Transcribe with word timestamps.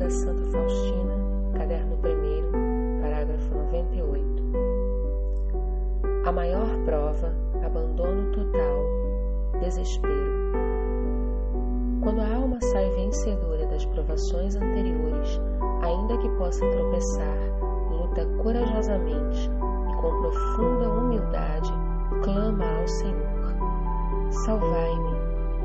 da 0.00 0.08
Santa 0.08 0.42
Faustina, 0.44 1.14
caderno 1.52 1.94
1, 1.96 3.02
parágrafo 3.02 3.54
98. 3.54 4.24
A 6.24 6.32
maior 6.32 6.66
prova, 6.86 7.34
abandono 7.62 8.32
total, 8.32 8.78
desespero. 9.60 10.40
Quando 12.02 12.22
a 12.22 12.34
alma 12.34 12.58
sai 12.72 12.88
vencedora 12.92 13.66
das 13.66 13.84
provações 13.84 14.56
anteriores, 14.56 15.38
ainda 15.82 16.16
que 16.16 16.30
possa 16.38 16.66
tropeçar, 16.66 17.36
luta 17.90 18.24
corajosamente 18.42 19.50
e 19.50 19.94
com 20.00 20.22
profunda 20.22 20.88
humildade 20.88 21.70
clama 22.22 22.64
ao 22.64 22.88
Senhor: 22.88 23.54
Salvai-me, 24.46 25.14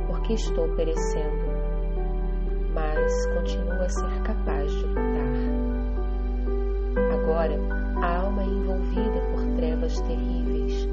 porque 0.07 0.33
estou 0.33 0.67
perecendo 0.75 1.44
mas 2.95 3.25
continua 3.27 3.85
a 3.85 3.89
ser 3.89 4.21
capaz 4.23 4.71
de 4.71 4.85
lutar. 4.85 5.35
Agora, 7.13 7.59
a 8.01 8.17
alma 8.19 8.41
é 8.41 8.45
envolvida 8.45 9.19
por 9.31 9.43
trevas 9.57 9.99
terríveis. 10.01 10.87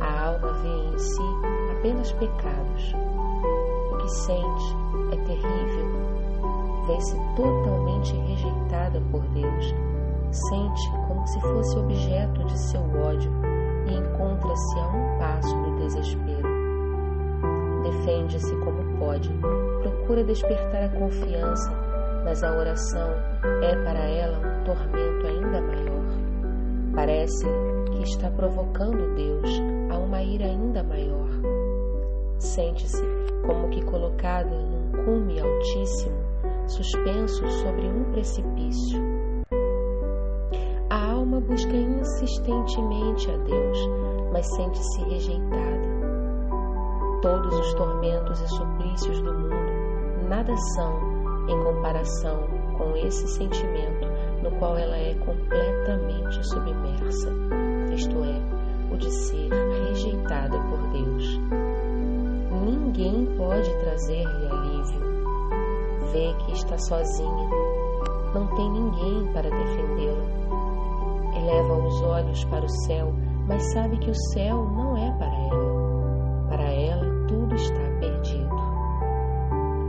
A 0.00 0.26
alma 0.28 0.52
vê 0.52 0.68
em 0.68 0.98
si 0.98 1.22
apenas 1.72 2.12
pecados. 2.12 2.94
O 3.90 3.96
que 3.96 4.08
sente 4.08 4.76
é 5.12 5.16
terrível. 5.26 5.92
Vê-se 6.86 7.16
totalmente 7.36 8.14
rejeitada 8.16 9.02
por 9.10 9.22
Deus. 9.28 9.74
Sente 10.30 10.90
como 11.08 11.26
se 11.26 11.40
fosse 11.40 11.78
objeto 11.78 12.44
de 12.44 12.58
seu 12.70 12.80
ódio 12.80 13.32
e 13.86 13.94
encontra-se 13.94 14.78
a 14.78 14.86
um 14.88 15.18
passo 15.18 15.54
do 15.62 15.76
desespero. 15.80 16.48
Defende-se 17.82 18.54
como 18.56 18.98
pode, 18.98 19.30
procura 19.82 20.24
despertar 20.24 20.84
a 20.84 20.88
confiança, 20.88 21.70
mas 22.24 22.42
a 22.42 22.56
oração 22.56 23.10
é 23.62 23.74
para 23.84 23.98
ela 23.98 24.38
um 24.38 24.64
tormento 24.64 25.26
ainda 25.26 25.60
maior. 25.60 26.04
Parece 26.94 27.46
que 27.90 28.02
está 28.02 28.30
provocando 28.30 29.14
Deus 29.14 29.50
a 29.90 29.98
uma 29.98 30.22
ira 30.22 30.46
ainda 30.46 30.82
maior. 30.84 31.28
Sente-se 32.38 33.02
como 33.46 33.68
que 33.70 33.84
colocada 33.84 34.50
num 34.50 35.04
cume 35.04 35.40
altíssimo, 35.40 36.16
suspenso 36.66 37.46
sobre 37.48 37.86
um 37.88 38.04
precipício. 38.12 39.00
A 40.90 41.12
alma 41.12 41.40
busca 41.40 41.74
insistentemente 41.74 43.30
a 43.30 43.36
Deus, 43.38 43.78
mas 44.32 44.46
sente-se 44.54 45.02
rejeitada. 45.04 45.92
Todos 47.22 47.54
os 47.58 47.74
tormentos 47.74 48.40
e 48.40 48.48
suplícios 48.48 49.20
do 49.22 49.32
mundo 49.32 49.61
nada 50.32 50.56
são 50.74 50.98
em 51.46 51.62
comparação 51.62 52.48
com 52.78 52.96
esse 52.96 53.28
sentimento 53.36 54.06
no 54.42 54.50
qual 54.52 54.78
ela 54.78 54.96
é 54.96 55.14
completamente 55.16 56.48
submersa, 56.48 57.30
isto 57.94 58.16
é, 58.24 58.94
o 58.94 58.96
de 58.96 59.10
ser 59.10 59.50
rejeitada 59.50 60.58
por 60.58 60.78
Deus. 60.88 61.38
Ninguém 62.64 63.26
pode 63.36 63.68
trazer-lhe 63.80 64.46
alívio. 64.46 65.02
Vê 66.12 66.34
que 66.46 66.52
está 66.52 66.78
sozinha, 66.78 67.50
não 68.32 68.46
tem 68.56 68.70
ninguém 68.70 69.30
para 69.34 69.50
defendê-la. 69.50 70.24
Eleva 71.36 71.74
os 71.74 72.02
olhos 72.04 72.42
para 72.46 72.64
o 72.64 72.70
céu, 72.86 73.12
mas 73.46 73.70
sabe 73.74 73.98
que 73.98 74.10
o 74.10 74.14
céu 74.32 74.64
não 74.64 74.96
é 74.96 75.12
para 75.18 75.26
ela. 75.26 76.48
Para 76.48 76.72
ela, 76.72 77.26
tudo 77.28 77.54
está 77.54 77.82
perdido. 78.00 78.41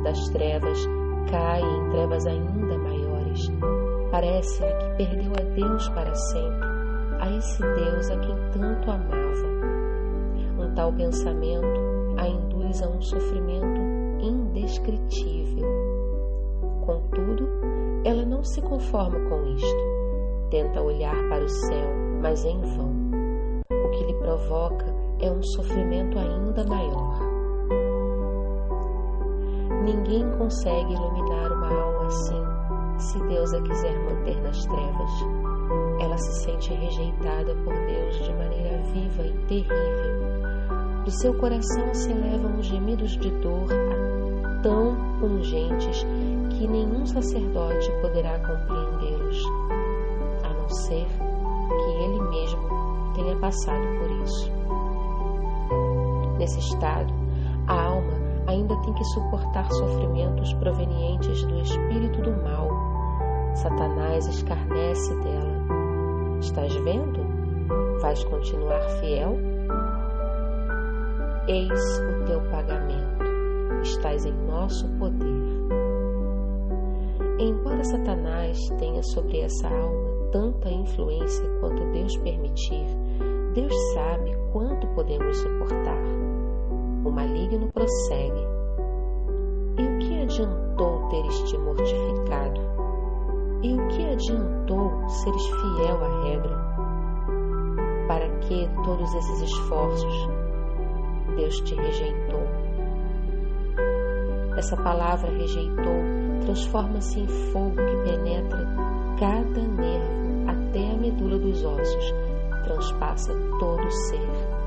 Das 0.04 0.30
trevas 0.30 0.78
cai 1.32 1.62
em 1.62 1.90
trevas 1.92 2.26
ainda 2.26 2.78
maiores. 2.78 3.52
Parece-lhe 4.12 4.74
que 4.74 4.98
perdeu 4.98 5.32
a 5.32 5.56
Deus 5.56 5.90
para 5.90 6.14
sempre, 6.14 6.68
a 7.20 7.32
esse 7.38 7.62
Deus 7.62 8.10
a 8.10 8.20
quem 8.20 8.36
tanto 8.52 8.92
amava. 8.92 9.48
Um 10.60 10.74
tal 10.76 10.92
pensamento 10.94 11.94
a 12.18 12.28
induz 12.28 12.82
a 12.82 12.90
um 12.90 13.02
sofrimento 13.02 13.82
indescritível. 14.22 15.68
Contudo, 16.86 17.48
ela 18.04 18.26
não 18.26 18.44
se 18.44 18.62
conforma 18.62 19.18
com 19.30 19.46
isto. 19.56 19.84
Tenta 20.50 20.82
olhar 20.82 21.16
para 21.30 21.44
o 21.44 21.50
céu, 21.50 21.90
mas 22.22 22.44
em 22.46 22.60
vão. 22.60 22.94
O 23.72 23.90
que 23.92 24.04
lhe 24.04 24.14
provoca 24.16 24.86
é 25.22 25.32
um 25.32 25.42
sofrimento 25.42 26.20
ainda 26.20 26.64
maior. 26.66 27.13
Ninguém 29.84 30.30
consegue 30.38 30.94
iluminar 30.94 31.52
uma 31.52 31.68
alma 31.68 32.06
assim, 32.06 32.42
se 33.00 33.20
Deus 33.28 33.54
a 33.54 33.62
quiser 33.62 34.00
manter 34.00 34.42
nas 34.42 34.66
trevas. 34.66 35.12
Ela 36.00 36.18
se 36.18 36.44
sente 36.44 36.74
rejeitada 36.74 37.54
por 37.66 37.74
Deus 37.74 38.16
de 38.24 38.34
maneira 38.34 38.82
viva 38.94 39.24
e 39.24 39.34
terrível. 39.48 41.04
Do 41.04 41.12
seu 41.12 41.34
coração 41.34 41.94
se 41.94 42.12
elevam 42.12 42.62
gemidos 42.62 43.18
de 43.18 43.30
dor 43.42 43.68
tão 44.62 44.96
pungentes 45.20 46.06
que 46.52 46.66
nenhum 46.66 47.06
sacerdote 47.06 47.92
poderá 48.02 48.40
compreendê-los, 48.40 49.38
a 50.44 50.54
não 50.54 50.70
ser 50.70 51.06
que 51.68 51.90
ele 52.04 52.22
mesmo 52.30 53.14
tenha 53.16 53.36
passado 53.36 53.84
por 54.00 54.10
isso. 54.24 54.50
Nesse 56.38 56.60
estado, 56.60 57.23
tem 58.84 58.94
que 58.94 59.04
suportar 59.06 59.66
sofrimentos 59.72 60.54
provenientes 60.56 61.44
do 61.46 61.60
espírito 61.60 62.22
do 62.22 62.32
mal. 62.44 62.70
Satanás 63.56 64.28
escarnece 64.28 65.16
dela. 65.22 66.38
Estás 66.40 66.74
vendo? 66.76 67.24
Vais 68.02 68.24
continuar 68.26 68.82
fiel? 69.00 69.38
Eis 71.48 72.00
o 72.00 72.26
teu 72.26 72.42
pagamento. 72.52 73.24
Estás 73.82 74.26
em 74.26 74.34
nosso 74.46 74.88
poder. 74.98 75.44
Embora 77.40 77.84
Satanás 77.84 78.58
tenha 78.80 79.02
sobre 79.04 79.42
essa 79.42 79.68
alma 79.68 80.14
tanta 80.32 80.70
influência 80.70 81.46
quanto 81.60 81.84
Deus 81.92 82.18
permitir, 82.18 82.86
Deus 83.54 83.74
sabe 83.94 84.36
quanto 84.52 84.88
podemos 84.96 85.38
suportar 85.38 86.02
o 87.06 87.12
maligno 87.12 87.70
prossegue. 87.72 88.53
Te 91.42 91.58
mortificado? 91.58 92.62
E 93.62 93.74
o 93.74 93.88
que 93.88 94.04
adiantou 94.10 95.10
seres 95.10 95.46
fiel 95.46 96.04
à 96.04 96.24
regra? 96.24 96.58
Para 98.08 98.30
que 98.40 98.70
todos 98.84 99.14
esses 99.14 99.42
esforços? 99.42 100.30
Deus 101.36 101.60
te 101.62 101.76
rejeitou. 101.76 102.44
Essa 104.58 104.78
palavra 104.78 105.32
rejeitou 105.32 106.24
transforma-se 106.46 107.22
em 107.22 107.28
fogo 107.28 107.76
que 107.76 108.12
penetra 108.12 108.68
cada 109.20 109.62
nervo 109.62 110.50
até 110.50 110.92
a 110.92 110.98
medula 110.98 111.40
dos 111.40 111.64
ossos, 111.64 112.14
transpassa 112.66 113.34
todo 113.60 113.82
o 113.86 113.92
ser 113.92 114.64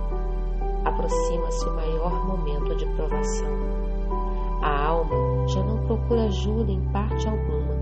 aproxima-se 0.86 1.68
o 1.68 1.74
maior 1.74 2.26
momento 2.26 2.74
de 2.76 2.86
provação. 2.94 3.50
A 4.62 4.86
alma 4.86 5.14
já 5.46 5.62
não 5.62 5.78
procura 5.86 6.24
ajuda 6.24 6.70
em 6.72 6.80
parte 6.92 7.28
alguma, 7.28 7.74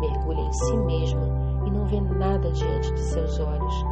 mergulha 0.00 0.40
em 0.40 0.52
si 0.52 0.76
mesma 0.78 1.28
e 1.66 1.70
não 1.70 1.86
vê 1.86 2.00
nada 2.00 2.50
diante 2.52 2.92
de 2.92 3.00
seus 3.00 3.38
olhos 3.40 3.84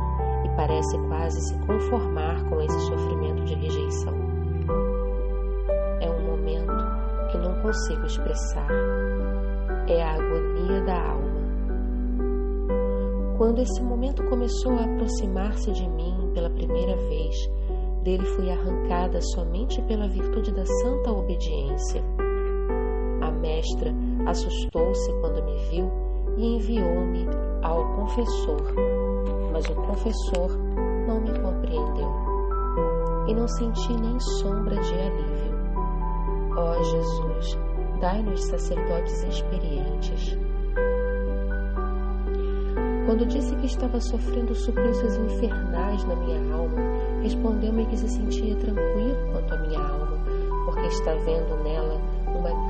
e 0.45 0.49
parece 0.57 0.97
quase 1.09 1.41
se 1.41 1.59
conformar 1.67 2.43
com 2.49 2.61
esse 2.61 2.79
sofrimento 2.81 3.45
de 3.45 3.55
rejeição. 3.55 4.15
É 6.01 6.11
um 6.11 6.27
momento 6.27 6.73
que 7.31 7.39
não 7.39 7.61
consigo 7.61 8.07
expressar. 8.07 8.69
É 9.89 10.03
a 10.03 10.15
agonia 10.15 10.81
da 10.83 11.11
alma. 11.11 11.35
Quando 13.37 13.61
esse 13.61 13.83
momento 13.83 14.23
começou 14.25 14.73
a 14.79 14.85
aproximar-se 14.85 15.73
de 15.73 15.89
mim 15.89 16.31
pela 16.33 16.49
primeira 16.49 16.97
vez, 16.97 17.35
dele 18.05 18.25
fui 18.25 18.51
arrancada 18.51 19.21
somente 19.35 19.83
pela 19.83 20.07
virtude 20.09 20.53
da 20.53 20.65
santa 20.65 21.11
obediência. 21.11 22.14
Mestra 23.45 23.93
assustou-se 24.27 25.13
quando 25.21 25.45
me 25.45 25.57
viu 25.71 25.91
e 26.39 26.57
enviou-me 26.57 27.27
ao 27.63 27.85
confessor, 27.95 28.75
mas 29.53 29.67
o 29.67 29.75
confessor 29.75 30.59
não 31.07 31.21
me 31.21 31.39
compreendeu 31.39 32.11
e 33.29 33.35
não 33.35 33.47
senti 33.47 33.93
nem 34.01 34.19
sombra 34.19 34.77
de 34.77 34.95
alívio. 34.95 35.55
Ó 36.57 36.83
Jesus, 36.83 37.59
dai-nos 38.01 38.45
sacerdotes 38.45 39.23
experientes. 39.25 40.39
Quando 43.07 43.27
disse 43.27 43.55
que 43.57 43.67
estava 43.67 44.01
sofrendo 44.01 44.55
suplícios 44.55 45.17
infernais 45.17 46.03
na 46.05 46.17
minha 46.17 46.55
alma, 46.55 46.95
Respondeu-me 47.25 47.87
que 47.87 47.97
se 47.97 48.07
sentia 48.07 48.55
tranquilo 48.57 49.17
quanto 49.33 49.55
à 49.55 49.57
minha 49.57 49.81
alma, 49.81 50.19
porque 50.67 50.87
está 50.89 51.15
vendo 51.15 51.64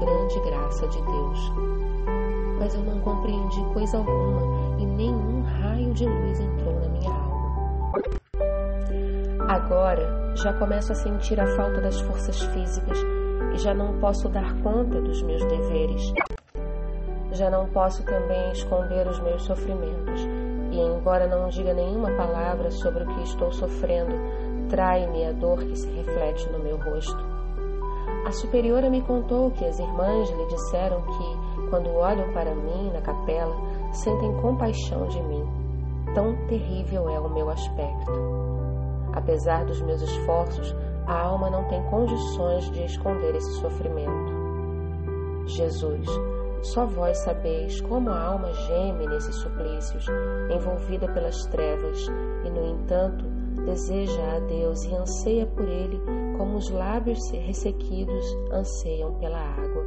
grande 0.05 0.41
graça 0.41 0.87
de 0.89 1.01
Deus. 1.03 1.53
mas 2.59 2.75
eu 2.75 2.83
não 2.83 3.01
compreendi 3.01 3.62
coisa 3.73 3.99
alguma 3.99 4.79
e 4.79 4.87
nenhum 4.87 5.43
raio 5.43 5.93
de 5.93 6.06
luz 6.06 6.41
entrou 6.41 6.73
na 6.81 6.89
minha 6.89 7.11
alma. 7.11 8.05
Agora 9.49 10.35
já 10.37 10.53
começo 10.55 10.93
a 10.93 10.95
sentir 10.95 11.39
a 11.41 11.47
falta 11.56 11.81
das 11.81 12.01
forças 12.01 12.41
físicas 12.41 12.99
e 13.55 13.59
já 13.59 13.75
não 13.75 13.99
posso 13.99 14.29
dar 14.29 14.55
conta 14.62 15.01
dos 15.01 15.23
meus 15.23 15.45
deveres. 15.45 16.12
Já 17.33 17.51
não 17.51 17.67
posso 17.67 18.05
também 18.05 18.53
esconder 18.53 19.06
os 19.06 19.21
meus 19.21 19.43
sofrimentos 19.43 20.21
e, 20.71 20.79
embora 20.79 21.27
não 21.27 21.49
diga 21.49 21.75
nenhuma 21.75 22.11
palavra 22.12 22.71
sobre 22.71 23.05
o 23.05 23.06
que 23.06 23.23
estou 23.23 23.53
sofrendo, 23.53 24.15
trai-me 24.69 25.27
a 25.27 25.33
dor 25.33 25.59
que 25.59 25.77
se 25.77 25.91
reflete 25.91 26.49
no 26.51 26.61
meu 26.61 26.77
rosto. 26.77 27.33
Superiora 28.34 28.90
me 28.90 29.00
contou 29.00 29.52
que 29.52 29.64
as 29.64 29.78
irmãs 29.78 30.28
lhe 30.28 30.46
disseram 30.46 31.00
que, 31.02 31.70
quando 31.70 31.94
olham 31.94 32.32
para 32.32 32.52
mim 32.52 32.90
na 32.92 33.00
capela, 33.00 33.54
sentem 33.92 34.36
compaixão 34.40 35.06
de 35.06 35.22
mim. 35.22 35.44
Tão 36.14 36.34
terrível 36.48 37.08
é 37.08 37.19
o 37.20 37.32
meu 37.32 37.48
aspecto. 37.48 38.12
Apesar 39.12 39.64
dos 39.64 39.81
meus 39.82 40.02
esforços, 40.02 40.75
a 41.06 41.16
alma 41.16 41.48
não 41.48 41.62
tem 41.69 41.81
condições 41.84 42.69
de 42.72 42.84
esconder 42.84 43.36
esse 43.36 43.52
sofrimento. 43.60 44.32
Jesus, 45.46 46.08
só 46.62 46.86
vós 46.86 47.19
sabeis 47.19 47.81
como 47.82 48.10
a 48.10 48.20
alma 48.20 48.52
geme 48.52 49.06
nesses 49.06 49.36
suplícios, 49.36 50.06
envolvida 50.50 51.06
pelas 51.12 51.46
trevas, 51.46 52.04
e, 52.44 52.50
no 52.50 52.66
entanto, 52.66 53.25
deseja 53.64 54.36
a 54.36 54.40
Deus 54.40 54.82
e 54.84 54.94
anseia 54.94 55.46
por 55.46 55.69
Ele 55.69 56.24
como 56.36 56.56
os 56.56 56.70
lábios 56.70 57.31
ressequidos 57.31 58.25
anseiam 58.52 59.14
pela 59.14 59.38
água. 59.38 59.84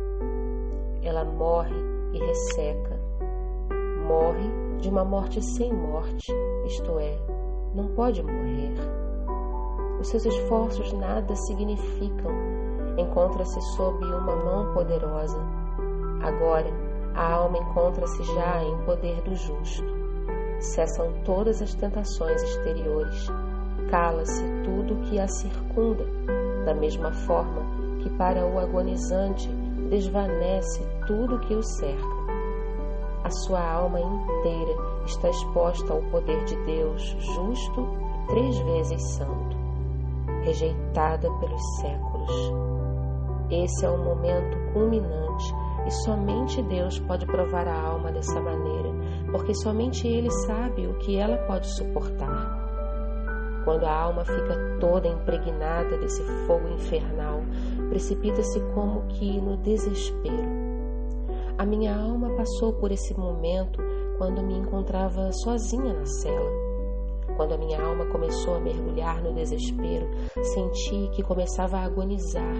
Ela 1.01 1.23
morre 1.23 1.75
e 2.13 2.19
resseca. 2.19 2.99
Morre 4.07 4.49
de 4.79 4.89
uma 4.89 5.03
morte 5.03 5.41
sem 5.41 5.73
morte, 5.73 6.31
isto 6.65 6.99
é, 6.99 7.17
não 7.73 7.87
pode 7.89 8.23
morrer. 8.23 8.73
Os 9.99 10.09
seus 10.09 10.25
esforços 10.25 10.93
nada 10.93 11.35
significam. 11.35 12.31
Encontra-se 12.97 13.59
sob 13.75 14.05
uma 14.05 14.35
mão 14.35 14.73
poderosa. 14.73 15.39
Agora, 16.21 16.69
a 17.15 17.33
alma 17.33 17.57
encontra-se 17.57 18.23
já 18.23 18.63
em 18.63 18.77
poder 18.85 19.21
do 19.21 19.35
justo. 19.35 19.85
Cessam 20.59 21.11
todas 21.23 21.61
as 21.61 21.73
tentações 21.73 22.41
exteriores. 22.43 23.27
Cala-se 23.89 24.43
tudo 24.63 24.95
o 24.95 25.01
que 25.03 25.19
a 25.19 25.27
circunda, 25.27 26.05
da 26.67 26.73
mesma 26.73 27.13
forma 27.13 27.61
que 28.03 28.09
para 28.17 28.45
o 28.45 28.59
agonizante 28.59 29.47
desvanece 29.89 30.83
tudo 31.07 31.39
que 31.39 31.55
o 31.55 31.63
cerca. 31.63 32.17
A 33.23 33.29
sua 33.29 33.61
alma 33.61 34.01
inteira 34.01 34.75
está 35.05 35.29
exposta 35.29 35.93
ao 35.93 36.01
poder 36.11 36.43
de 36.43 36.57
Deus, 36.65 37.01
justo 37.19 37.87
e 38.13 38.27
três 38.27 38.57
vezes 38.59 39.01
santo 39.15 39.55
rejeitada 40.43 41.29
pelos 41.39 41.61
séculos. 41.79 42.53
Esse 43.49 43.85
é 43.85 43.89
o 43.89 43.97
momento 43.97 44.73
culminante 44.73 45.53
e 45.85 45.91
somente 46.03 46.61
Deus 46.63 46.99
pode 46.99 47.25
provar 47.25 47.65
a 47.65 47.81
alma 47.81 48.11
dessa 48.11 48.41
maneira, 48.41 48.89
porque 49.31 49.53
somente 49.55 50.05
Ele 50.05 50.29
sabe 50.45 50.85
o 50.85 50.97
que 50.99 51.17
ela 51.17 51.37
pode 51.47 51.67
suportar. 51.75 52.56
Quando 53.67 53.83
a 53.83 53.93
alma 53.93 54.23
fica 54.23 54.55
toda 54.79 55.09
impregnada 55.09 55.97
desse 55.97 56.23
fogo 56.47 56.69
infernal, 56.69 57.41
precipita-se 57.89 58.61
como 58.73 59.01
que 59.07 59.41
no 59.41 59.57
desespero. 59.57 60.47
A 61.57 61.65
minha 61.65 61.93
alma 61.93 62.29
passou 62.37 62.71
por 62.71 62.93
esse 62.93 63.13
momento 63.19 63.83
quando 64.17 64.41
me 64.41 64.57
encontrava 64.57 65.33
sozinha 65.33 65.93
na 65.93 66.05
cela. 66.05 66.49
Quando 67.35 67.55
a 67.55 67.57
minha 67.57 67.81
alma 67.81 68.05
começou 68.05 68.55
a 68.55 68.59
mergulhar 68.61 69.21
no 69.21 69.33
desespero, 69.33 70.07
senti 70.41 71.09
que 71.09 71.21
começava 71.21 71.75
a 71.75 71.83
agonizar. 71.83 72.55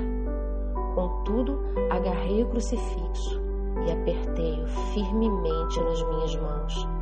Contudo, 0.94 1.58
agarrei 1.90 2.44
o 2.44 2.50
crucifixo 2.50 3.42
e 3.88 3.92
apertei-o 3.94 4.68
firmemente 4.68 5.80
nas 5.80 6.04
minhas 6.04 6.36
mãos. 6.36 6.97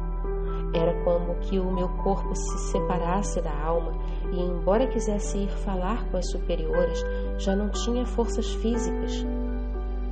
Era 0.76 0.94
como 1.06 1.36
que 1.36 1.58
o 1.58 1.72
meu 1.72 1.88
corpo 2.04 2.36
se 2.36 2.72
separasse 2.72 3.42
da 3.42 3.58
alma 3.64 3.94
e, 4.32 4.42
embora 4.42 4.88
quisesse 4.88 5.38
ir 5.38 5.50
falar 5.50 6.06
com 6.12 6.18
as 6.18 6.30
superioras, 6.30 7.02
já 7.38 7.56
não 7.56 7.70
tinha 7.70 8.06
forças 8.06 8.54
físicas. 8.56 9.26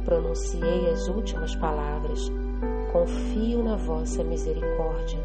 Pronunciei 0.06 0.90
as 0.90 1.08
últimas 1.10 1.54
palavras: 1.58 2.32
Confio 2.94 3.62
na 3.62 3.76
vossa 3.76 4.24
misericórdia 4.24 5.20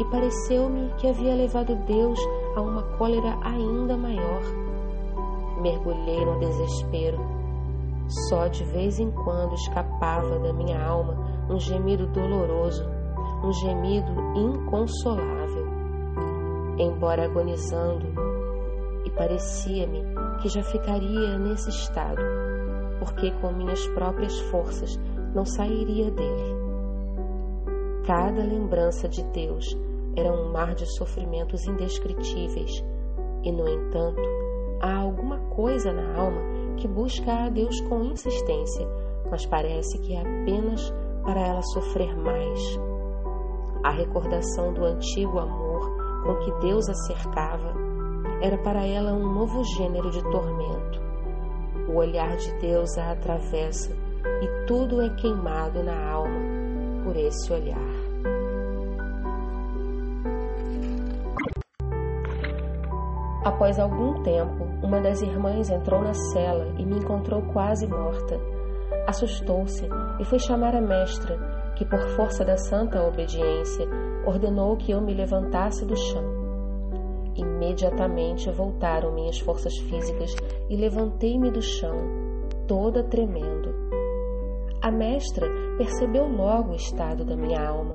e 0.00 0.04
pareceu-me 0.04 0.92
que 0.96 1.08
havia 1.08 1.34
levado 1.34 1.74
Deus 1.86 2.18
a 2.54 2.60
uma 2.60 2.82
cólera 2.96 3.36
ainda 3.42 3.96
maior. 3.96 4.42
Mergulhei 5.60 6.24
no 6.24 6.38
desespero. 6.38 7.18
Só 8.28 8.46
de 8.46 8.64
vez 8.64 8.98
em 8.98 9.10
quando 9.10 9.54
escapava 9.54 10.38
da 10.38 10.52
minha 10.52 10.80
alma 10.80 11.16
um 11.50 11.58
gemido 11.58 12.06
doloroso, 12.06 12.88
um 13.42 13.52
gemido 13.52 14.12
inconsolável. 14.36 15.66
Embora 16.78 17.24
agonizando, 17.24 18.06
e 19.04 19.10
parecia-me 19.10 20.02
que 20.40 20.48
já 20.48 20.62
ficaria 20.62 21.38
nesse 21.38 21.70
estado, 21.70 22.22
porque 22.98 23.30
com 23.40 23.52
minhas 23.52 23.86
próprias 23.88 24.38
forças 24.50 24.98
não 25.34 25.44
sairia 25.44 26.10
dele. 26.10 26.56
Cada 28.06 28.42
lembrança 28.42 29.08
de 29.08 29.22
Deus 29.24 29.76
era 30.16 30.32
um 30.32 30.52
mar 30.52 30.74
de 30.74 30.86
sofrimentos 30.96 31.66
indescritíveis, 31.66 32.84
e, 33.44 33.52
no 33.52 33.68
entanto, 33.68 34.22
há 34.80 34.96
alguma 34.96 35.38
coisa 35.50 35.92
na 35.92 36.16
alma 36.16 36.40
que 36.76 36.88
busca 36.88 37.32
a 37.32 37.48
Deus 37.48 37.80
com 37.82 38.04
insistência, 38.04 38.86
mas 39.30 39.46
parece 39.46 39.98
que 39.98 40.14
é 40.14 40.20
apenas 40.20 40.92
para 41.22 41.40
ela 41.40 41.62
sofrer 41.62 42.16
mais. 42.16 42.87
A 43.82 43.90
recordação 43.90 44.72
do 44.72 44.84
antigo 44.84 45.38
amor 45.38 45.96
com 46.24 46.36
que 46.36 46.52
Deus 46.60 46.88
a 46.88 46.94
cercava 46.94 47.72
era 48.40 48.58
para 48.58 48.84
ela 48.84 49.12
um 49.12 49.32
novo 49.32 49.62
gênero 49.76 50.10
de 50.10 50.22
tormento. 50.30 51.00
O 51.88 51.96
olhar 51.96 52.36
de 52.36 52.52
Deus 52.60 52.98
a 52.98 53.12
atravessa 53.12 53.92
e 54.42 54.66
tudo 54.66 55.00
é 55.00 55.08
queimado 55.10 55.82
na 55.82 56.10
alma 56.10 56.38
por 57.04 57.16
esse 57.16 57.52
olhar. 57.52 58.08
Após 63.44 63.78
algum 63.78 64.22
tempo, 64.22 64.64
uma 64.82 65.00
das 65.00 65.22
irmãs 65.22 65.70
entrou 65.70 66.02
na 66.02 66.12
cela 66.12 66.66
e 66.78 66.84
me 66.84 66.98
encontrou 66.98 67.40
quase 67.52 67.86
morta. 67.86 68.38
Assustou-se 69.06 69.88
e 70.20 70.24
foi 70.24 70.38
chamar 70.38 70.74
a 70.74 70.80
mestra, 70.80 71.57
que, 71.78 71.84
por 71.84 72.00
força 72.16 72.44
da 72.44 72.56
santa 72.56 73.00
obediência, 73.06 73.86
ordenou 74.26 74.76
que 74.76 74.90
eu 74.90 75.00
me 75.00 75.14
levantasse 75.14 75.86
do 75.86 75.96
chão. 75.96 76.24
Imediatamente 77.36 78.50
voltaram 78.50 79.12
minhas 79.12 79.38
forças 79.38 79.72
físicas 79.78 80.34
e 80.68 80.74
levantei-me 80.74 81.52
do 81.52 81.62
chão, 81.62 81.96
toda 82.66 83.04
tremendo. 83.04 83.72
A 84.82 84.90
mestra 84.90 85.46
percebeu 85.76 86.26
logo 86.26 86.72
o 86.72 86.74
estado 86.74 87.24
da 87.24 87.36
minha 87.36 87.64
alma. 87.64 87.94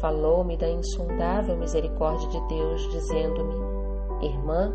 Falou-me 0.00 0.56
da 0.56 0.70
insondável 0.70 1.58
misericórdia 1.58 2.28
de 2.30 2.48
Deus, 2.48 2.88
dizendo-me: 2.90 3.54
Irmã, 4.26 4.72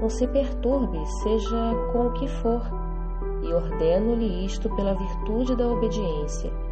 não 0.00 0.08
se 0.08 0.26
perturbe, 0.28 1.04
seja 1.22 1.74
com 1.92 2.06
o 2.06 2.12
que 2.12 2.28
for, 2.28 2.62
e 3.42 3.52
ordeno-lhe 3.52 4.44
isto 4.44 4.72
pela 4.76 4.94
virtude 4.94 5.56
da 5.56 5.66
obediência. 5.66 6.69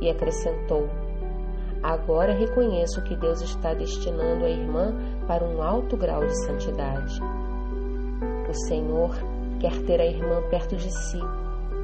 E 0.00 0.10
acrescentou: 0.10 0.88
Agora 1.82 2.34
reconheço 2.34 3.02
que 3.04 3.16
Deus 3.16 3.40
está 3.40 3.72
destinando 3.72 4.44
a 4.44 4.50
irmã 4.50 4.94
para 5.26 5.44
um 5.44 5.62
alto 5.62 5.96
grau 5.96 6.20
de 6.26 6.44
santidade. 6.44 7.18
O 8.48 8.54
Senhor 8.66 9.14
quer 9.60 9.76
ter 9.82 10.00
a 10.00 10.06
irmã 10.06 10.42
perto 10.50 10.76
de 10.76 10.90
si, 10.90 11.20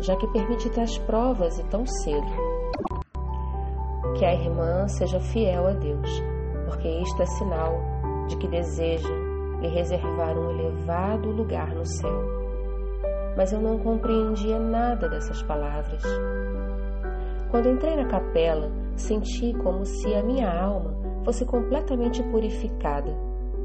já 0.01 0.15
que 0.17 0.27
permite 0.29 0.69
tais 0.71 0.99
provas 0.99 1.59
e 1.59 1.65
tão 1.65 1.87
cedo. 1.87 2.27
Que 4.19 4.25
a 4.25 4.35
irmã 4.35 4.87
seja 4.89 5.21
fiel 5.21 5.67
a 5.69 5.73
Deus, 5.73 6.11
porque 6.67 6.89
isto 6.89 7.23
é 7.23 7.27
sinal 7.27 7.81
de 8.29 8.37
que 8.37 8.49
deseja 8.49 9.09
lhe 9.61 9.69
reservar 9.69 10.37
um 10.37 10.51
elevado 10.51 11.31
lugar 11.31 11.75
no 11.75 11.87
céu. 11.87 12.23
Mas 13.37 13.53
eu 13.53 13.61
não 13.61 13.79
compreendia 13.79 14.59
nada 14.59 15.09
dessas 15.09 15.43
palavras. 15.43 16.03
Quando 17.51 17.69
entrei 17.69 17.97
na 17.97 18.07
capela, 18.07 18.71
senti 18.97 19.53
como 19.63 19.85
se 19.85 20.15
a 20.15 20.23
minha 20.23 20.51
alma 20.51 20.95
fosse 21.25 21.45
completamente 21.45 22.23
purificada, 22.25 23.13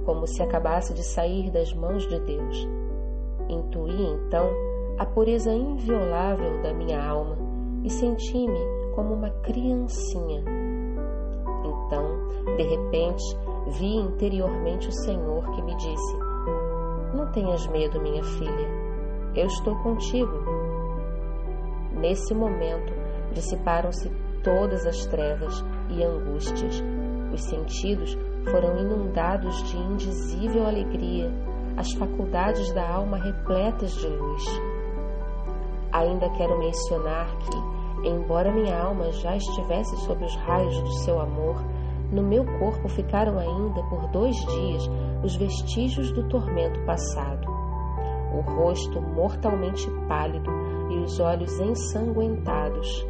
como 0.06 0.28
se 0.28 0.42
acabasse 0.42 0.94
de 0.94 1.04
sair 1.04 1.50
das 1.52 1.74
mãos 1.74 2.08
de 2.08 2.20
Deus. 2.20 2.68
Intuí 3.50 4.04
então 4.04 4.50
a 4.98 5.06
pureza 5.06 5.52
inviolável 5.52 6.62
da 6.62 6.74
minha 6.74 7.04
alma 7.04 7.38
e 7.84 7.90
senti-me 7.90 8.60
como 8.96 9.14
uma 9.14 9.30
criancinha. 9.42 10.44
Então, 11.66 12.56
de 12.56 12.64
repente, 12.64 13.24
vi 13.80 13.96
interiormente 13.96 14.90
o 14.90 14.92
Senhor 14.92 15.50
que 15.52 15.62
me 15.64 15.76
disse: 15.76 16.18
Não 17.16 17.32
tenhas 17.32 17.66
medo, 17.68 18.02
minha 18.02 18.24
filha, 18.24 18.68
eu 19.36 19.46
estou 19.46 19.76
contigo. 19.78 20.32
Nesse 21.94 22.34
momento, 22.34 22.94
dissiparam-se 23.34 24.10
todas 24.44 24.86
as 24.86 25.06
trevas 25.06 25.64
e 25.90 26.04
angústias. 26.04 26.84
Os 27.34 27.44
sentidos 27.44 28.18
foram 28.50 28.78
inundados 28.78 29.64
de 29.70 29.78
indizível 29.78 30.66
alegria, 30.66 31.32
as 31.78 31.92
faculdades 31.94 32.74
da 32.74 32.88
alma 32.88 33.18
repletas 33.18 33.94
de 33.94 34.08
luz. 34.08 34.44
Ainda 35.92 36.30
quero 36.32 36.58
mencionar 36.58 37.28
que, 37.38 38.08
embora 38.08 38.52
minha 38.52 38.78
alma 38.78 39.12
já 39.12 39.36
estivesse 39.36 39.96
sob 40.06 40.24
os 40.24 40.36
raios 40.38 40.80
do 40.82 40.94
seu 41.04 41.20
amor, 41.20 41.62
no 42.12 42.24
meu 42.24 42.44
corpo 42.60 42.90
ficaram 42.90 43.38
ainda 43.38 43.82
por 43.84 44.08
dois 44.10 44.36
dias 44.36 44.90
os 45.24 45.36
vestígios 45.36 46.12
do 46.12 46.28
tormento 46.28 46.84
passado. 46.86 47.48
O 48.34 48.42
rosto 48.42 49.02
mortalmente 49.02 49.90
pálido 50.08 50.50
e 50.90 50.98
os 51.00 51.20
olhos 51.20 51.60
ensanguentados. 51.60 53.06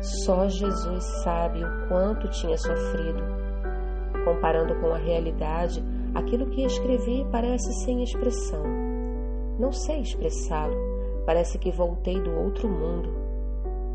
Só 0.00 0.48
Jesus 0.48 1.04
sabe 1.24 1.64
o 1.64 1.88
quanto 1.88 2.28
tinha 2.28 2.56
sofrido. 2.56 3.22
Comparando 4.24 4.74
com 4.76 4.92
a 4.92 4.98
realidade, 4.98 5.82
aquilo 6.14 6.46
que 6.46 6.62
escrevi 6.62 7.26
parece 7.32 7.72
sem 7.84 8.02
expressão. 8.02 8.62
Não 9.58 9.72
sei 9.72 10.00
expressá-lo, 10.00 10.76
parece 11.26 11.58
que 11.58 11.72
voltei 11.72 12.20
do 12.20 12.30
outro 12.30 12.68
mundo. 12.68 13.10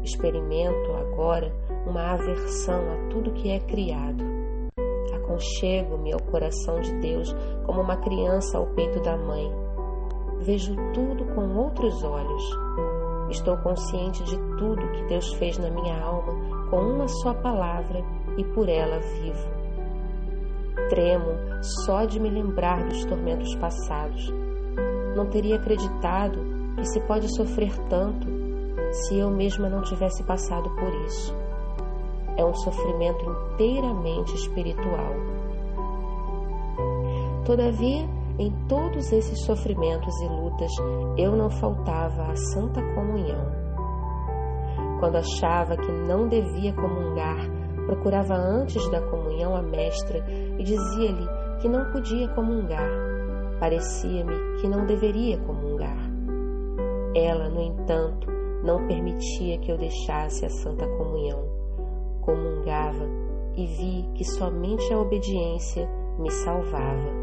Experimento 0.04 0.92
agora 0.92 1.54
uma 1.88 2.12
aversão 2.12 2.82
a 2.92 3.10
tudo 3.10 3.32
que 3.32 3.50
é 3.50 3.60
criado. 3.62 4.24
Aconchego-me 5.16 6.12
ao 6.12 6.20
coração 6.20 6.82
de 6.82 6.94
Deus 7.00 7.34
como 7.66 7.82
uma 7.82 7.96
criança 7.96 8.58
ao 8.58 8.68
peito 8.68 9.00
da 9.00 9.16
mãe. 9.16 9.50
Vejo 10.40 10.76
tudo 10.94 11.24
com 11.34 11.56
outros 11.56 12.04
olhos. 12.04 12.44
Estou 13.34 13.58
consciente 13.58 14.24
de 14.26 14.38
tudo 14.60 14.92
que 14.92 15.06
Deus 15.06 15.34
fez 15.34 15.58
na 15.58 15.72
minha 15.72 16.00
alma 16.00 16.70
com 16.70 16.78
uma 16.78 17.08
só 17.08 17.34
palavra 17.34 18.00
e 18.38 18.44
por 18.44 18.70
ela 18.70 19.00
vivo. 19.00 19.50
Tremo 20.88 21.64
só 21.84 22.06
de 22.06 22.20
me 22.20 22.30
lembrar 22.30 22.84
dos 22.84 23.04
tormentos 23.06 23.56
passados. 23.56 24.32
Não 25.16 25.26
teria 25.26 25.56
acreditado 25.56 26.40
que 26.78 26.86
se 26.86 27.00
pode 27.02 27.28
sofrer 27.36 27.76
tanto 27.90 28.28
se 28.92 29.18
eu 29.18 29.32
mesma 29.32 29.68
não 29.68 29.82
tivesse 29.82 30.24
passado 30.24 30.70
por 30.76 30.94
isso. 31.08 31.36
É 32.38 32.46
um 32.46 32.54
sofrimento 32.54 33.26
inteiramente 33.26 34.36
espiritual. 34.36 35.12
Todavia, 37.46 38.08
em 38.40 38.52
todos 38.68 39.12
esses 39.12 39.46
sofrimentos 39.46 40.14
e 40.22 40.28
lutas, 40.28 40.72
eu 41.18 41.36
não 41.36 41.50
faltava 41.50 42.32
à 42.32 42.36
Santa 42.36 42.82
Comunhão. 42.96 43.64
Quando 45.00 45.18
achava 45.18 45.78
que 45.78 45.92
não 45.92 46.28
devia 46.28 46.74
comungar, 46.74 47.38
procurava 47.86 48.36
antes 48.36 48.90
da 48.90 49.02
comunhão 49.02 49.56
a 49.56 49.62
mestra 49.62 50.24
e 50.58 50.64
dizia-lhe 50.64 51.28
que 51.62 51.68
não 51.68 51.92
podia 51.92 52.28
comungar. 52.30 52.90
Parecia-me 53.60 54.60
que 54.60 54.68
não 54.68 54.86
deveria 54.86 55.38
comungar. 55.40 55.98
Ela, 57.16 57.50
no 57.50 57.62
entanto, 57.62 58.32
não 58.64 58.88
permitia 58.88 59.60
que 59.60 59.72
eu 59.72 59.78
deixasse 59.78 60.46
a 60.46 60.50
Santa 60.50 60.88
Comunhão. 60.98 61.48
Comungava 62.22 63.06
e 63.56 63.66
vi 63.68 64.10
que 64.16 64.24
somente 64.24 64.92
a 64.92 65.00
obediência 65.00 65.88
me 66.18 66.32
salvava. 66.32 67.23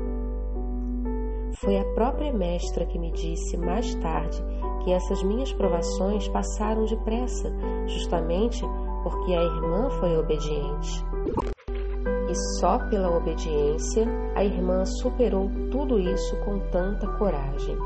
Foi 1.61 1.79
a 1.79 1.85
própria 1.93 2.33
mestra 2.33 2.87
que 2.87 2.99
me 2.99 3.12
disse 3.12 3.55
mais 3.59 3.95
tarde 3.97 4.43
que 4.83 4.93
essas 4.93 5.23
minhas 5.23 5.52
provações 5.52 6.26
passaram 6.29 6.87
depressa, 6.87 7.52
justamente 7.87 8.64
porque 9.02 9.35
a 9.35 9.43
irmã 9.43 9.90
foi 9.90 10.17
obediente. 10.17 11.05
E 12.31 12.35
só 12.59 12.79
pela 12.88 13.14
obediência 13.14 14.07
a 14.35 14.43
irmã 14.43 14.87
superou 14.87 15.50
tudo 15.71 15.99
isso 15.99 16.35
com 16.47 16.59
tanta 16.71 17.07
coragem, 17.19 17.76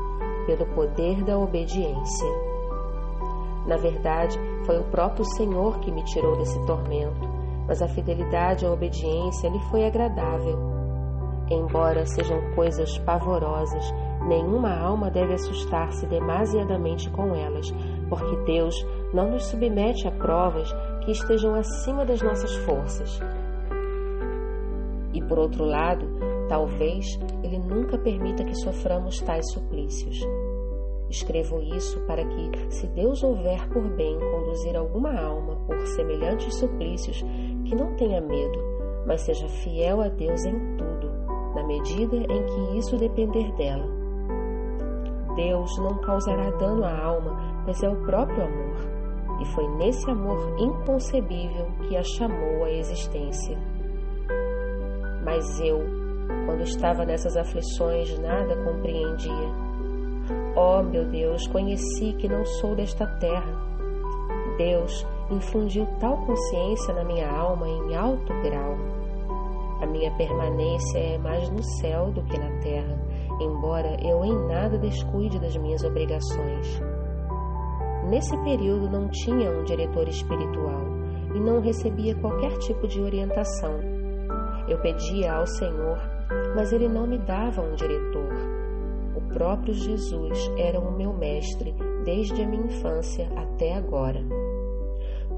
pelo 0.45 0.65
poder 0.67 1.21
da 1.25 1.37
obediência. 1.37 2.29
Na 3.67 3.75
verdade, 3.75 4.39
foi 4.65 4.79
o 4.79 4.85
próprio 4.85 5.25
Senhor 5.35 5.79
que 5.79 5.91
me 5.91 6.03
tirou 6.05 6.37
desse 6.37 6.65
tormento, 6.65 7.27
mas 7.67 7.81
a 7.81 7.89
fidelidade 7.89 8.65
à 8.65 8.71
obediência 8.71 9.49
lhe 9.49 9.59
foi 9.69 9.85
agradável 9.85 10.74
Embora 11.49 12.05
sejam 12.07 12.41
coisas 12.55 12.97
pavorosas, 12.99 13.85
nenhuma 14.27 14.75
alma 14.75 15.11
deve 15.11 15.33
assustar-se 15.33 16.07
demasiadamente 16.07 17.09
com 17.11 17.35
elas, 17.35 17.71
porque 18.09 18.35
Deus 18.45 18.75
não 19.13 19.29
nos 19.29 19.45
submete 19.45 20.07
a 20.07 20.11
provas 20.11 20.73
que 21.03 21.11
estejam 21.11 21.53
acima 21.53 22.03
das 22.03 22.21
nossas 22.21 22.53
forças. 22.57 23.19
E 25.13 25.21
por 25.21 25.37
outro 25.37 25.63
lado, 25.63 26.07
talvez 26.49 27.05
Ele 27.43 27.59
nunca 27.59 27.97
permita 27.97 28.43
que 28.43 28.55
soframos 28.55 29.21
tais 29.21 29.49
suplícios. 29.51 30.17
Escrevo 31.09 31.61
isso 31.61 31.99
para 32.07 32.25
que, 32.25 32.73
se 32.73 32.87
Deus 32.87 33.23
houver 33.23 33.69
por 33.69 33.83
bem 33.95 34.17
conduzir 34.19 34.75
alguma 34.75 35.13
alma 35.13 35.55
por 35.67 35.79
semelhantes 35.87 36.55
suplícios, 36.55 37.23
que 37.63 37.75
não 37.75 37.95
tenha 37.95 38.19
medo, 38.19 38.59
mas 39.05 39.21
seja 39.21 39.47
fiel 39.47 40.01
a 40.01 40.09
Deus 40.09 40.43
em 40.43 40.75
tudo 40.75 40.94
na 41.55 41.63
medida 41.63 42.17
em 42.17 42.45
que 42.45 42.77
isso 42.77 42.97
depender 42.97 43.51
dela. 43.53 43.87
Deus 45.35 45.77
não 45.79 45.97
causará 45.99 46.51
dano 46.51 46.83
à 46.83 46.97
alma, 46.97 47.35
pois 47.63 47.81
é 47.81 47.89
o 47.89 47.95
próprio 48.05 48.43
amor, 48.43 48.75
e 49.41 49.45
foi 49.47 49.67
nesse 49.77 50.09
amor 50.09 50.37
inconcebível 50.59 51.67
que 51.87 51.95
a 51.95 52.03
chamou 52.03 52.65
à 52.65 52.71
existência. 52.71 53.57
Mas 55.23 55.59
eu, 55.59 55.79
quando 56.45 56.61
estava 56.61 57.05
nessas 57.05 57.35
aflições, 57.35 58.17
nada 58.19 58.55
compreendia. 58.63 59.65
Oh, 60.55 60.83
meu 60.83 61.05
Deus, 61.05 61.47
conheci 61.47 62.13
que 62.13 62.29
não 62.29 62.45
sou 62.45 62.75
desta 62.75 63.07
terra. 63.19 63.65
Deus 64.57 65.05
infundiu 65.31 65.85
tal 65.99 66.17
consciência 66.25 66.93
na 66.93 67.03
minha 67.03 67.29
alma 67.29 67.67
em 67.67 67.95
alto 67.95 68.31
grau 68.41 68.77
a 69.81 69.85
minha 69.85 70.11
permanência 70.15 70.97
é 70.97 71.17
mais 71.17 71.49
no 71.49 71.61
céu 71.61 72.11
do 72.11 72.23
que 72.23 72.37
na 72.39 72.49
terra, 72.59 72.97
embora 73.41 73.97
eu 74.01 74.23
em 74.23 74.47
nada 74.47 74.77
descuide 74.77 75.39
das 75.39 75.55
minhas 75.57 75.83
obrigações. 75.83 76.81
Nesse 78.09 78.37
período 78.43 78.89
não 78.89 79.09
tinha 79.09 79.51
um 79.51 79.63
diretor 79.63 80.07
espiritual 80.07 80.85
e 81.33 81.39
não 81.39 81.59
recebia 81.59 82.15
qualquer 82.15 82.57
tipo 82.59 82.87
de 82.87 83.01
orientação. 83.01 83.79
Eu 84.67 84.79
pedia 84.79 85.33
ao 85.33 85.45
Senhor, 85.45 85.97
mas 86.55 86.71
ele 86.71 86.87
não 86.87 87.05
me 87.05 87.17
dava 87.17 87.61
um 87.61 87.75
diretor. 87.75 88.33
O 89.15 89.21
próprio 89.33 89.73
Jesus 89.73 90.51
era 90.57 90.79
o 90.79 90.95
meu 90.95 91.13
mestre 91.13 91.75
desde 92.05 92.41
a 92.41 92.47
minha 92.47 92.65
infância 92.65 93.27
até 93.35 93.73
agora. 93.73 94.21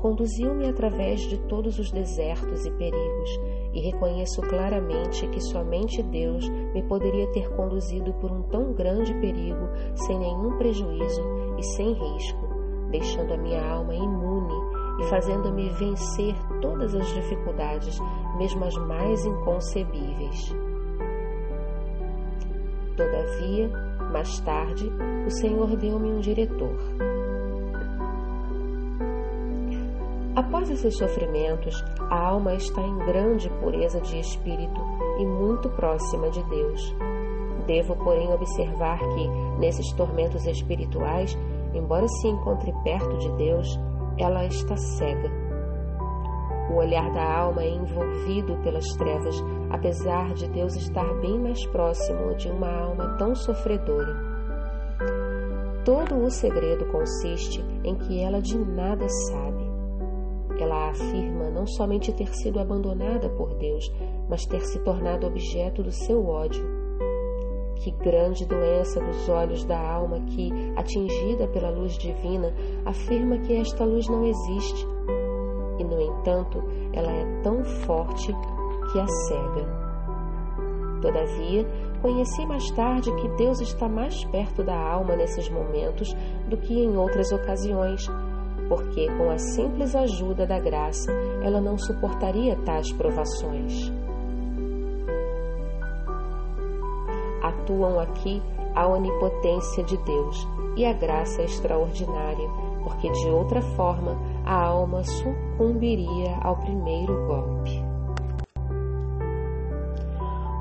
Conduziu-me 0.01 0.67
através 0.67 1.21
de 1.21 1.39
todos 1.47 1.79
os 1.79 1.91
desertos 1.91 2.65
e 2.65 2.71
perigos, 2.71 3.39
e 3.73 3.79
reconheço 3.79 4.41
claramente 4.41 5.27
que 5.27 5.41
somente 5.41 6.01
Deus 6.03 6.47
me 6.73 6.81
poderia 6.83 7.31
ter 7.31 7.49
conduzido 7.55 8.13
por 8.15 8.31
um 8.31 8.43
tão 8.43 8.73
grande 8.73 9.13
perigo 9.15 9.67
sem 9.95 10.17
nenhum 10.17 10.57
prejuízo 10.57 11.21
e 11.57 11.63
sem 11.63 11.93
risco, 11.93 12.47
deixando 12.91 13.33
a 13.33 13.37
minha 13.37 13.63
alma 13.63 13.93
imune 13.93 14.55
e 14.99 15.03
fazendo-me 15.05 15.69
vencer 15.71 16.35
todas 16.61 16.95
as 16.95 17.13
dificuldades, 17.13 17.99
mesmo 18.37 18.65
as 18.65 18.75
mais 18.75 19.25
inconcebíveis. 19.25 20.55
Todavia, 22.95 23.69
mais 24.11 24.39
tarde, 24.39 24.91
o 25.25 25.29
Senhor 25.29 25.75
deu-me 25.75 26.11
um 26.11 26.19
diretor 26.19 26.77
Após 30.37 30.69
esses 30.69 30.95
sofrimentos, 30.95 31.83
a 32.11 32.27
alma 32.27 32.53
está 32.53 32.79
em 32.79 32.95
grande 32.99 33.49
pureza 33.59 33.99
de 33.99 34.19
espírito 34.19 34.79
e 35.17 35.25
muito 35.25 35.67
próxima 35.71 36.29
de 36.29 36.43
Deus. 36.43 36.95
Devo, 37.65 37.95
porém, 37.95 38.31
observar 38.31 38.99
que, 38.99 39.27
nesses 39.57 39.91
tormentos 39.93 40.45
espirituais, 40.45 41.35
embora 41.73 42.07
se 42.07 42.27
encontre 42.27 42.71
perto 42.83 43.17
de 43.17 43.31
Deus, 43.31 43.79
ela 44.19 44.45
está 44.45 44.77
cega. 44.77 45.27
O 46.69 46.75
olhar 46.75 47.11
da 47.13 47.39
alma 47.39 47.63
é 47.63 47.69
envolvido 47.69 48.57
pelas 48.57 48.85
trevas, 48.93 49.43
apesar 49.71 50.35
de 50.35 50.47
Deus 50.49 50.75
estar 50.75 51.15
bem 51.15 51.39
mais 51.39 51.65
próximo 51.65 52.35
de 52.35 52.47
uma 52.47 52.71
alma 52.71 53.17
tão 53.17 53.33
sofredora. 53.33 54.15
Todo 55.83 56.23
o 56.23 56.29
segredo 56.29 56.85
consiste 56.91 57.59
em 57.83 57.95
que 57.95 58.19
ela 58.19 58.39
de 58.39 58.55
nada 58.55 59.09
sabe. 59.09 59.66
Ela 60.59 60.89
afirma 60.89 61.49
não 61.49 61.67
somente 61.67 62.11
ter 62.11 62.33
sido 62.35 62.59
abandonada 62.59 63.29
por 63.29 63.53
Deus, 63.55 63.91
mas 64.29 64.45
ter 64.45 64.61
se 64.61 64.79
tornado 64.79 65.27
objeto 65.27 65.83
do 65.83 65.91
seu 65.91 66.25
ódio. 66.25 66.65
Que 67.75 67.91
grande 67.91 68.45
doença 68.45 68.99
dos 68.99 69.29
olhos 69.29 69.63
da 69.63 69.79
alma 69.79 70.19
que, 70.21 70.51
atingida 70.75 71.47
pela 71.47 71.69
luz 71.69 71.97
divina, 71.97 72.53
afirma 72.85 73.37
que 73.39 73.53
esta 73.53 73.85
luz 73.85 74.07
não 74.07 74.25
existe. 74.25 74.87
E, 75.77 75.83
no 75.83 76.01
entanto, 76.01 76.63
ela 76.91 77.11
é 77.11 77.41
tão 77.43 77.63
forte 77.63 78.33
que 78.91 78.99
a 78.99 79.07
cega. 79.07 79.87
Todavia, 81.01 81.65
conheci 82.01 82.45
mais 82.45 82.69
tarde 82.71 83.13
que 83.15 83.27
Deus 83.29 83.61
está 83.61 83.87
mais 83.87 84.23
perto 84.25 84.63
da 84.63 84.75
alma 84.75 85.15
nesses 85.15 85.49
momentos 85.49 86.11
do 86.49 86.57
que 86.57 86.73
em 86.73 86.97
outras 86.97 87.31
ocasiões, 87.31 88.09
porque 88.67 89.07
com 89.17 89.29
a 89.29 89.37
simples 89.37 89.95
ajuda 89.95 90.45
da 90.45 90.59
graça 90.59 91.11
ela 91.41 91.61
não 91.61 91.77
suportaria 91.77 92.55
tais 92.65 92.91
provações. 92.93 93.91
Atuam 97.41 97.99
aqui 97.99 98.41
a 98.75 98.87
onipotência 98.87 99.83
de 99.83 99.97
Deus 99.97 100.47
e 100.75 100.85
a 100.85 100.93
graça 100.93 101.41
extraordinária, 101.41 102.47
porque 102.83 103.09
de 103.09 103.29
outra 103.29 103.61
forma 103.61 104.15
a 104.45 104.65
alma 104.65 105.03
sucumbiria 105.03 106.37
ao 106.41 106.57
primeiro 106.57 107.25
golpe. 107.25 107.85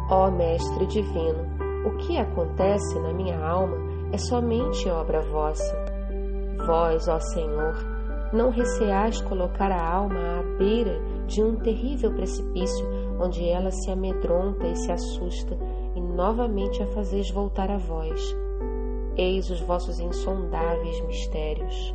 Ó 0.08 0.30
Mestre 0.30 0.86
Divino, 0.86 1.44
o 1.84 1.96
que 1.98 2.16
acontece 2.16 2.98
na 3.00 3.12
minha 3.12 3.38
alma 3.44 3.76
é 4.12 4.18
somente 4.18 4.88
obra 4.88 5.20
vossa. 5.20 5.76
Vós, 6.64 7.06
ó 7.08 7.18
Senhor, 7.20 7.95
não 8.32 8.50
receais 8.50 9.20
colocar 9.20 9.70
a 9.70 9.82
alma 9.82 10.40
à 10.40 10.58
beira 10.58 11.00
de 11.26 11.42
um 11.42 11.56
terrível 11.56 12.12
precipício 12.12 12.86
onde 13.20 13.48
ela 13.48 13.70
se 13.70 13.90
amedronta 13.90 14.66
e 14.66 14.76
se 14.76 14.92
assusta 14.92 15.56
e 15.94 16.00
novamente 16.00 16.82
a 16.82 16.86
fazeis 16.88 17.30
voltar 17.30 17.70
a 17.70 17.78
vós. 17.78 18.36
Eis 19.16 19.48
os 19.48 19.60
vossos 19.60 19.98
insondáveis 19.98 21.00
mistérios. 21.06 21.94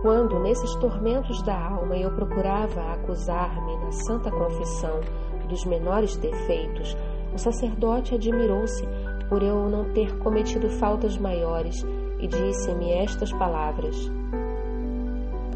Quando, 0.00 0.38
nesses 0.38 0.74
tormentos 0.76 1.42
da 1.42 1.58
alma, 1.58 1.96
eu 1.96 2.10
procurava 2.14 2.92
acusar-me 2.92 3.76
na 3.76 3.90
santa 3.90 4.30
confissão 4.30 5.00
dos 5.48 5.64
menores 5.64 6.16
defeitos, 6.16 6.96
o 7.34 7.38
sacerdote 7.38 8.14
admirou-se 8.14 8.86
por 9.28 9.42
eu 9.42 9.68
não 9.68 9.92
ter 9.92 10.16
cometido 10.18 10.68
faltas 10.70 11.18
maiores 11.18 11.84
e 12.20 12.26
disse-me 12.26 12.92
estas 12.92 13.32
palavras: 13.32 14.10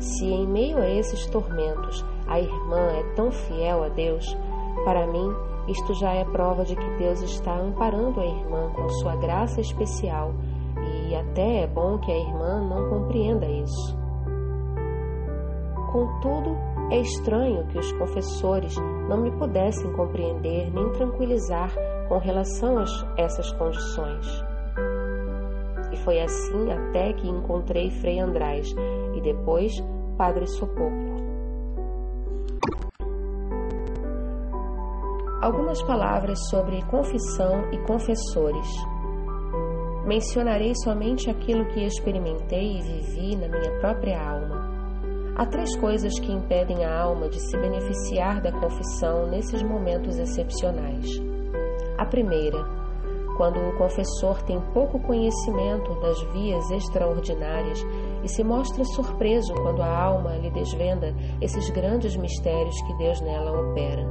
Se 0.03 0.27
em 0.27 0.49
meio 0.49 0.79
a 0.79 0.89
esses 0.89 1.27
tormentos 1.27 2.05
a 2.27 2.41
irmã 2.41 2.91
é 2.91 3.05
tão 3.15 3.31
fiel 3.31 3.85
a 3.85 3.89
Deus, 3.89 4.37
para 4.85 5.07
mim 5.07 5.33
isto 5.69 5.95
já 5.95 6.13
é 6.13 6.25
prova 6.25 6.65
de 6.65 6.75
que 6.75 6.97
Deus 6.99 7.23
está 7.23 7.57
amparando 7.57 8.19
a 8.19 8.27
irmã 8.27 8.69
com 8.75 8.89
sua 8.89 9.15
graça 9.15 9.61
especial 9.61 10.35
e 11.09 11.15
até 11.15 11.63
é 11.63 11.67
bom 11.69 11.99
que 11.99 12.11
a 12.11 12.19
irmã 12.19 12.61
não 12.63 12.91
compreenda 12.91 13.47
isso. 13.47 13.97
Contudo, 15.93 16.57
é 16.91 16.99
estranho 16.99 17.65
que 17.69 17.79
os 17.79 17.93
confessores 17.93 18.75
não 19.09 19.19
me 19.19 19.31
pudessem 19.31 19.93
compreender 19.93 20.69
nem 20.75 20.91
tranquilizar 20.91 21.73
com 22.09 22.19
relação 22.19 22.79
a 22.79 22.85
essas 23.17 23.53
condições. 23.53 24.52
Foi 26.05 26.21
assim 26.21 26.73
até 26.73 27.13
que 27.13 27.29
encontrei 27.29 27.91
Frei 27.91 28.19
András 28.19 28.67
e 29.15 29.21
depois 29.21 29.73
Padre 30.19 30.47
Socorro. 30.47 31.13
Algumas 35.41 35.83
palavras 35.83 36.39
sobre 36.51 36.83
confissão 36.83 37.69
e 37.73 37.79
confessores. 37.79 38.67
Mencionarei 40.07 40.73
somente 40.85 41.31
aquilo 41.31 41.67
que 41.67 41.85
experimentei 41.85 42.79
e 42.79 42.83
vivi 42.83 43.37
na 43.37 43.49
minha 43.49 43.79
própria 43.79 44.21
alma. 44.21 44.71
Há 45.37 45.47
três 45.47 45.77
coisas 45.77 46.19
que 46.19 46.33
impedem 46.33 46.85
a 46.85 47.01
alma 47.01 47.29
de 47.29 47.41
se 47.41 47.57
beneficiar 47.57 48.41
da 48.41 48.53
confissão 48.53 49.27
nesses 49.29 49.63
momentos 49.63 50.19
excepcionais. 50.19 51.07
A 51.97 52.05
primeira, 52.05 52.82
quando 53.37 53.59
o 53.59 53.77
confessor 53.77 54.43
tem 54.43 54.61
pouco 54.73 54.99
conhecimento 55.01 55.95
das 56.01 56.21
vias 56.33 56.71
extraordinárias 56.71 57.85
e 58.23 58.29
se 58.29 58.45
mostra 58.45 58.85
surpreso 58.85 59.55
quando 59.55 59.83
a 59.83 60.03
alma 60.05 60.37
lhe 60.37 60.51
desvenda 60.51 61.15
esses 61.41 61.69
grandes 61.71 62.17
mistérios 62.17 62.81
que 62.83 62.95
Deus 62.99 63.21
nela 63.21 63.71
opera. 63.71 64.07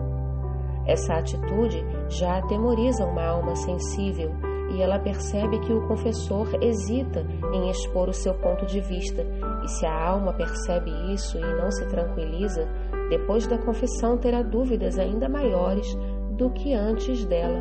Essa 0.86 1.15
atitude 1.15 1.86
já 2.10 2.38
atemoriza 2.38 3.05
uma 3.05 3.23
alma 3.23 3.55
sensível 3.55 4.31
e 4.73 4.81
ela 4.81 4.99
percebe 4.99 5.60
que 5.60 5.73
o 5.73 5.86
confessor 5.88 6.47
hesita 6.62 7.25
em 7.53 7.69
expor 7.69 8.10
o 8.10 8.13
seu 8.13 8.34
ponto 8.36 8.65
de 8.65 8.79
vista, 8.79 9.25
e 9.63 9.67
se 9.67 9.86
a 9.86 10.07
alma 10.07 10.34
percebe 10.34 10.89
isso 11.13 11.38
e 11.38 11.41
não 11.41 11.69
se 11.69 11.86
tranquiliza, 11.88 12.67
depois 13.10 13.45
da 13.47 13.57
confissão 13.57 14.17
terá 14.17 14.41
dúvidas 14.41 14.97
ainda 14.97 15.27
maiores 15.27 15.93
do 16.31 16.49
que 16.51 16.73
antes 16.73 17.25
dela, 17.25 17.60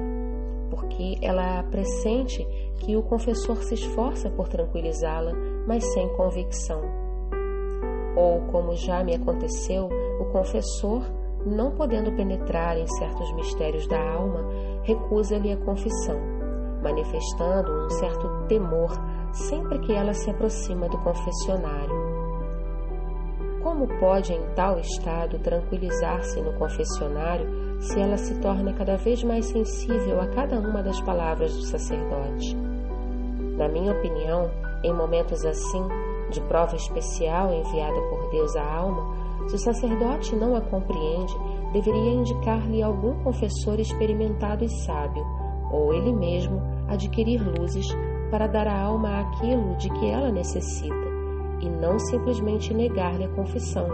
porque 0.81 1.19
ela 1.21 1.63
pressente 1.65 2.47
que 2.79 2.97
o 2.97 3.03
confessor 3.03 3.63
se 3.63 3.75
esforça 3.75 4.31
por 4.31 4.49
tranquilizá-la, 4.49 5.33
mas 5.67 5.85
sem 5.93 6.09
convicção. 6.15 6.81
Ou, 8.17 8.41
como 8.51 8.75
já 8.75 9.05
me 9.05 9.15
aconteceu, 9.15 9.89
o 10.19 10.25
confessor, 10.33 11.03
não 11.47 11.71
podendo 11.71 12.11
penetrar 12.13 12.79
em 12.79 12.87
certos 12.87 13.33
mistérios 13.35 13.87
da 13.87 14.01
alma, 14.01 14.45
recusa-lhe 14.83 15.53
a 15.53 15.57
confissão 15.59 16.41
manifestando 16.83 17.87
um 17.87 17.91
certo 17.91 18.29
temor 18.49 18.91
sempre 19.33 19.79
que 19.81 19.93
ela 19.93 20.15
se 20.15 20.31
aproxima 20.31 20.89
do 20.89 20.99
confessionário. 20.99 22.11
Como 23.63 23.87
pode, 23.99 24.33
em 24.33 24.43
tal 24.55 24.79
estado, 24.79 25.39
tranquilizar-se 25.39 26.41
no 26.41 26.55
confessionário 26.55 27.70
se 27.81 27.99
ela 27.99 28.17
se 28.17 28.35
torna 28.41 28.73
cada 28.75 28.97
vez 28.97 29.25
mais 29.25 29.47
sensível 29.47 30.21
a 30.21 30.27
cada 30.29 30.59
uma 30.59 30.83
das 30.83 31.01
palavras 31.01 31.55
do 31.57 31.63
sacerdote? 31.63 32.57
Na 33.57 33.69
minha 33.69 33.93
opinião, 33.93 34.51
em 34.85 34.93
momentos 34.93 35.45
assim, 35.45 35.83
de 36.31 36.41
prova 36.43 36.77
especial 36.77 37.53
enviada 37.53 38.01
por 38.09 38.31
Deus 38.31 38.55
à 38.55 38.65
alma, 38.65 39.03
se 39.49 39.57
o 39.57 39.59
sacerdote 39.59 40.37
não 40.37 40.55
a 40.55 40.61
compreende, 40.61 41.35
deveria 41.73 42.13
indicar-lhe 42.13 42.83
algum 42.83 43.23
confessor 43.25 43.81
experimentado 43.81 44.65
e 44.65 44.69
sábio, 44.69 45.25
ou 45.73 45.93
ele 45.95 46.13
mesmo 46.13 46.61
adquirir 46.89 47.41
luzes 47.43 47.87
para 48.31 48.47
dar 48.47 48.67
à 48.67 48.81
alma 48.81 49.21
aquilo 49.21 49.77
de 49.77 49.91
que 49.91 50.07
ela 50.09 50.31
necessita 50.31 51.11
e 51.61 51.69
não 51.69 51.99
simplesmente 51.99 52.73
negar-lhe 52.73 53.25
a 53.25 53.29
confissão, 53.29 53.87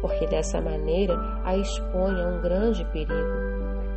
porque 0.00 0.26
dessa 0.26 0.60
maneira 0.60 1.14
a 1.44 1.56
expõe 1.56 2.20
a 2.20 2.28
um 2.28 2.40
grande 2.40 2.84
perigo. 2.86 3.12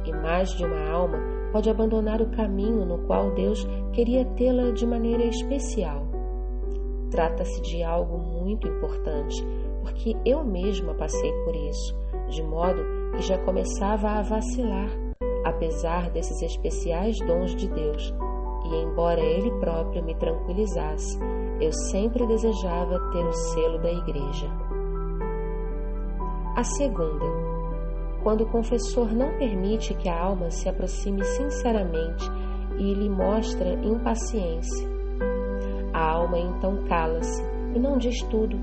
E 0.06 0.12
mais 0.12 0.50
de 0.52 0.66
uma 0.66 0.90
alma 0.90 1.18
pode 1.52 1.70
abandonar 1.70 2.22
o 2.22 2.30
caminho 2.32 2.86
no 2.86 3.00
qual 3.06 3.32
Deus 3.32 3.66
queria 3.94 4.26
tê-la 4.36 4.72
de 4.72 4.86
maneira 4.86 5.24
especial. 5.26 6.08
Trata-se 7.12 7.62
de 7.62 7.84
algo 7.84 8.18
muito 8.18 8.68
importante, 8.68 9.46
porque 9.82 10.16
eu 10.26 10.44
mesma 10.44 10.94
passei 10.96 11.32
por 11.46 11.56
isso, 11.56 11.96
de 12.30 12.42
modo 12.44 12.84
que 13.16 13.22
já 13.22 13.38
começava 13.38 14.10
a 14.10 14.22
vacilar 14.22 14.90
apesar 15.44 16.10
desses 16.10 16.42
especiais 16.42 17.20
dons 17.20 17.56
de 17.56 17.68
Deus, 17.68 18.14
e 18.66 18.76
embora 18.76 19.20
Ele 19.20 19.52
próprio 19.60 20.04
me 20.04 20.16
tranquilizasse, 20.16 21.20
eu 21.60 21.72
sempre 21.92 22.26
desejava 22.26 23.00
ter 23.12 23.26
o 23.26 23.34
selo 23.34 23.78
da 23.80 23.92
Igreja. 23.92 24.73
A 26.56 26.64
segunda, 26.64 27.26
quando 28.22 28.42
o 28.42 28.46
confessor 28.46 29.12
não 29.12 29.36
permite 29.40 29.96
que 29.96 30.08
a 30.08 30.24
alma 30.24 30.52
se 30.52 30.70
aproxime 30.70 31.24
sinceramente 31.24 32.30
e 32.78 32.94
lhe 32.94 33.10
mostra 33.10 33.74
impaciência. 33.84 34.88
A 35.92 36.12
alma 36.12 36.38
então 36.38 36.84
cala-se 36.88 37.44
e 37.74 37.80
não 37.80 37.98
diz 37.98 38.22
tudo. 38.30 38.56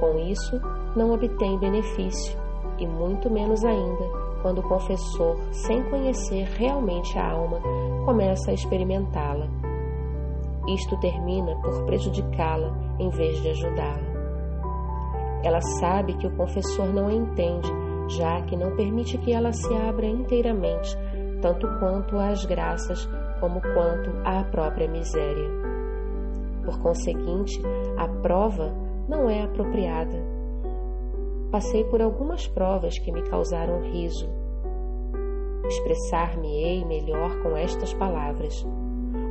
Com 0.00 0.18
isso, 0.18 0.58
não 0.96 1.12
obtém 1.12 1.58
benefício, 1.58 2.34
e 2.78 2.86
muito 2.86 3.30
menos 3.30 3.62
ainda 3.62 4.04
quando 4.40 4.60
o 4.60 4.68
confessor, 4.68 5.36
sem 5.52 5.82
conhecer 5.90 6.44
realmente 6.56 7.18
a 7.18 7.30
alma, 7.30 7.60
começa 8.06 8.50
a 8.50 8.54
experimentá-la. 8.54 9.48
Isto 10.68 10.98
termina 11.00 11.54
por 11.60 11.84
prejudicá-la 11.84 12.74
em 12.98 13.10
vez 13.10 13.40
de 13.42 13.50
ajudá-la. 13.50 14.15
Ela 15.46 15.60
sabe 15.60 16.14
que 16.14 16.26
o 16.26 16.36
confessor 16.36 16.92
não 16.92 17.06
a 17.06 17.12
entende, 17.12 17.72
já 18.08 18.42
que 18.42 18.56
não 18.56 18.74
permite 18.74 19.16
que 19.16 19.32
ela 19.32 19.52
se 19.52 19.72
abra 19.76 20.04
inteiramente, 20.04 20.98
tanto 21.40 21.68
quanto 21.78 22.18
às 22.18 22.44
graças 22.44 23.08
como 23.38 23.60
quanto 23.60 24.10
à 24.24 24.42
própria 24.42 24.88
miséria. 24.88 25.48
Por 26.64 26.80
conseguinte, 26.80 27.62
a 27.96 28.08
prova 28.08 28.74
não 29.08 29.30
é 29.30 29.44
apropriada. 29.44 30.20
Passei 31.52 31.84
por 31.84 32.02
algumas 32.02 32.48
provas 32.48 32.98
que 32.98 33.12
me 33.12 33.22
causaram 33.22 33.82
riso. 33.82 34.28
Expressar-me-ei 35.64 36.84
melhor 36.84 37.40
com 37.44 37.56
estas 37.56 37.94
palavras: 37.94 38.66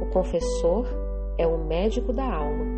O 0.01 0.06
confessor 0.13 0.88
é 1.38 1.45
o 1.45 1.58
médico 1.58 2.13
da 2.13 2.23
alma. 2.23 2.75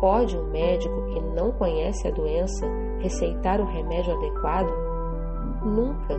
Pode 0.00 0.36
um 0.36 0.50
médico 0.50 1.06
que 1.06 1.20
não 1.20 1.52
conhece 1.52 2.06
a 2.06 2.10
doença 2.10 2.66
receitar 3.00 3.60
o 3.60 3.66
remédio 3.66 4.14
adequado? 4.16 4.70
Nunca. 5.64 6.14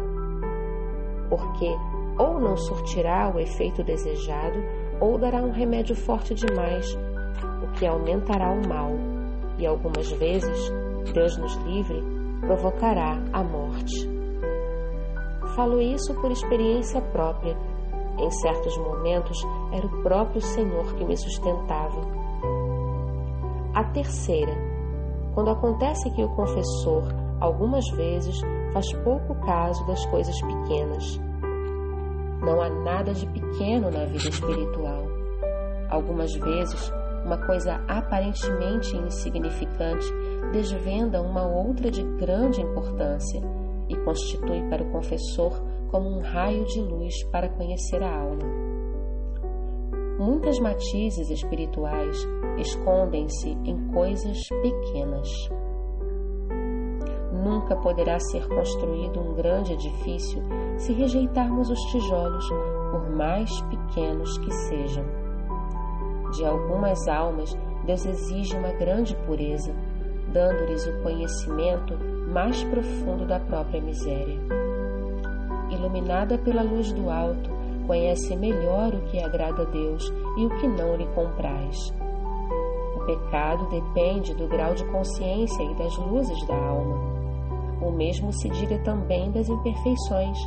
Porque 1.29 1.75
ou 2.17 2.39
não 2.39 2.57
surtirá 2.57 3.31
o 3.33 3.39
efeito 3.39 3.83
desejado, 3.83 4.59
ou 4.99 5.17
dará 5.17 5.37
um 5.37 5.51
remédio 5.51 5.95
forte 5.95 6.33
demais, 6.33 6.97
o 7.63 7.71
que 7.73 7.85
aumentará 7.85 8.51
o 8.51 8.67
mal, 8.67 8.91
e 9.59 9.65
algumas 9.65 10.11
vezes, 10.13 10.71
Deus 11.13 11.37
nos 11.37 11.55
livre, 11.57 12.03
provocará 12.41 13.19
a 13.31 13.43
morte. 13.43 14.09
Falo 15.55 15.81
isso 15.81 16.13
por 16.15 16.31
experiência 16.31 17.01
própria. 17.01 17.55
Em 18.19 18.31
certos 18.31 18.75
momentos, 18.77 19.37
era 19.71 19.85
o 19.85 20.03
próprio 20.03 20.41
Senhor 20.41 20.93
que 20.95 21.05
me 21.05 21.15
sustentava. 21.15 22.26
A 23.77 23.83
terceira, 23.83 24.57
quando 25.35 25.51
acontece 25.51 26.09
que 26.09 26.23
o 26.23 26.29
confessor, 26.29 27.03
algumas 27.39 27.87
vezes, 27.91 28.35
faz 28.73 28.91
pouco 29.03 29.35
caso 29.45 29.85
das 29.85 30.03
coisas 30.07 30.35
pequenas 30.41 31.19
não 32.41 32.59
há 32.59 32.69
nada 32.71 33.13
de 33.13 33.27
pequeno 33.27 33.91
na 33.91 34.05
vida 34.05 34.29
espiritual. 34.29 35.03
Algumas 35.91 36.33
vezes, 36.33 36.91
uma 37.23 37.37
coisa 37.45 37.75
aparentemente 37.87 38.97
insignificante 38.97 40.11
desvenda 40.51 41.21
uma 41.21 41.45
outra 41.45 41.91
de 41.91 42.01
grande 42.17 42.59
importância 42.59 43.39
e 43.87 43.95
constitui 43.97 44.67
para 44.71 44.81
o 44.81 44.91
confessor 44.91 45.53
como 45.91 46.17
um 46.17 46.21
raio 46.21 46.65
de 46.65 46.81
luz 46.81 47.23
para 47.25 47.47
conhecer 47.49 48.01
a 48.01 48.11
alma. 48.11 48.56
Muitas 50.19 50.57
matizes 50.59 51.29
espirituais 51.29 52.27
escondem-se 52.57 53.49
em 53.65 53.87
coisas 53.93 54.39
pequenas. 54.49 55.29
Nunca 57.31 57.75
poderá 57.75 58.19
ser 58.19 58.47
construído 58.47 59.19
um 59.19 59.35
grande 59.35 59.73
edifício 59.73 60.41
se 60.77 60.91
rejeitarmos 60.91 61.69
os 61.69 61.79
tijolos, 61.91 62.49
por 62.91 63.09
mais 63.11 63.61
pequenos 63.61 64.37
que 64.39 64.51
sejam. 64.51 65.05
De 66.31 66.43
algumas 66.43 67.07
almas, 67.07 67.55
Deus 67.85 68.03
exige 68.05 68.57
uma 68.57 68.71
grande 68.71 69.15
pureza, 69.17 69.71
dando-lhes 70.33 70.85
o 70.87 71.03
conhecimento 71.03 71.93
mais 72.33 72.63
profundo 72.63 73.25
da 73.25 73.39
própria 73.39 73.81
miséria. 73.81 74.39
Iluminada 75.69 76.39
pela 76.39 76.63
luz 76.63 76.91
do 76.91 77.09
alto, 77.09 77.56
conhece 77.87 78.35
melhor 78.35 78.93
o 78.93 79.01
que 79.03 79.19
agrada 79.23 79.63
a 79.63 79.65
Deus 79.65 80.13
e 80.37 80.45
o 80.45 80.49
que 80.57 80.67
não 80.67 80.95
lhe 80.95 81.07
compraz. 81.15 81.93
O 82.95 83.05
pecado 83.05 83.67
depende 83.69 84.35
do 84.35 84.47
grau 84.47 84.75
de 84.75 84.85
consciência 84.91 85.63
e 85.63 85.73
das 85.75 85.97
luzes 85.97 86.45
da 86.45 86.55
alma. 86.55 87.17
O 87.81 87.91
mesmo 87.91 88.33
se 88.33 88.49
diga 88.49 88.77
também 88.79 89.31
das 89.31 89.47
imperfeições. 89.47 90.37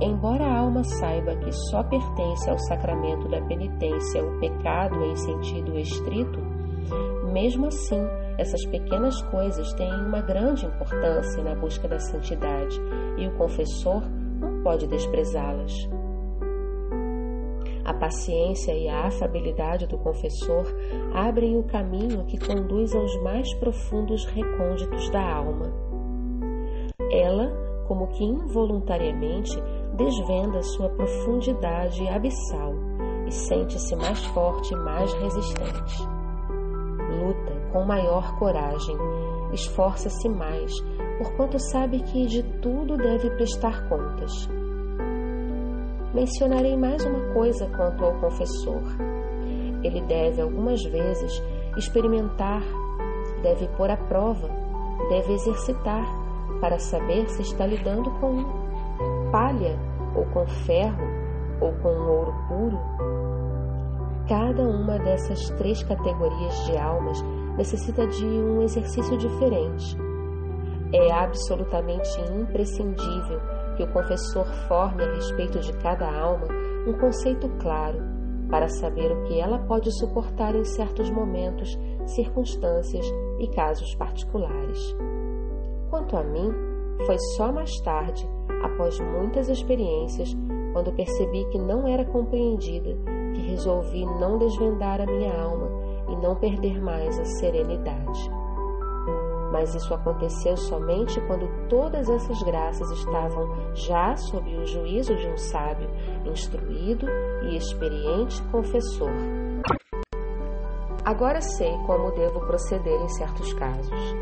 Embora 0.00 0.44
a 0.44 0.58
alma 0.58 0.84
saiba 0.84 1.34
que 1.36 1.50
só 1.70 1.82
pertence 1.82 2.48
ao 2.48 2.58
sacramento 2.58 3.28
da 3.28 3.40
penitência 3.42 4.24
o 4.24 4.38
pecado 4.38 5.02
em 5.02 5.16
sentido 5.16 5.76
estrito, 5.78 6.38
mesmo 7.32 7.66
assim, 7.66 8.00
essas 8.36 8.64
pequenas 8.66 9.20
coisas 9.22 9.72
têm 9.74 9.92
uma 10.06 10.20
grande 10.20 10.66
importância 10.66 11.42
na 11.42 11.54
busca 11.54 11.88
da 11.88 11.98
santidade 11.98 12.80
e 13.16 13.26
o 13.26 13.32
confessor 13.32 14.02
não 14.40 14.62
pode 14.62 14.86
desprezá-las. 14.86 15.97
A 17.84 17.94
paciência 17.94 18.72
e 18.72 18.88
a 18.88 19.06
afabilidade 19.06 19.86
do 19.86 19.98
confessor 19.98 20.66
abrem 21.14 21.56
o 21.56 21.62
caminho 21.62 22.24
que 22.26 22.38
conduz 22.38 22.94
aos 22.94 23.14
mais 23.22 23.52
profundos 23.54 24.24
recônditos 24.26 25.08
da 25.10 25.22
alma. 25.22 25.72
Ela, 27.10 27.50
como 27.86 28.08
que 28.08 28.24
involuntariamente, 28.24 29.56
desvenda 29.96 30.62
sua 30.62 30.88
profundidade 30.90 32.06
abissal 32.08 32.74
e 33.26 33.32
sente-se 33.32 33.96
mais 33.96 34.24
forte 34.26 34.72
e 34.72 34.76
mais 34.76 35.12
resistente. 35.14 36.02
Luta 37.10 37.58
com 37.72 37.84
maior 37.84 38.38
coragem, 38.38 38.96
esforça-se 39.52 40.28
mais, 40.28 40.72
porquanto 41.18 41.58
sabe 41.58 42.00
que 42.00 42.26
de 42.26 42.42
tudo 42.60 42.96
deve 42.96 43.30
prestar 43.30 43.88
contas. 43.88 44.48
Mencionarei 46.14 46.74
mais 46.74 47.04
uma 47.04 47.34
coisa 47.34 47.68
quanto 47.76 48.02
ao 48.02 48.14
confessor. 48.14 48.82
Ele 49.82 50.00
deve 50.02 50.40
algumas 50.40 50.82
vezes 50.84 51.42
experimentar, 51.76 52.62
deve 53.42 53.68
pôr 53.76 53.90
à 53.90 53.96
prova, 53.96 54.48
deve 55.10 55.34
exercitar 55.34 56.06
para 56.62 56.78
saber 56.78 57.28
se 57.28 57.42
está 57.42 57.66
lidando 57.66 58.10
com 58.20 58.42
palha 59.30 59.78
ou 60.16 60.24
com 60.26 60.46
ferro 60.46 61.06
ou 61.60 61.72
com 61.74 61.88
ouro 61.88 62.34
puro. 62.48 62.78
Cada 64.26 64.62
uma 64.62 64.98
dessas 64.98 65.50
três 65.50 65.82
categorias 65.82 66.64
de 66.64 66.76
almas 66.78 67.22
necessita 67.58 68.06
de 68.06 68.24
um 68.24 68.62
exercício 68.62 69.16
diferente. 69.18 69.94
É 70.90 71.12
absolutamente 71.12 72.18
imprescindível 72.32 73.57
que 73.78 73.84
o 73.84 73.92
confessor 73.92 74.44
forme 74.66 75.04
a 75.04 75.14
respeito 75.14 75.60
de 75.60 75.72
cada 75.74 76.04
alma 76.10 76.48
um 76.84 76.92
conceito 76.94 77.48
claro 77.60 77.96
para 78.50 78.66
saber 78.68 79.12
o 79.12 79.22
que 79.24 79.38
ela 79.38 79.58
pode 79.60 79.96
suportar 79.98 80.54
em 80.56 80.64
certos 80.64 81.08
momentos, 81.10 81.78
circunstâncias 82.06 83.06
e 83.38 83.46
casos 83.48 83.94
particulares. 83.94 84.96
Quanto 85.90 86.16
a 86.16 86.24
mim, 86.24 86.50
foi 87.06 87.16
só 87.36 87.52
mais 87.52 87.70
tarde, 87.82 88.28
após 88.64 88.98
muitas 88.98 89.48
experiências, 89.48 90.34
quando 90.72 90.92
percebi 90.92 91.44
que 91.50 91.58
não 91.58 91.86
era 91.86 92.04
compreendida, 92.04 92.96
que 93.34 93.42
resolvi 93.42 94.04
não 94.04 94.38
desvendar 94.38 95.00
a 95.00 95.06
minha 95.06 95.32
alma 95.40 95.68
e 96.08 96.16
não 96.16 96.34
perder 96.34 96.80
mais 96.82 97.16
a 97.18 97.24
serenidade. 97.24 98.37
Mas 99.50 99.74
isso 99.74 99.94
aconteceu 99.94 100.56
somente 100.56 101.20
quando 101.22 101.48
todas 101.68 102.08
essas 102.08 102.42
graças 102.42 102.90
estavam 102.90 103.74
já 103.74 104.14
sob 104.16 104.56
o 104.56 104.66
juízo 104.66 105.16
de 105.16 105.26
um 105.26 105.36
sábio, 105.36 105.88
instruído 106.26 107.06
e 107.44 107.56
experiente 107.56 108.42
confessor. 108.50 109.10
Agora 111.04 111.40
sei 111.40 111.72
como 111.86 112.10
devo 112.10 112.40
proceder 112.40 113.00
em 113.00 113.08
certos 113.08 113.52
casos. 113.54 114.14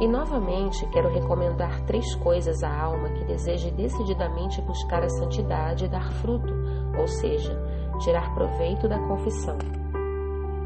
E 0.00 0.08
novamente 0.08 0.84
quero 0.88 1.12
recomendar 1.12 1.82
três 1.82 2.14
coisas 2.16 2.62
à 2.62 2.82
alma 2.82 3.10
que 3.10 3.24
deseje 3.26 3.70
decididamente 3.70 4.60
buscar 4.62 5.04
a 5.04 5.08
santidade 5.10 5.84
e 5.84 5.88
dar 5.88 6.10
fruto, 6.14 6.52
ou 6.98 7.06
seja, 7.06 7.54
tirar 8.00 8.34
proveito 8.34 8.88
da 8.88 8.98
confissão. 9.06 9.58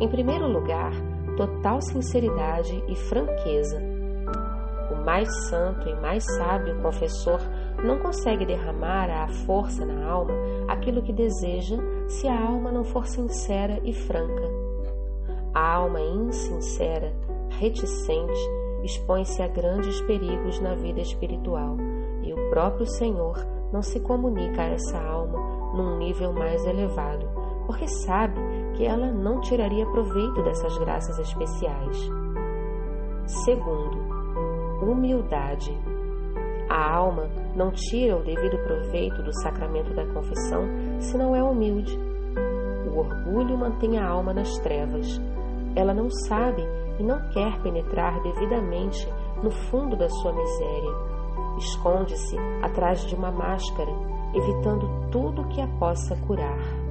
Em 0.01 0.09
primeiro 0.09 0.49
lugar, 0.49 0.93
total 1.37 1.81
sinceridade 1.81 2.83
e 2.89 2.95
franqueza. 2.95 3.81
O 4.91 5.05
mais 5.05 5.29
santo 5.49 5.89
e 5.89 5.95
mais 5.95 6.25
sábio 6.37 6.81
confessor 6.81 7.41
não 7.85 7.99
consegue 7.99 8.47
derramar 8.47 9.11
à 9.11 9.29
força 9.47 9.85
na 9.85 10.07
alma 10.07 10.33
aquilo 10.69 11.03
que 11.03 11.13
deseja 11.13 11.77
se 12.09 12.29
a 12.29 12.41
alma 12.41 12.71
não 12.71 12.85
for 12.85 13.07
sincera 13.07 13.81
e 13.83 13.93
franca. 13.93 14.43
A 15.53 15.75
alma 15.75 16.01
insincera, 16.01 17.13
reticente, 17.51 18.39
expõe-se 18.83 19.43
a 19.43 19.49
grandes 19.49 20.01
perigos 20.03 20.61
na 20.61 20.75
vida 20.75 21.01
espiritual 21.01 21.77
e 22.23 22.33
o 22.33 22.51
próprio 22.51 22.87
Senhor 22.87 23.37
não 23.73 23.83
se 23.83 24.01
comunica 24.01 24.63
a 24.63 24.67
essa 24.67 24.99
alma 24.99 25.39
num 25.75 25.99
nível 25.99 26.33
mais 26.33 26.65
elevado, 26.65 27.27
porque 27.67 27.87
sabe 27.89 28.41
que 28.75 28.85
ela 28.85 29.11
não 29.11 29.41
tiraria 29.41 29.87
proveito 29.87 30.43
dessas 30.43 30.77
graças 30.79 31.19
especiais. 31.19 32.11
Segundo, 33.45 33.99
humildade. 34.83 35.77
A 36.69 36.97
alma 36.97 37.29
não 37.55 37.71
tira 37.71 38.17
o 38.17 38.23
devido 38.23 38.59
proveito 38.65 39.23
do 39.23 39.33
sacramento 39.41 39.95
da 39.95 40.07
confissão 40.07 40.65
se 40.99 41.17
não 41.17 41.35
é 41.35 41.43
humilde. 41.43 41.99
O 42.91 42.99
orgulho 42.99 43.57
mantém 43.59 43.99
a 43.99 44.07
alma 44.07 44.33
nas 44.33 44.59
trevas. 44.59 45.21
Ela 45.77 45.95
não 45.95 46.11
sabe 46.11 46.63
e 46.99 47.03
não 47.03 47.19
quer 47.31 47.61
penetrar 47.63 48.23
devidamente 48.23 49.09
no 49.43 49.51
fundo 49.51 49.97
da 49.97 50.09
sua 50.09 50.33
miséria. 50.33 50.91
Esconde-se 51.59 52.37
atrás 52.63 53.05
de 53.07 53.15
uma 53.15 53.31
máscara, 53.31 53.91
evitando 54.35 55.11
tudo 55.11 55.47
que 55.49 55.61
a 55.61 55.69
possa 55.79 56.17
curar. 56.27 56.84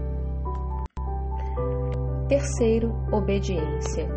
Terceiro, 2.34 2.92
obediência. 3.12 4.10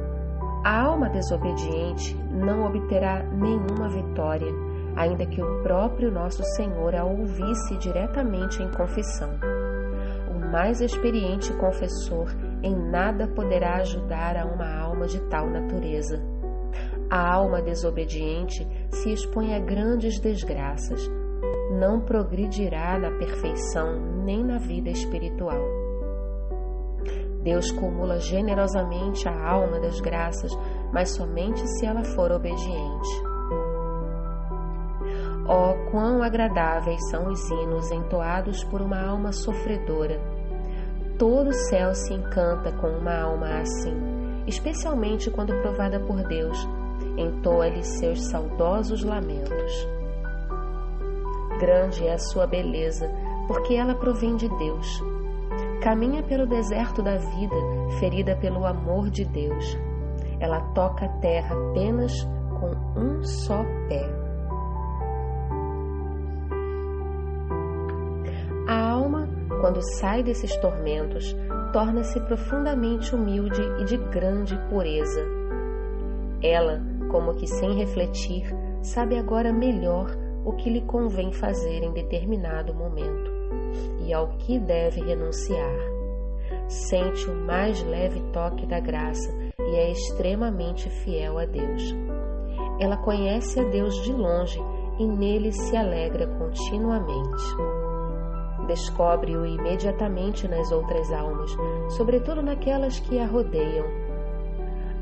A 0.64 0.86
alma 0.86 1.10
desobediente 1.10 2.16
não 2.30 2.64
obterá 2.64 3.22
nenhuma 3.24 3.90
vitória, 3.90 4.50
ainda 4.96 5.26
que 5.26 5.42
o 5.42 5.62
próprio 5.62 6.10
nosso 6.10 6.42
Senhor 6.56 6.94
a 6.94 7.04
ouvisse 7.04 7.76
diretamente 7.76 8.62
em 8.62 8.70
confissão. 8.70 9.38
O 10.30 10.50
mais 10.50 10.80
experiente 10.80 11.52
confessor 11.58 12.34
em 12.62 12.74
nada 12.74 13.28
poderá 13.28 13.76
ajudar 13.80 14.34
a 14.38 14.46
uma 14.46 14.80
alma 14.80 15.06
de 15.06 15.20
tal 15.28 15.50
natureza. 15.50 16.18
A 17.10 17.34
alma 17.34 17.60
desobediente 17.60 18.66
se 18.92 19.12
expõe 19.12 19.54
a 19.54 19.58
grandes 19.58 20.18
desgraças, 20.18 21.06
não 21.78 22.00
progredirá 22.00 22.98
na 22.98 23.10
perfeição 23.10 24.00
nem 24.24 24.42
na 24.42 24.56
vida 24.56 24.88
espiritual. 24.88 25.85
Deus 27.46 27.70
cumula 27.70 28.18
generosamente 28.18 29.28
a 29.28 29.48
alma 29.48 29.78
das 29.78 30.00
graças, 30.00 30.50
mas 30.92 31.10
somente 31.10 31.64
se 31.64 31.86
ela 31.86 32.02
for 32.02 32.32
obediente. 32.32 33.22
Oh, 35.48 35.90
quão 35.92 36.24
agradáveis 36.24 36.98
são 37.08 37.28
os 37.28 37.48
hinos 37.48 37.92
entoados 37.92 38.64
por 38.64 38.82
uma 38.82 39.00
alma 39.00 39.30
sofredora! 39.30 40.20
Todo 41.20 41.50
o 41.50 41.52
céu 41.52 41.94
se 41.94 42.14
encanta 42.14 42.72
com 42.72 42.88
uma 42.88 43.16
alma 43.16 43.60
assim, 43.60 43.94
especialmente 44.48 45.30
quando 45.30 45.54
provada 45.62 46.00
por 46.00 46.26
Deus, 46.26 46.58
entoa-lhe 47.16 47.84
seus 47.84 48.28
saudosos 48.28 49.04
lamentos. 49.04 49.88
Grande 51.60 52.08
é 52.08 52.14
a 52.14 52.18
sua 52.18 52.44
beleza, 52.44 53.08
porque 53.46 53.74
ela 53.74 53.94
provém 53.94 54.34
de 54.34 54.48
Deus. 54.58 55.15
Caminha 55.82 56.22
pelo 56.22 56.46
deserto 56.46 57.02
da 57.02 57.16
vida, 57.16 57.56
ferida 58.00 58.34
pelo 58.36 58.66
amor 58.66 59.10
de 59.10 59.24
Deus. 59.24 59.78
Ela 60.40 60.60
toca 60.72 61.04
a 61.04 61.08
terra 61.20 61.54
apenas 61.54 62.12
com 62.58 63.00
um 63.00 63.22
só 63.22 63.62
pé. 63.88 64.04
A 68.66 68.90
alma, 68.90 69.28
quando 69.60 69.80
sai 69.98 70.22
desses 70.22 70.56
tormentos, 70.56 71.36
torna-se 71.72 72.18
profundamente 72.20 73.14
humilde 73.14 73.62
e 73.78 73.84
de 73.84 73.96
grande 73.96 74.58
pureza. 74.68 75.24
Ela, 76.42 76.82
como 77.10 77.34
que 77.34 77.46
sem 77.46 77.74
refletir, 77.74 78.44
sabe 78.82 79.16
agora 79.16 79.52
melhor 79.52 80.10
o 80.44 80.52
que 80.52 80.70
lhe 80.70 80.80
convém 80.80 81.32
fazer 81.32 81.82
em 81.82 81.92
determinado 81.92 82.74
momento 82.74 83.35
e 84.06 84.12
ao 84.12 84.28
que 84.38 84.58
deve 84.58 85.00
renunciar. 85.00 85.78
Sente 86.68 87.28
o 87.28 87.34
mais 87.34 87.82
leve 87.84 88.20
toque 88.32 88.66
da 88.66 88.80
graça 88.80 89.32
e 89.58 89.76
é 89.76 89.90
extremamente 89.90 90.88
fiel 90.88 91.38
a 91.38 91.44
Deus. 91.44 91.94
Ela 92.78 92.96
conhece 92.96 93.58
a 93.58 93.64
Deus 93.64 93.94
de 94.02 94.12
longe 94.12 94.60
e 94.98 95.06
nele 95.06 95.52
se 95.52 95.76
alegra 95.76 96.26
continuamente. 96.26 97.44
Descobre-o 98.66 99.46
imediatamente 99.46 100.48
nas 100.48 100.72
outras 100.72 101.12
almas, 101.12 101.50
sobretudo 101.90 102.42
naquelas 102.42 102.98
que 103.00 103.18
a 103.18 103.26
rodeiam. 103.26 103.86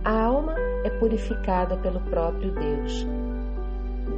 A 0.04 0.24
alma 0.24 0.54
é 0.84 0.90
purificada 0.90 1.76
pelo 1.78 2.00
próprio 2.00 2.52
Deus. 2.52 3.06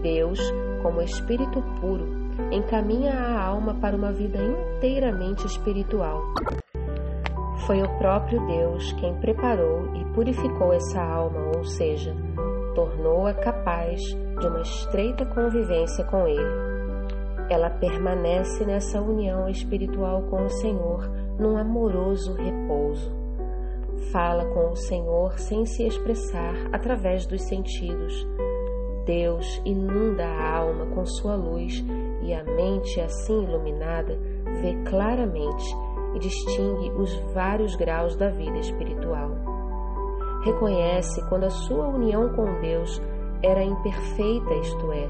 Deus 0.02 0.40
como 0.82 1.00
espírito 1.00 1.62
puro, 1.80 2.08
encaminha 2.50 3.12
a 3.12 3.42
alma 3.42 3.74
para 3.74 3.96
uma 3.96 4.12
vida 4.12 4.38
inteiramente 4.38 5.46
espiritual. 5.46 6.22
Foi 7.66 7.82
o 7.82 7.98
próprio 7.98 8.44
Deus 8.46 8.92
quem 8.94 9.14
preparou 9.14 9.94
e 9.96 10.04
purificou 10.14 10.72
essa 10.72 11.02
alma, 11.02 11.56
ou 11.56 11.64
seja, 11.64 12.14
tornou-a 12.74 13.34
capaz 13.34 14.00
de 14.02 14.46
uma 14.46 14.60
estreita 14.60 15.24
convivência 15.26 16.04
com 16.04 16.26
Ele. 16.26 16.66
Ela 17.48 17.70
permanece 17.70 18.64
nessa 18.64 19.00
união 19.00 19.48
espiritual 19.48 20.22
com 20.22 20.44
o 20.44 20.50
Senhor 20.50 21.08
num 21.38 21.56
amoroso 21.56 22.34
repouso. 22.34 23.14
Fala 24.12 24.44
com 24.46 24.70
o 24.70 24.76
Senhor 24.76 25.38
sem 25.38 25.64
se 25.64 25.86
expressar 25.86 26.54
através 26.72 27.26
dos 27.26 27.42
sentidos 27.42 28.26
Deus 29.06 29.62
inunda 29.64 30.26
a 30.26 30.56
alma 30.56 30.86
com 30.86 31.06
sua 31.06 31.36
luz 31.36 31.82
e 32.26 32.34
a 32.34 32.42
mente 32.42 33.00
assim 33.00 33.44
iluminada 33.44 34.18
vê 34.60 34.74
claramente 34.88 35.64
e 36.14 36.18
distingue 36.18 36.90
os 36.90 37.14
vários 37.32 37.76
graus 37.76 38.16
da 38.16 38.28
vida 38.30 38.58
espiritual. 38.58 39.30
Reconhece 40.42 41.22
quando 41.28 41.44
a 41.44 41.50
sua 41.50 41.86
união 41.88 42.28
com 42.34 42.60
Deus 42.60 43.00
era 43.42 43.62
imperfeita, 43.62 44.54
isto 44.54 44.92
é, 44.92 45.08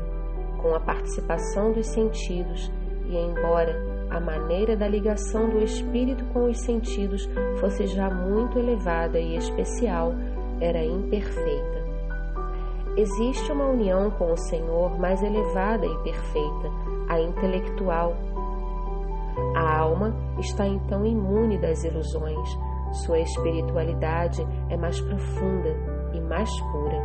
com 0.61 0.75
a 0.75 0.81
participação 0.81 1.73
dos 1.73 1.87
sentidos, 1.87 2.71
e 3.07 3.17
embora 3.17 3.75
a 4.11 4.21
maneira 4.21 4.77
da 4.77 4.87
ligação 4.87 5.49
do 5.49 5.63
espírito 5.63 6.25
com 6.33 6.51
os 6.51 6.59
sentidos 6.61 7.29
fosse 7.61 7.87
já 7.87 8.11
muito 8.11 8.59
elevada 8.59 9.19
e 9.19 9.37
especial, 9.37 10.13
era 10.61 10.85
imperfeita. 10.85 11.87
Existe 12.97 13.53
uma 13.53 13.67
união 13.67 14.11
com 14.13 14.33
o 14.33 14.37
Senhor 14.37 14.99
mais 14.99 15.23
elevada 15.23 15.87
e 15.87 15.99
perfeita, 15.99 16.86
a 17.09 17.21
intelectual. 17.21 18.15
A 19.55 19.79
alma 19.79 20.15
está 20.39 20.67
então 20.67 21.05
imune 21.05 21.59
das 21.59 21.85
ilusões, 21.85 22.49
sua 23.05 23.19
espiritualidade 23.19 24.47
é 24.71 24.77
mais 24.77 25.01
profunda 25.01 25.77
e 26.15 26.21
mais 26.21 26.51
pura. 26.73 27.03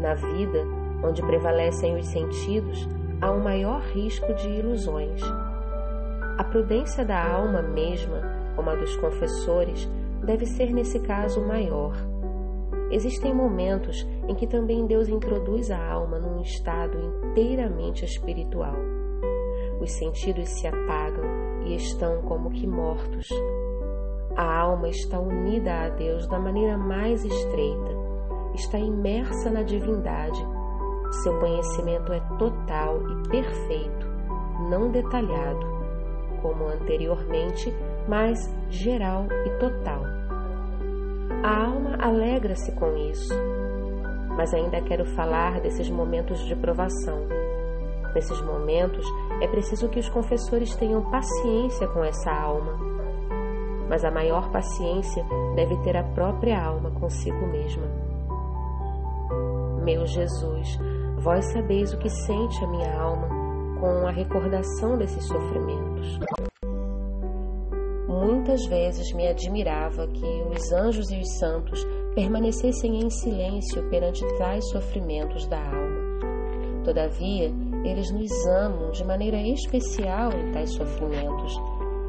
Na 0.00 0.14
vida, 0.14 0.66
onde 1.04 1.22
prevalecem 1.22 1.96
os 1.96 2.06
sentidos, 2.08 2.88
há 3.20 3.30
um 3.30 3.42
maior 3.42 3.80
risco 3.80 4.32
de 4.34 4.48
ilusões. 4.48 5.20
A 6.38 6.44
prudência 6.44 7.04
da 7.04 7.22
alma 7.24 7.62
mesma, 7.62 8.20
como 8.56 8.70
a 8.70 8.74
dos 8.74 8.96
confessores, 8.96 9.88
deve 10.24 10.46
ser 10.46 10.72
nesse 10.72 10.98
caso 11.00 11.40
maior 11.46 11.92
Existem 12.92 13.34
momentos 13.34 14.06
em 14.28 14.34
que 14.34 14.46
também 14.46 14.86
Deus 14.86 15.08
introduz 15.08 15.70
a 15.70 15.82
alma 15.82 16.18
num 16.18 16.42
estado 16.42 16.98
inteiramente 17.30 18.04
espiritual. 18.04 18.76
Os 19.80 19.90
sentidos 19.92 20.46
se 20.50 20.66
apagam 20.66 21.24
e 21.64 21.74
estão 21.74 22.20
como 22.20 22.50
que 22.50 22.66
mortos. 22.66 23.30
A 24.36 24.58
alma 24.60 24.90
está 24.90 25.18
unida 25.18 25.72
a 25.72 25.88
Deus 25.88 26.26
da 26.28 26.38
maneira 26.38 26.76
mais 26.76 27.24
estreita, 27.24 27.90
está 28.54 28.78
imersa 28.78 29.50
na 29.50 29.62
divindade. 29.62 30.46
Seu 31.22 31.38
conhecimento 31.40 32.12
é 32.12 32.20
total 32.38 33.00
e 33.08 33.28
perfeito, 33.28 34.06
não 34.68 34.90
detalhado, 34.90 35.66
como 36.42 36.66
anteriormente, 36.66 37.72
mas 38.06 38.54
geral 38.68 39.26
e 39.46 39.50
total. 39.58 40.11
A 41.42 41.64
alma 41.66 41.96
alegra-se 42.00 42.70
com 42.72 42.96
isso, 42.96 43.34
mas 44.36 44.54
ainda 44.54 44.80
quero 44.80 45.04
falar 45.04 45.60
desses 45.60 45.90
momentos 45.90 46.38
de 46.46 46.54
provação. 46.54 47.26
Nesses 48.14 48.40
momentos 48.42 49.04
é 49.40 49.48
preciso 49.48 49.88
que 49.88 49.98
os 49.98 50.08
confessores 50.08 50.76
tenham 50.76 51.02
paciência 51.10 51.88
com 51.88 52.04
essa 52.04 52.30
alma, 52.30 52.78
mas 53.88 54.04
a 54.04 54.10
maior 54.12 54.52
paciência 54.52 55.24
deve 55.56 55.76
ter 55.78 55.96
a 55.96 56.04
própria 56.04 56.62
alma 56.62 56.92
consigo 56.92 57.44
mesma. 57.48 57.88
Meu 59.82 60.06
Jesus, 60.06 60.78
vós 61.18 61.44
sabeis 61.52 61.92
o 61.92 61.98
que 61.98 62.08
sente 62.08 62.64
a 62.64 62.68
minha 62.68 63.00
alma 63.00 63.28
com 63.80 64.06
a 64.06 64.12
recordação 64.12 64.96
desses 64.96 65.24
sofrimentos. 65.26 66.20
Muitas 68.22 68.64
vezes 68.66 69.12
me 69.14 69.26
admirava 69.26 70.06
que 70.06 70.44
os 70.54 70.70
anjos 70.70 71.10
e 71.10 71.18
os 71.18 71.38
santos 71.38 71.84
permanecessem 72.14 73.00
em 73.00 73.10
silêncio 73.10 73.82
perante 73.90 74.24
tais 74.38 74.64
sofrimentos 74.70 75.44
da 75.48 75.58
alma. 75.58 76.84
Todavia, 76.84 77.52
eles 77.84 78.12
nos 78.12 78.30
amam 78.46 78.92
de 78.92 79.04
maneira 79.04 79.38
especial 79.38 80.30
em 80.34 80.52
tais 80.52 80.70
sofrimentos. 80.70 81.52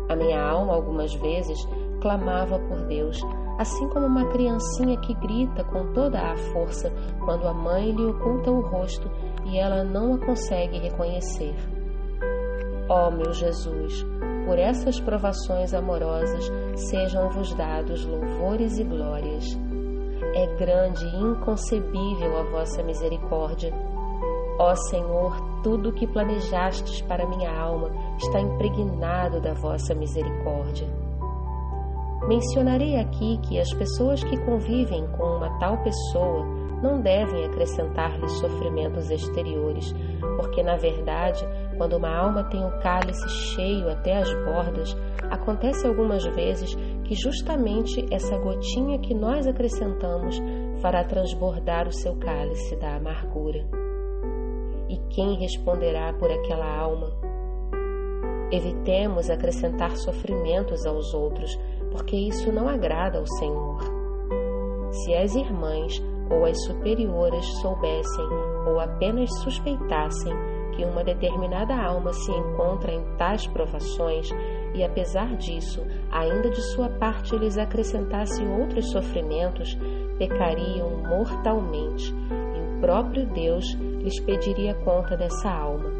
A 0.07 0.15
minha 0.15 0.39
alma, 0.39 0.75
algumas 0.75 1.15
vezes, 1.15 1.57
clamava 1.99 2.59
por 2.59 2.85
Deus, 2.85 3.19
assim 3.57 3.89
como 3.89 4.05
uma 4.05 4.27
criancinha 4.27 4.99
que 4.99 5.15
grita 5.15 5.63
com 5.63 5.93
toda 5.93 6.19
a 6.19 6.37
força 6.53 6.91
quando 7.25 7.47
a 7.47 7.53
mãe 7.55 7.89
lhe 7.89 8.05
oculta 8.05 8.51
o 8.51 8.61
rosto 8.61 9.09
e 9.45 9.57
ela 9.57 9.83
não 9.83 10.13
a 10.13 10.19
consegue 10.19 10.77
reconhecer. 10.77 11.55
Ó 12.93 13.07
oh, 13.07 13.11
meu 13.11 13.33
Jesus, 13.33 14.05
por 14.45 14.59
essas 14.59 14.99
provações 14.99 15.73
amorosas 15.73 16.47
sejam-vos 16.75 17.51
dados 17.55 18.05
louvores 18.05 18.77
e 18.77 18.83
glórias. 18.83 19.45
É 20.35 20.45
grande 20.57 21.03
e 21.03 21.17
inconcebível 21.17 22.37
a 22.37 22.43
vossa 22.43 22.83
misericórdia. 22.83 23.73
Ó 24.59 24.75
Senhor, 24.75 25.35
tudo 25.63 25.89
o 25.89 25.93
que 25.93 26.05
planejastes 26.05 27.01
para 27.01 27.25
minha 27.25 27.51
alma 27.51 27.89
está 28.15 28.39
impregnado 28.39 29.41
da 29.41 29.53
vossa 29.53 29.95
misericórdia. 29.95 30.87
Mencionarei 32.27 32.97
aqui 32.97 33.39
que 33.39 33.59
as 33.59 33.73
pessoas 33.73 34.23
que 34.23 34.37
convivem 34.45 35.07
com 35.17 35.37
uma 35.37 35.49
tal 35.57 35.79
pessoa 35.79 36.45
não 36.83 37.01
devem 37.01 37.45
acrescentar-lhe 37.45 38.27
sofrimentos 38.27 39.09
exteriores, 39.09 39.95
porque 40.35 40.61
na 40.61 40.75
verdade, 40.75 41.43
quando 41.73 41.97
uma 41.97 42.15
alma 42.15 42.43
tem 42.45 42.65
o 42.65 42.79
cálice 42.79 43.27
cheio 43.29 43.89
até 43.89 44.17
as 44.17 44.33
bordas, 44.45 44.95
acontece 45.29 45.85
algumas 45.87 46.23
vezes 46.23 46.75
que 47.03 47.15
justamente 47.15 48.05
essa 48.11 48.37
gotinha 48.37 48.99
que 48.99 49.13
nós 49.13 49.45
acrescentamos 49.47 50.39
fará 50.81 51.03
transbordar 51.03 51.87
o 51.87 51.91
seu 51.91 52.15
cálice 52.15 52.75
da 52.77 52.95
amargura. 52.95 53.65
E 54.89 54.97
quem 55.09 55.35
responderá 55.35 56.13
por 56.13 56.31
aquela 56.31 56.65
alma? 56.65 57.11
Evitemos 58.51 59.29
acrescentar 59.29 59.95
sofrimentos 59.97 60.85
aos 60.85 61.13
outros, 61.13 61.57
porque 61.91 62.15
isso 62.15 62.51
não 62.51 62.67
agrada 62.67 63.17
ao 63.17 63.25
Senhor. 63.25 63.79
Se 64.91 65.15
as 65.15 65.35
irmãs 65.35 65.99
ou 66.29 66.45
as 66.45 66.63
superioras 66.65 67.45
soubessem 67.61 68.27
ou 68.67 68.79
apenas 68.79 69.29
suspeitassem 69.41 70.33
que 70.75 70.85
uma 70.85 71.03
determinada 71.03 71.75
alma 71.75 72.11
se 72.13 72.31
encontra 72.31 72.91
em 72.91 73.03
tais 73.17 73.45
provações 73.47 74.29
e, 74.73 74.83
apesar 74.83 75.35
disso, 75.37 75.85
ainda 76.11 76.49
de 76.49 76.61
sua 76.73 76.89
parte 76.89 77.35
lhes 77.37 77.57
acrescentasse 77.57 78.43
outros 78.45 78.91
sofrimentos, 78.91 79.77
pecariam 80.17 80.89
mortalmente 81.07 82.11
e 82.11 82.77
o 82.77 82.81
próprio 82.81 83.25
Deus 83.27 83.65
lhes 83.73 84.19
pediria 84.21 84.73
conta 84.83 85.15
dessa 85.15 85.49
alma. 85.49 85.91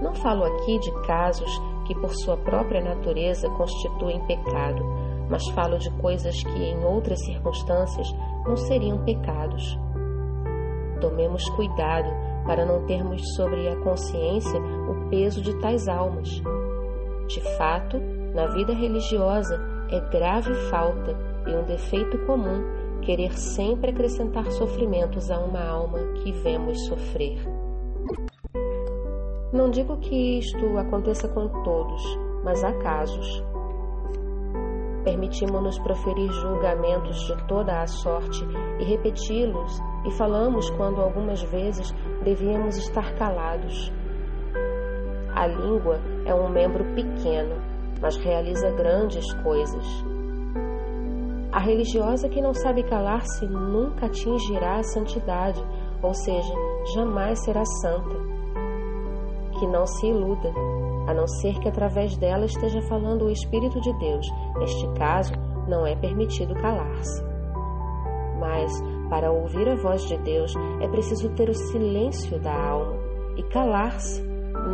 Não 0.00 0.14
falo 0.14 0.44
aqui 0.44 0.78
de 0.78 0.92
casos 1.06 1.50
que, 1.86 1.94
por 1.94 2.10
sua 2.10 2.36
própria 2.36 2.80
natureza, 2.80 3.48
constituem 3.50 4.24
pecado, 4.26 4.84
mas 5.28 5.46
falo 5.48 5.78
de 5.78 5.90
coisas 5.98 6.42
que, 6.42 6.62
em 6.62 6.84
outras 6.84 7.18
circunstâncias, 7.24 8.06
não 8.46 8.56
seriam 8.56 9.04
pecados. 9.04 9.78
Tomemos 11.00 11.48
cuidado 11.50 12.27
para 12.48 12.64
não 12.64 12.86
termos 12.86 13.20
sobre 13.36 13.68
a 13.68 13.76
consciência 13.76 14.58
o 14.58 15.10
peso 15.10 15.42
de 15.42 15.54
tais 15.60 15.86
almas. 15.86 16.42
De 17.26 17.42
fato, 17.58 17.98
na 18.34 18.46
vida 18.46 18.72
religiosa 18.72 19.60
é 19.90 20.00
grave 20.10 20.54
falta 20.70 21.14
e 21.46 21.54
um 21.54 21.62
defeito 21.64 22.16
comum 22.24 22.64
querer 23.02 23.38
sempre 23.38 23.90
acrescentar 23.90 24.50
sofrimentos 24.50 25.30
a 25.30 25.38
uma 25.38 25.62
alma 25.62 25.98
que 26.22 26.32
vemos 26.32 26.86
sofrer. 26.86 27.38
Não 29.52 29.68
digo 29.70 29.98
que 29.98 30.38
isto 30.38 30.78
aconteça 30.78 31.28
com 31.28 31.48
todos, 31.62 32.02
mas 32.42 32.64
há 32.64 32.72
casos. 32.78 33.44
Permitimos-nos 35.04 35.78
proferir 35.80 36.32
julgamentos 36.32 37.18
de 37.26 37.46
toda 37.46 37.82
a 37.82 37.86
sorte 37.86 38.42
e 38.80 38.84
repeti-los, 38.84 39.80
e 40.06 40.10
falamos 40.12 40.68
quando 40.70 41.00
algumas 41.00 41.42
vezes 41.42 41.94
devíamos 42.22 42.76
estar 42.76 43.14
calados. 43.14 43.92
A 45.34 45.46
língua 45.46 46.00
é 46.24 46.34
um 46.34 46.48
membro 46.48 46.84
pequeno, 46.94 47.56
mas 48.00 48.16
realiza 48.16 48.70
grandes 48.72 49.32
coisas. 49.42 49.86
A 51.52 51.60
religiosa 51.60 52.28
que 52.28 52.40
não 52.40 52.52
sabe 52.52 52.82
calar-se 52.82 53.46
nunca 53.46 54.06
atingirá 54.06 54.76
a 54.76 54.82
santidade, 54.82 55.62
ou 56.02 56.14
seja, 56.14 56.54
jamais 56.94 57.42
será 57.44 57.64
santa 57.82 58.28
que 59.58 59.66
não 59.66 59.84
se 59.86 60.06
iluda, 60.06 60.52
a 61.08 61.14
não 61.14 61.26
ser 61.26 61.58
que 61.58 61.68
através 61.68 62.16
dela 62.16 62.44
esteja 62.44 62.80
falando 62.82 63.24
o 63.24 63.30
Espírito 63.30 63.80
de 63.80 63.92
Deus. 63.98 64.26
Neste 64.58 64.86
caso, 64.98 65.32
não 65.66 65.86
é 65.86 65.96
permitido 65.96 66.54
calar-se. 66.54 67.24
Mas, 68.38 68.72
para 69.08 69.30
ouvir 69.30 69.68
a 69.68 69.74
voz 69.74 70.02
de 70.06 70.16
Deus, 70.18 70.52
é 70.80 70.88
preciso 70.88 71.30
ter 71.30 71.48
o 71.48 71.54
silêncio 71.54 72.38
da 72.38 72.54
alma 72.54 72.96
e 73.36 73.42
calar-se, 73.44 74.22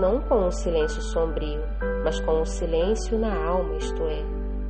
não 0.00 0.20
com 0.22 0.46
o 0.46 0.50
silêncio 0.50 1.00
sombrio, 1.02 1.60
mas 2.02 2.18
com 2.20 2.40
o 2.40 2.46
silêncio 2.46 3.18
na 3.18 3.34
alma, 3.34 3.76
isto 3.76 4.02
é, 4.04 4.22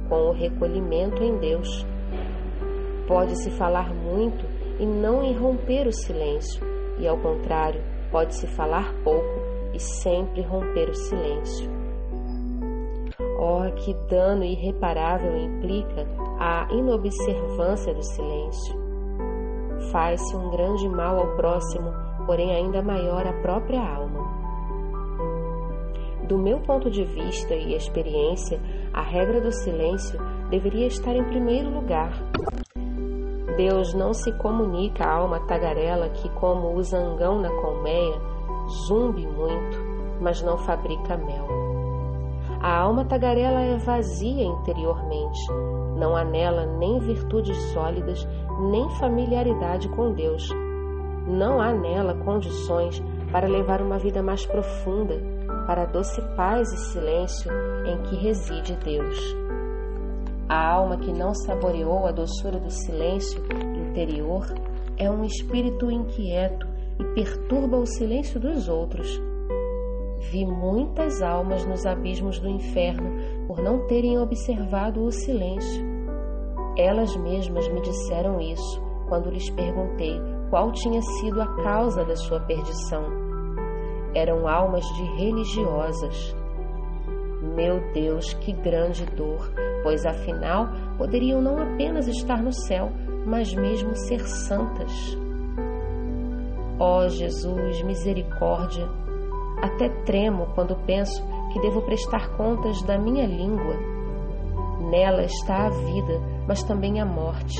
com 0.09 0.29
o 0.29 0.33
recolhimento 0.33 1.23
em 1.23 1.39
Deus. 1.39 1.87
Pode-se 3.07 3.51
falar 3.53 3.93
muito 3.95 4.45
e 4.79 4.87
não 4.87 5.25
irromper 5.25 5.87
o 5.87 5.93
silêncio, 5.93 6.65
e 6.99 7.07
ao 7.07 7.19
contrário, 7.19 7.83
pode-se 8.11 8.47
falar 8.47 8.93
pouco 9.03 9.41
e 9.73 9.79
sempre 9.81 10.43
romper 10.43 10.89
o 10.89 10.95
silêncio. 10.95 11.71
Oh, 13.39 13.71
que 13.77 13.95
dano 14.09 14.45
irreparável 14.45 15.37
implica 15.37 16.07
a 16.39 16.67
inobservância 16.73 17.93
do 17.93 18.03
silêncio. 18.03 18.84
Faz-se 19.95 20.37
um 20.37 20.51
grande 20.51 20.89
mal 20.89 21.17
ao 21.17 21.37
próximo, 21.37 21.93
porém 22.27 22.53
ainda 22.53 22.83
maior 22.83 23.25
à 23.25 23.33
própria 23.35 23.81
alma. 23.81 24.27
Do 26.27 26.37
meu 26.37 26.59
ponto 26.59 26.91
de 26.91 27.05
vista 27.05 27.55
e 27.55 27.77
experiência, 27.77 28.61
a 28.93 29.03
regra 29.03 29.41
do 29.41 29.53
silêncio 29.53 30.19
deveria 30.51 30.89
estar 30.89 31.15
em 31.15 31.23
primeiro 31.23 31.71
lugar. 31.71 32.13
Deus 33.57 33.95
não 33.95 34.13
se 34.13 34.33
comunica 34.33 35.05
à 35.05 35.15
alma 35.15 35.39
tagarela 35.47 36.09
que, 36.09 36.29
como 36.31 36.75
o 36.75 36.83
zangão 36.83 37.41
na 37.41 37.51
colmeia, 37.61 38.21
zumbe 38.89 39.25
muito, 39.25 39.79
mas 40.21 40.43
não 40.43 40.59
fabrica 40.59 41.17
mel. 41.17 41.47
A 42.61 42.81
alma 42.81 43.05
tagarela 43.05 43.61
é 43.61 43.77
vazia 43.77 44.43
interiormente, 44.43 45.41
não 45.97 46.17
há 46.17 46.25
nela 46.25 46.67
nem 46.67 46.99
virtudes 46.99 47.57
sólidas, 47.73 48.27
nem 48.59 48.89
familiaridade 48.99 49.89
com 49.89 50.13
Deus. 50.13 50.49
Não 51.27 51.61
há 51.61 51.73
nela 51.73 52.15
condições 52.15 53.03
para 53.33 53.49
levar 53.49 53.81
uma 53.81 53.99
vida 53.99 54.23
mais 54.23 54.45
profunda, 54.47 55.21
para 55.67 55.83
a 55.83 55.87
doce 55.87 56.21
paz 56.37 56.73
e 56.73 56.77
silêncio 56.93 57.51
em 57.87 58.03
que 58.03 58.17
reside 58.17 58.77
Deus. 58.77 59.19
A 60.49 60.73
alma 60.73 60.99
que 60.99 61.13
não 61.13 61.35
saboreou 61.35 62.07
a 62.07 62.13
doçura 62.13 62.59
do 62.59 62.71
silêncio 62.71 63.43
interior 63.89 64.47
é 64.97 65.11
um 65.11 65.25
espírito 65.25 65.91
inquieto 65.91 66.67
e 67.01 67.05
perturba 67.15 67.79
o 67.79 67.87
silêncio 67.87 68.39
dos 68.39 68.69
outros. 68.69 69.21
Vi 70.31 70.45
muitas 70.45 71.23
almas 71.23 71.65
nos 71.67 71.87
abismos 71.87 72.39
do 72.39 72.49
inferno 72.49 73.11
por 73.47 73.63
não 73.63 73.87
terem 73.87 74.19
observado 74.19 75.03
o 75.03 75.11
silêncio. 75.11 75.94
Elas 76.77 77.15
mesmas 77.17 77.69
me 77.69 77.81
disseram 77.81 78.41
isso 78.41 78.83
quando 79.09 79.31
lhes 79.31 79.49
perguntei 79.51 80.21
qual 80.51 80.73
tinha 80.73 81.01
sido 81.03 81.41
a 81.41 81.47
causa 81.63 82.05
da 82.05 82.17
sua 82.17 82.41
perdição. 82.41 83.05
Eram 84.15 84.49
almas 84.49 84.85
de 84.95 85.03
religiosas. 85.17 86.37
Meu 87.55 87.81
Deus, 87.93 88.33
que 88.35 88.53
grande 88.53 89.07
dor, 89.07 89.53
pois 89.83 90.05
afinal 90.05 90.69
poderiam 90.99 91.41
não 91.41 91.59
apenas 91.59 92.09
estar 92.09 92.43
no 92.43 92.53
céu, 92.53 92.91
mas 93.25 93.55
mesmo 93.55 93.95
ser 93.95 94.21
santas. 94.27 95.17
Ó 96.79 97.05
oh, 97.05 97.09
Jesus, 97.09 97.83
misericórdia! 97.83 98.89
Até 99.63 99.89
tremo 100.05 100.47
quando 100.55 100.77
penso 100.85 101.23
que 101.53 101.61
devo 101.61 101.83
prestar 101.83 102.37
contas 102.37 102.83
da 102.83 102.99
minha 102.99 103.27
língua. 103.27 103.77
Nela 104.91 105.25
está 105.25 105.67
a 105.67 105.71
vida, 105.71 106.34
mas 106.47 106.63
também 106.63 107.01
a 107.01 107.05
morte. 107.05 107.59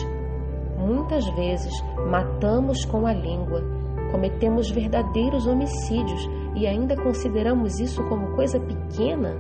Muitas 0.77 1.27
vezes 1.37 1.73
matamos 2.11 2.85
com 2.85 3.07
a 3.07 3.13
língua, 3.13 3.63
cometemos 4.11 4.71
verdadeiros 4.71 5.47
homicídios 5.47 6.29
e 6.55 6.67
ainda 6.67 6.97
consideramos 6.97 7.81
isso 7.81 8.03
como 8.09 8.35
coisa 8.35 8.61
pequena? 8.61 9.37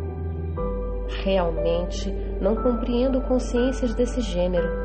Realmente 1.23 2.11
não 2.41 2.57
compreendo 2.57 3.21
consciências 3.23 3.95
desse 3.95 4.21
gênero 4.21 4.85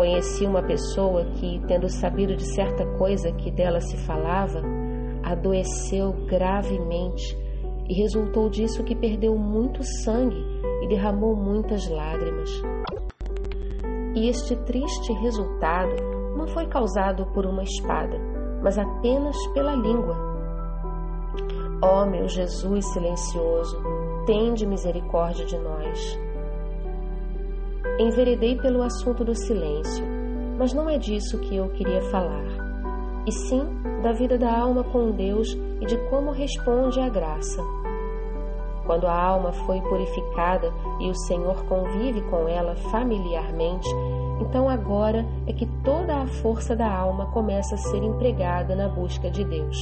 Conheci 0.00 0.46
uma 0.46 0.62
pessoa 0.62 1.26
que, 1.34 1.60
tendo 1.68 1.86
sabido 1.86 2.34
de 2.34 2.54
certa 2.54 2.86
coisa 2.96 3.30
que 3.32 3.50
dela 3.50 3.82
se 3.82 3.98
falava, 3.98 4.62
adoeceu 5.22 6.14
gravemente 6.26 7.36
e 7.86 7.92
resultou 7.92 8.48
disso 8.48 8.82
que 8.82 8.94
perdeu 8.94 9.36
muito 9.36 9.84
sangue 9.84 10.42
e 10.82 10.88
derramou 10.88 11.36
muitas 11.36 11.86
lágrimas. 11.86 12.50
E 14.14 14.28
este 14.28 14.56
triste 14.64 15.12
resultado 15.14 15.94
não 16.36 16.46
foi 16.48 16.66
causado 16.66 17.26
por 17.26 17.46
uma 17.46 17.62
espada, 17.62 18.18
mas 18.62 18.78
apenas 18.78 19.36
pela 19.54 19.74
língua. 19.74 20.16
Ó 21.82 22.02
oh, 22.02 22.06
meu 22.06 22.28
Jesus 22.28 22.92
silencioso, 22.92 23.82
tende 24.26 24.66
misericórdia 24.66 25.46
de 25.46 25.58
nós 25.58 26.18
enveredei 28.02 28.56
pelo 28.56 28.82
assunto 28.82 29.22
do 29.24 29.34
silêncio, 29.34 30.04
mas 30.58 30.72
não 30.72 30.88
é 30.88 30.96
disso 30.96 31.38
que 31.38 31.56
eu 31.56 31.68
queria 31.70 32.00
falar, 32.10 32.46
e 33.26 33.32
sim 33.32 33.62
da 34.02 34.12
vida 34.12 34.38
da 34.38 34.58
alma 34.58 34.82
com 34.84 35.10
Deus 35.10 35.48
e 35.80 35.86
de 35.86 35.98
como 36.08 36.30
responde 36.30 36.98
à 36.98 37.08
graça. 37.08 37.62
Quando 38.90 39.06
a 39.06 39.14
alma 39.14 39.52
foi 39.52 39.80
purificada 39.82 40.74
e 40.98 41.08
o 41.08 41.14
Senhor 41.14 41.64
convive 41.66 42.22
com 42.22 42.48
ela 42.48 42.74
familiarmente, 42.90 43.88
então 44.40 44.68
agora 44.68 45.24
é 45.46 45.52
que 45.52 45.64
toda 45.84 46.22
a 46.22 46.26
força 46.26 46.74
da 46.74 46.92
alma 46.92 47.26
começa 47.26 47.76
a 47.76 47.78
ser 47.78 48.02
empregada 48.02 48.74
na 48.74 48.88
busca 48.88 49.30
de 49.30 49.44
Deus. 49.44 49.80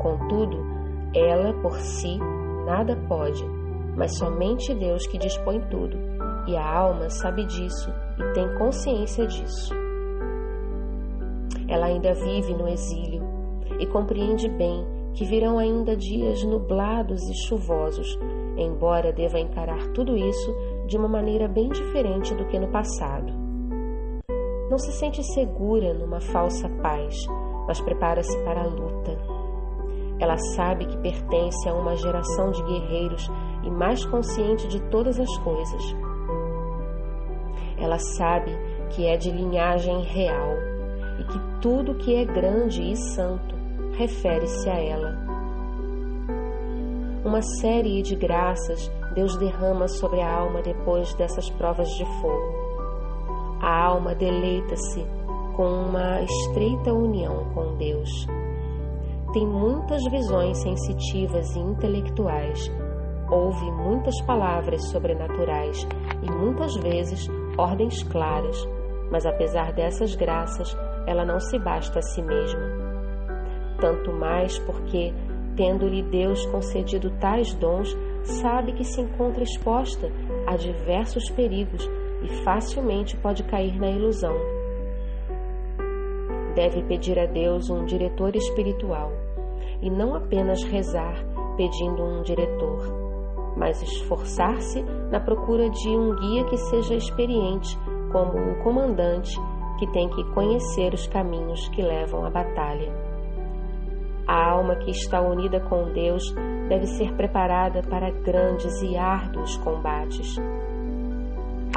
Contudo, 0.00 0.64
ela 1.12 1.52
por 1.54 1.76
si 1.80 2.16
nada 2.64 2.96
pode, 3.08 3.44
mas 3.96 4.16
somente 4.16 4.72
Deus 4.72 5.04
que 5.08 5.18
dispõe 5.18 5.60
tudo, 5.62 5.98
e 6.46 6.56
a 6.56 6.78
alma 6.78 7.10
sabe 7.10 7.44
disso 7.44 7.92
e 8.20 8.34
tem 8.34 8.56
consciência 8.56 9.26
disso. 9.26 9.74
Ela 11.66 11.86
ainda 11.86 12.14
vive 12.14 12.54
no 12.54 12.68
exílio 12.68 13.20
e 13.80 13.86
compreende 13.88 14.48
bem 14.48 14.95
que 15.16 15.24
virão 15.24 15.58
ainda 15.58 15.96
dias 15.96 16.44
nublados 16.44 17.22
e 17.30 17.34
chuvosos, 17.48 18.18
embora 18.54 19.14
deva 19.14 19.40
encarar 19.40 19.88
tudo 19.94 20.14
isso 20.14 20.54
de 20.86 20.98
uma 20.98 21.08
maneira 21.08 21.48
bem 21.48 21.70
diferente 21.70 22.34
do 22.34 22.44
que 22.44 22.58
no 22.58 22.68
passado. 22.68 23.32
Não 24.70 24.76
se 24.76 24.92
sente 24.92 25.22
segura 25.32 25.94
numa 25.94 26.20
falsa 26.20 26.68
paz, 26.82 27.16
mas 27.66 27.80
prepara-se 27.80 28.36
para 28.44 28.60
a 28.60 28.66
luta. 28.66 29.18
Ela 30.20 30.36
sabe 30.54 30.84
que 30.84 30.98
pertence 30.98 31.66
a 31.66 31.72
uma 31.72 31.96
geração 31.96 32.50
de 32.50 32.62
guerreiros 32.62 33.26
e 33.64 33.70
mais 33.70 34.04
consciente 34.04 34.68
de 34.68 34.82
todas 34.90 35.18
as 35.18 35.38
coisas. 35.38 35.82
Ela 37.78 37.98
sabe 37.98 38.50
que 38.90 39.06
é 39.06 39.16
de 39.16 39.30
linhagem 39.30 40.02
real 40.02 40.56
e 41.18 41.24
que 41.24 41.40
tudo 41.62 41.94
que 41.94 42.14
é 42.14 42.24
grande 42.24 42.82
e 42.82 42.96
santo 42.96 43.55
refere-se 43.96 44.68
a 44.68 44.78
ela. 44.78 45.16
Uma 47.24 47.42
série 47.42 48.02
de 48.02 48.14
graças 48.14 48.90
Deus 49.14 49.36
derrama 49.38 49.88
sobre 49.88 50.20
a 50.20 50.30
alma 50.30 50.60
depois 50.60 51.12
dessas 51.14 51.48
provas 51.50 51.88
de 51.88 52.04
fogo. 52.20 52.54
A 53.62 53.84
alma 53.86 54.14
deleita-se 54.14 55.04
com 55.56 55.66
uma 55.66 56.20
estreita 56.20 56.92
união 56.92 57.46
com 57.54 57.76
Deus. 57.76 58.10
Tem 59.32 59.46
muitas 59.46 60.04
visões 60.10 60.58
sensitivas 60.58 61.56
e 61.56 61.58
intelectuais, 61.58 62.70
ouve 63.30 63.70
muitas 63.72 64.20
palavras 64.22 64.86
sobrenaturais 64.90 65.86
e 66.22 66.30
muitas 66.30 66.74
vezes 66.76 67.26
ordens 67.56 68.02
claras, 68.02 68.56
mas 69.10 69.24
apesar 69.24 69.72
dessas 69.72 70.14
graças, 70.14 70.76
ela 71.06 71.24
não 71.24 71.40
se 71.40 71.58
basta 71.58 71.98
a 71.98 72.02
si 72.02 72.20
mesma 72.22 72.85
tanto 73.80 74.12
mais 74.12 74.58
porque, 74.60 75.12
tendo-lhe 75.56 76.02
Deus 76.02 76.44
concedido 76.46 77.10
tais 77.20 77.54
dons, 77.54 77.96
sabe 78.22 78.72
que 78.72 78.84
se 78.84 79.00
encontra 79.00 79.42
exposta 79.42 80.10
a 80.46 80.56
diversos 80.56 81.30
perigos 81.30 81.88
e 82.22 82.28
facilmente 82.42 83.16
pode 83.16 83.42
cair 83.44 83.78
na 83.78 83.90
ilusão. 83.90 84.34
Deve 86.54 86.82
pedir 86.84 87.18
a 87.18 87.26
Deus 87.26 87.68
um 87.68 87.84
diretor 87.84 88.34
espiritual 88.34 89.12
e 89.82 89.90
não 89.90 90.14
apenas 90.14 90.62
rezar 90.64 91.14
pedindo 91.56 92.02
um 92.02 92.22
diretor, 92.22 92.82
mas 93.56 93.82
esforçar-se 93.82 94.82
na 95.10 95.20
procura 95.20 95.68
de 95.70 95.88
um 95.88 96.14
guia 96.16 96.44
que 96.44 96.56
seja 96.56 96.94
experiente, 96.94 97.78
como 98.10 98.38
o 98.38 98.62
comandante 98.62 99.38
que 99.78 99.86
tem 99.88 100.08
que 100.08 100.24
conhecer 100.32 100.94
os 100.94 101.06
caminhos 101.06 101.68
que 101.68 101.82
levam 101.82 102.24
à 102.24 102.30
batalha. 102.30 103.05
A 104.26 104.50
alma 104.50 104.74
que 104.76 104.90
está 104.90 105.20
unida 105.20 105.60
com 105.60 105.92
Deus 105.92 106.22
deve 106.68 106.86
ser 106.86 107.12
preparada 107.14 107.80
para 107.82 108.10
grandes 108.10 108.82
e 108.82 108.96
árduos 108.96 109.56
combates. 109.58 110.36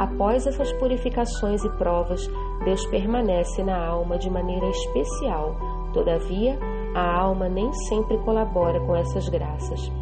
Após 0.00 0.46
essas 0.46 0.72
purificações 0.72 1.64
e 1.64 1.68
provas, 1.76 2.26
Deus 2.64 2.84
permanece 2.86 3.62
na 3.62 3.86
alma 3.86 4.18
de 4.18 4.28
maneira 4.28 4.66
especial. 4.68 5.56
Todavia, 5.92 6.58
a 6.94 7.20
alma 7.20 7.48
nem 7.48 7.72
sempre 7.88 8.18
colabora 8.18 8.80
com 8.80 8.96
essas 8.96 9.28
graças. 9.28 9.92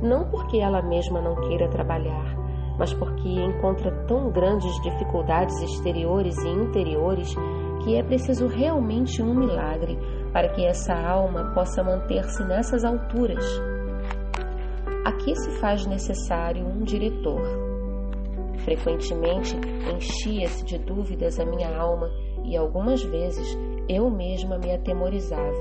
Não 0.00 0.28
porque 0.30 0.58
ela 0.58 0.82
mesma 0.82 1.20
não 1.20 1.34
queira 1.48 1.68
trabalhar, 1.68 2.36
mas 2.78 2.92
porque 2.92 3.28
encontra 3.28 3.90
tão 4.06 4.30
grandes 4.30 4.72
dificuldades 4.82 5.60
exteriores 5.60 6.36
e 6.44 6.48
interiores 6.48 7.34
que 7.82 7.96
é 7.96 8.02
preciso 8.02 8.46
realmente 8.46 9.22
um 9.22 9.34
milagre 9.34 9.98
para 10.36 10.50
que 10.50 10.66
essa 10.66 10.92
alma 10.92 11.50
possa 11.54 11.82
manter-se 11.82 12.44
nessas 12.44 12.84
alturas. 12.84 13.42
Aqui 15.02 15.34
se 15.34 15.50
faz 15.52 15.86
necessário 15.86 16.62
um 16.62 16.82
diretor. 16.82 17.40
Frequentemente 18.58 19.56
enchia-se 19.90 20.62
de 20.62 20.76
dúvidas 20.76 21.40
a 21.40 21.46
minha 21.46 21.74
alma 21.74 22.10
e 22.44 22.54
algumas 22.54 23.02
vezes 23.02 23.56
eu 23.88 24.10
mesma 24.10 24.58
me 24.58 24.74
atemorizava, 24.74 25.58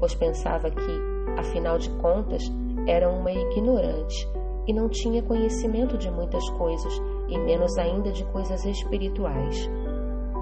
pois 0.00 0.12
pensava 0.16 0.72
que, 0.72 1.00
afinal 1.38 1.78
de 1.78 1.88
contas, 1.90 2.42
era 2.88 3.08
uma 3.08 3.30
ignorante 3.30 4.28
e 4.66 4.72
não 4.72 4.88
tinha 4.88 5.22
conhecimento 5.22 5.96
de 5.96 6.10
muitas 6.10 6.50
coisas 6.58 6.92
e 7.28 7.38
menos 7.38 7.78
ainda 7.78 8.10
de 8.10 8.24
coisas 8.32 8.64
espirituais. 8.64 9.70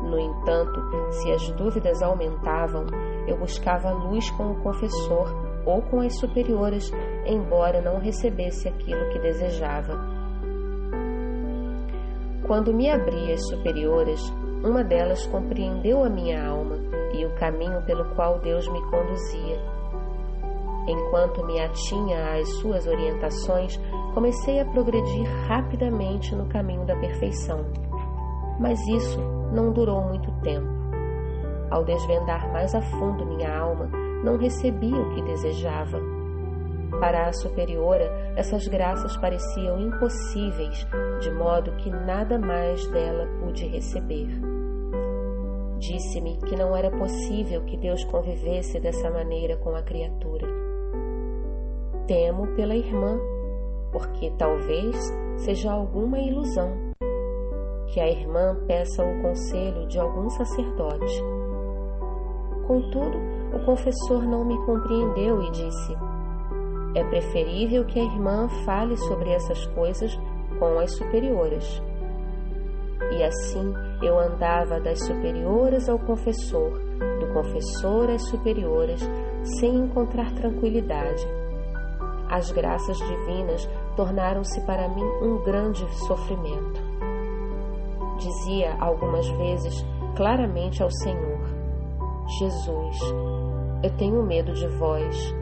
No 0.04 0.18
entanto, 0.18 0.80
se 1.10 1.30
as 1.32 1.50
dúvidas 1.50 2.00
aumentavam, 2.02 2.86
eu 3.26 3.38
buscava 3.38 3.90
luz 3.90 4.30
com 4.32 4.52
o 4.52 4.60
confessor 4.62 5.34
ou 5.64 5.80
com 5.82 6.00
as 6.00 6.18
superioras, 6.18 6.90
embora 7.26 7.80
não 7.80 7.98
recebesse 7.98 8.68
aquilo 8.68 9.08
que 9.10 9.18
desejava. 9.18 9.98
Quando 12.46 12.74
me 12.74 12.90
abri 12.90 13.32
às 13.32 13.46
superioras, 13.48 14.20
uma 14.62 14.84
delas 14.84 15.26
compreendeu 15.26 16.04
a 16.04 16.10
minha 16.10 16.46
alma 16.46 16.76
e 17.14 17.24
o 17.24 17.34
caminho 17.36 17.82
pelo 17.86 18.04
qual 18.14 18.38
Deus 18.40 18.68
me 18.68 18.80
conduzia. 18.90 19.58
Enquanto 20.86 21.44
me 21.46 21.58
atinha 21.60 22.34
às 22.34 22.48
suas 22.58 22.86
orientações, 22.86 23.80
comecei 24.12 24.60
a 24.60 24.66
progredir 24.66 25.26
rapidamente 25.48 26.34
no 26.34 26.46
caminho 26.46 26.84
da 26.84 26.94
perfeição. 26.96 27.64
Mas 28.60 28.78
isso 28.88 29.18
não 29.52 29.72
durou 29.72 30.02
muito 30.02 30.30
tempo. 30.42 30.73
Ao 31.70 31.84
desvendar 31.84 32.52
mais 32.52 32.74
a 32.74 32.82
fundo 32.82 33.26
minha 33.26 33.56
alma, 33.56 33.86
não 34.22 34.36
recebi 34.36 34.92
o 34.92 35.10
que 35.10 35.22
desejava. 35.22 36.00
Para 37.00 37.26
a 37.26 37.32
superiora, 37.32 38.10
essas 38.36 38.66
graças 38.68 39.16
pareciam 39.16 39.80
impossíveis, 39.80 40.86
de 41.20 41.30
modo 41.30 41.72
que 41.76 41.90
nada 41.90 42.38
mais 42.38 42.86
dela 42.88 43.26
pude 43.40 43.66
receber. 43.66 44.28
Disse-me 45.78 46.38
que 46.38 46.56
não 46.56 46.74
era 46.74 46.90
possível 46.90 47.62
que 47.62 47.76
Deus 47.76 48.04
convivesse 48.04 48.78
dessa 48.80 49.10
maneira 49.10 49.56
com 49.56 49.74
a 49.74 49.82
criatura. 49.82 50.46
Temo 52.06 52.46
pela 52.54 52.74
irmã, 52.74 53.18
porque 53.92 54.30
talvez 54.38 54.96
seja 55.36 55.72
alguma 55.72 56.18
ilusão 56.18 56.94
que 57.92 58.00
a 58.00 58.08
irmã 58.08 58.56
peça 58.66 59.04
o 59.04 59.22
conselho 59.22 59.86
de 59.86 59.98
algum 59.98 60.28
sacerdote. 60.30 61.33
Contudo, 62.66 63.18
o 63.52 63.64
confessor 63.64 64.22
não 64.22 64.44
me 64.44 64.56
compreendeu 64.64 65.42
e 65.42 65.50
disse: 65.50 65.96
É 66.94 67.04
preferível 67.04 67.84
que 67.84 68.00
a 68.00 68.04
irmã 68.04 68.48
fale 68.64 68.96
sobre 68.96 69.30
essas 69.30 69.66
coisas 69.68 70.18
com 70.58 70.78
as 70.78 70.92
superioras. 70.96 71.82
E 73.10 73.22
assim 73.22 73.74
eu 74.02 74.18
andava 74.18 74.80
das 74.80 74.98
superioras 75.04 75.88
ao 75.88 75.98
confessor, 75.98 76.70
do 77.20 77.32
confessor 77.32 78.10
às 78.10 78.22
superioras, 78.28 79.00
sem 79.58 79.74
encontrar 79.74 80.32
tranquilidade. 80.32 81.26
As 82.30 82.50
graças 82.50 82.96
divinas 82.96 83.68
tornaram-se 83.96 84.60
para 84.62 84.88
mim 84.88 85.04
um 85.22 85.42
grande 85.44 85.86
sofrimento 86.06 86.94
dizia 88.18 88.76
algumas 88.80 89.28
vezes 89.30 89.84
claramente 90.16 90.82
ao 90.82 90.90
Senhor: 90.90 91.33
Jesus, 92.26 92.98
eu 93.82 93.90
tenho 93.98 94.22
medo 94.22 94.54
de 94.54 94.66
vós. 94.66 95.34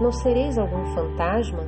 Não 0.00 0.12
sereis 0.12 0.56
algum 0.56 0.84
fantasma? 0.94 1.64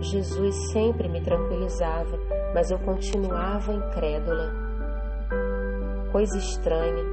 Jesus 0.00 0.54
sempre 0.70 1.08
me 1.08 1.20
tranquilizava, 1.20 2.16
mas 2.54 2.70
eu 2.70 2.78
continuava 2.78 3.72
incrédula. 3.72 4.52
Coisa 6.12 6.38
estranha. 6.38 7.04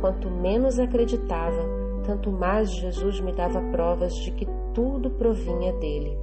Quanto 0.00 0.30
menos 0.30 0.78
acreditava, 0.78 1.62
tanto 2.04 2.30
mais 2.30 2.70
Jesus 2.70 3.20
me 3.20 3.32
dava 3.32 3.60
provas 3.72 4.14
de 4.14 4.30
que 4.30 4.46
tudo 4.72 5.10
provinha 5.10 5.72
dele. 5.74 6.16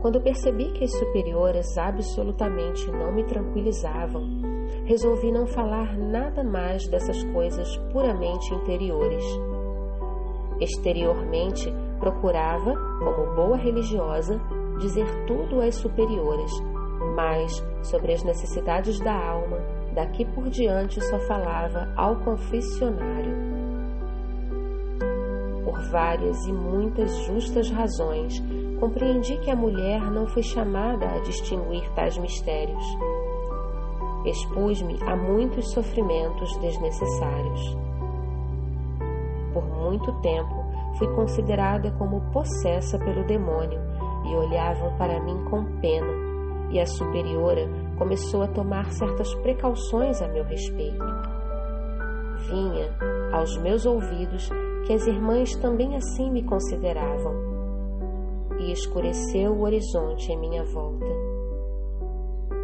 Quando 0.00 0.20
percebi 0.20 0.72
que 0.72 0.84
as 0.84 0.92
superioras 0.92 1.76
absolutamente 1.76 2.90
não 2.90 3.12
me 3.12 3.24
tranquilizavam, 3.24 4.35
resolvi 4.86 5.32
não 5.32 5.46
falar 5.46 5.98
nada 5.98 6.42
mais 6.42 6.88
dessas 6.88 7.22
coisas 7.32 7.76
puramente 7.92 8.54
interiores. 8.54 9.24
Exteriormente, 10.60 11.72
procurava, 11.98 12.74
como 13.00 13.34
boa 13.34 13.56
religiosa, 13.56 14.40
dizer 14.78 15.06
tudo 15.26 15.60
às 15.60 15.74
superiores, 15.74 16.50
mas 17.14 17.52
sobre 17.82 18.12
as 18.12 18.22
necessidades 18.22 18.98
da 19.00 19.12
alma, 19.12 19.58
daqui 19.92 20.24
por 20.24 20.48
diante 20.48 21.02
só 21.04 21.18
falava 21.20 21.92
ao 21.96 22.16
confessionário. 22.20 23.34
Por 25.64 25.80
várias 25.90 26.46
e 26.46 26.52
muitas 26.52 27.10
justas 27.24 27.70
razões, 27.70 28.40
compreendi 28.78 29.36
que 29.38 29.50
a 29.50 29.56
mulher 29.56 30.00
não 30.12 30.26
foi 30.26 30.42
chamada 30.42 31.06
a 31.06 31.18
distinguir 31.20 31.90
tais 31.94 32.16
mistérios. 32.18 32.84
Expus-me 34.26 34.98
a 35.04 35.14
muitos 35.14 35.70
sofrimentos 35.70 36.56
desnecessários. 36.58 37.76
Por 39.54 39.64
muito 39.64 40.12
tempo 40.20 40.66
fui 40.98 41.06
considerada 41.14 41.92
como 41.92 42.20
possessa 42.32 42.98
pelo 42.98 43.24
demônio 43.24 43.80
e 44.24 44.34
olhavam 44.34 44.96
para 44.98 45.20
mim 45.22 45.44
com 45.48 45.64
pena, 45.80 46.12
e 46.70 46.80
a 46.80 46.86
superiora 46.86 47.68
começou 47.96 48.42
a 48.42 48.48
tomar 48.48 48.90
certas 48.90 49.32
precauções 49.36 50.20
a 50.20 50.26
meu 50.26 50.44
respeito. 50.44 51.04
Vinha 52.48 52.90
aos 53.32 53.56
meus 53.58 53.86
ouvidos 53.86 54.50
que 54.86 54.92
as 54.92 55.06
irmãs 55.06 55.54
também 55.56 55.94
assim 55.96 56.30
me 56.30 56.42
consideravam, 56.42 57.34
e 58.58 58.72
escureceu 58.72 59.52
o 59.52 59.62
horizonte 59.62 60.32
em 60.32 60.38
minha 60.38 60.64
volta. 60.64 61.15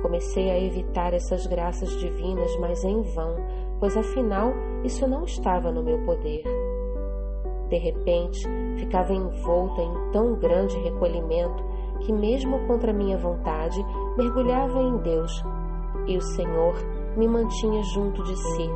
Comecei 0.03 0.51
a 0.51 0.59
evitar 0.59 1.15
essas 1.15 1.47
graças 1.47 1.89
divinas, 2.01 2.55
mas 2.59 2.83
em 2.85 3.01
vão, 3.15 3.37
pois 3.79 3.97
afinal 3.97 4.53
isso 4.85 5.07
não 5.07 5.23
estava 5.23 5.71
no 5.71 5.83
meu 5.83 6.05
poder. 6.05 6.43
De 7.69 7.79
repente, 7.79 8.41
ficava 8.77 9.15
envolta 9.15 9.81
em 9.81 10.11
tão 10.11 10.35
grande 10.35 10.77
recolhimento 10.81 11.65
que, 12.01 12.13
mesmo 12.13 12.67
contra 12.67 12.93
minha 12.93 13.17
vontade, 13.17 13.81
mergulhava 14.19 14.81
em 14.83 14.99
Deus 14.99 15.43
e 16.07 16.17
o 16.17 16.21
Senhor 16.21 16.75
me 17.17 17.29
mantinha 17.29 17.83
junto 17.95 18.23
de 18.25 18.37
si. 18.37 18.71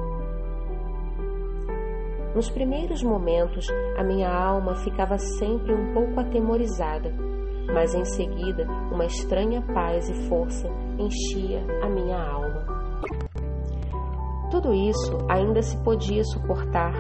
Nos 2.35 2.51
primeiros 2.51 3.03
momentos, 3.03 3.67
a 3.97 4.05
minha 4.05 4.31
alma 4.31 4.75
ficava 4.77 5.19
sempre 5.19 5.75
um 5.75 5.93
pouco 5.93 6.21
atemorizada, 6.21 7.13
mas 7.73 7.95
em 7.95 8.05
seguida 8.05 8.67
uma 8.93 9.05
estranha 9.05 9.63
paz 9.75 10.09
e 10.09 10.29
força 10.29 10.69
enchia 10.99 11.65
a 11.83 11.89
minha 11.89 12.19
alma. 12.19 12.65
Tudo 14.51 14.73
isso 14.73 15.19
ainda 15.29 15.61
se 15.63 15.77
podia 15.83 16.25
suportar 16.25 16.95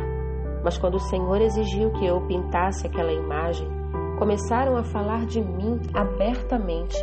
mas 0.66 0.76
quando 0.76 0.96
o 0.96 1.00
Senhor 1.00 1.40
exigiu 1.40 1.92
que 1.92 2.04
eu 2.04 2.20
pintasse 2.22 2.88
aquela 2.88 3.12
imagem, 3.12 3.68
começaram 4.18 4.76
a 4.76 4.82
falar 4.82 5.24
de 5.24 5.40
mim 5.40 5.80
abertamente 5.94 6.96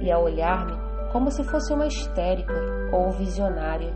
e 0.00 0.10
a 0.10 0.18
olhar-me 0.18 0.72
como 1.12 1.30
se 1.30 1.44
fosse 1.44 1.70
uma 1.70 1.86
histérica 1.86 2.54
ou 2.90 3.10
visionária. 3.10 3.94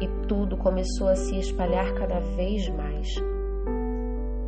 E 0.00 0.06
tudo 0.28 0.56
começou 0.56 1.08
a 1.08 1.16
se 1.16 1.36
espalhar 1.36 1.92
cada 1.94 2.20
vez 2.36 2.68
mais. 2.68 3.08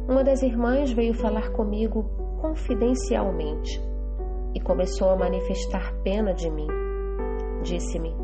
Uma 0.09 0.22
das 0.22 0.41
irmãs 0.41 0.93
veio 0.93 1.12
falar 1.12 1.51
comigo 1.51 2.09
confidencialmente 2.41 3.80
e 4.55 4.61
começou 4.61 5.11
a 5.11 5.16
manifestar 5.16 5.93
pena 6.03 6.32
de 6.34 6.51
mim. 6.51 6.66
Disse-me: 7.62 8.14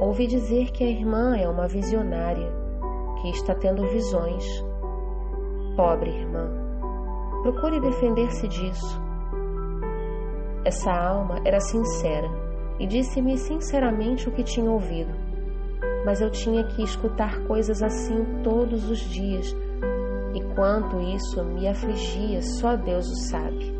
Ouvi 0.00 0.26
dizer 0.26 0.70
que 0.72 0.82
a 0.82 0.88
irmã 0.88 1.36
é 1.36 1.48
uma 1.48 1.68
visionária 1.68 2.50
que 3.20 3.30
está 3.30 3.54
tendo 3.54 3.86
visões. 3.88 4.44
Pobre 5.76 6.10
irmã, 6.10 6.50
procure 7.42 7.80
defender-se 7.80 8.48
disso. 8.48 9.00
Essa 10.64 10.90
alma 10.90 11.40
era 11.44 11.60
sincera 11.60 12.28
e 12.78 12.86
disse-me 12.86 13.38
sinceramente 13.38 14.28
o 14.28 14.32
que 14.32 14.42
tinha 14.42 14.70
ouvido, 14.70 15.12
mas 16.04 16.20
eu 16.20 16.30
tinha 16.30 16.64
que 16.64 16.82
escutar 16.82 17.40
coisas 17.46 17.82
assim 17.82 18.24
todos 18.42 18.88
os 18.90 18.98
dias, 18.98 19.54
e 20.36 20.54
quanto 20.54 21.00
isso 21.00 21.42
me 21.42 21.66
afligia, 21.66 22.42
só 22.42 22.76
Deus 22.76 23.08
o 23.08 23.16
sabe. 23.30 23.74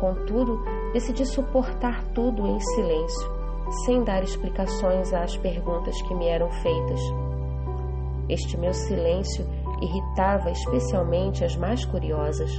Contudo, 0.00 0.58
decidi 0.94 1.26
suportar 1.26 2.02
tudo 2.14 2.46
em 2.46 2.58
silêncio, 2.58 3.30
sem 3.84 4.02
dar 4.02 4.22
explicações 4.22 5.12
às 5.12 5.36
perguntas 5.36 6.00
que 6.02 6.14
me 6.14 6.26
eram 6.26 6.50
feitas. 6.50 7.00
Este 8.30 8.56
meu 8.56 8.72
silêncio 8.72 9.46
irritava 9.82 10.50
especialmente 10.50 11.44
as 11.44 11.54
mais 11.54 11.84
curiosas. 11.84 12.50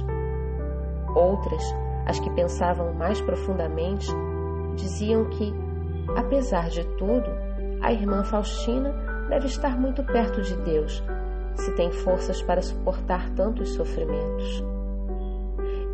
Outras, 1.16 1.64
as 2.06 2.20
que 2.20 2.30
pensavam 2.30 2.94
mais 2.94 3.20
profundamente, 3.22 4.06
diziam 4.76 5.24
que, 5.30 5.52
apesar 6.16 6.68
de 6.68 6.84
tudo, 6.96 7.28
a 7.80 7.92
irmã 7.92 8.22
Faustina 8.22 8.92
deve 9.28 9.46
estar 9.46 9.76
muito 9.76 10.04
perto 10.04 10.40
de 10.42 10.54
Deus, 10.58 11.02
se 11.56 11.74
tem 11.74 11.90
forças 11.90 12.42
para 12.42 12.62
suportar 12.62 13.30
tantos 13.30 13.70
sofrimentos. 13.74 14.64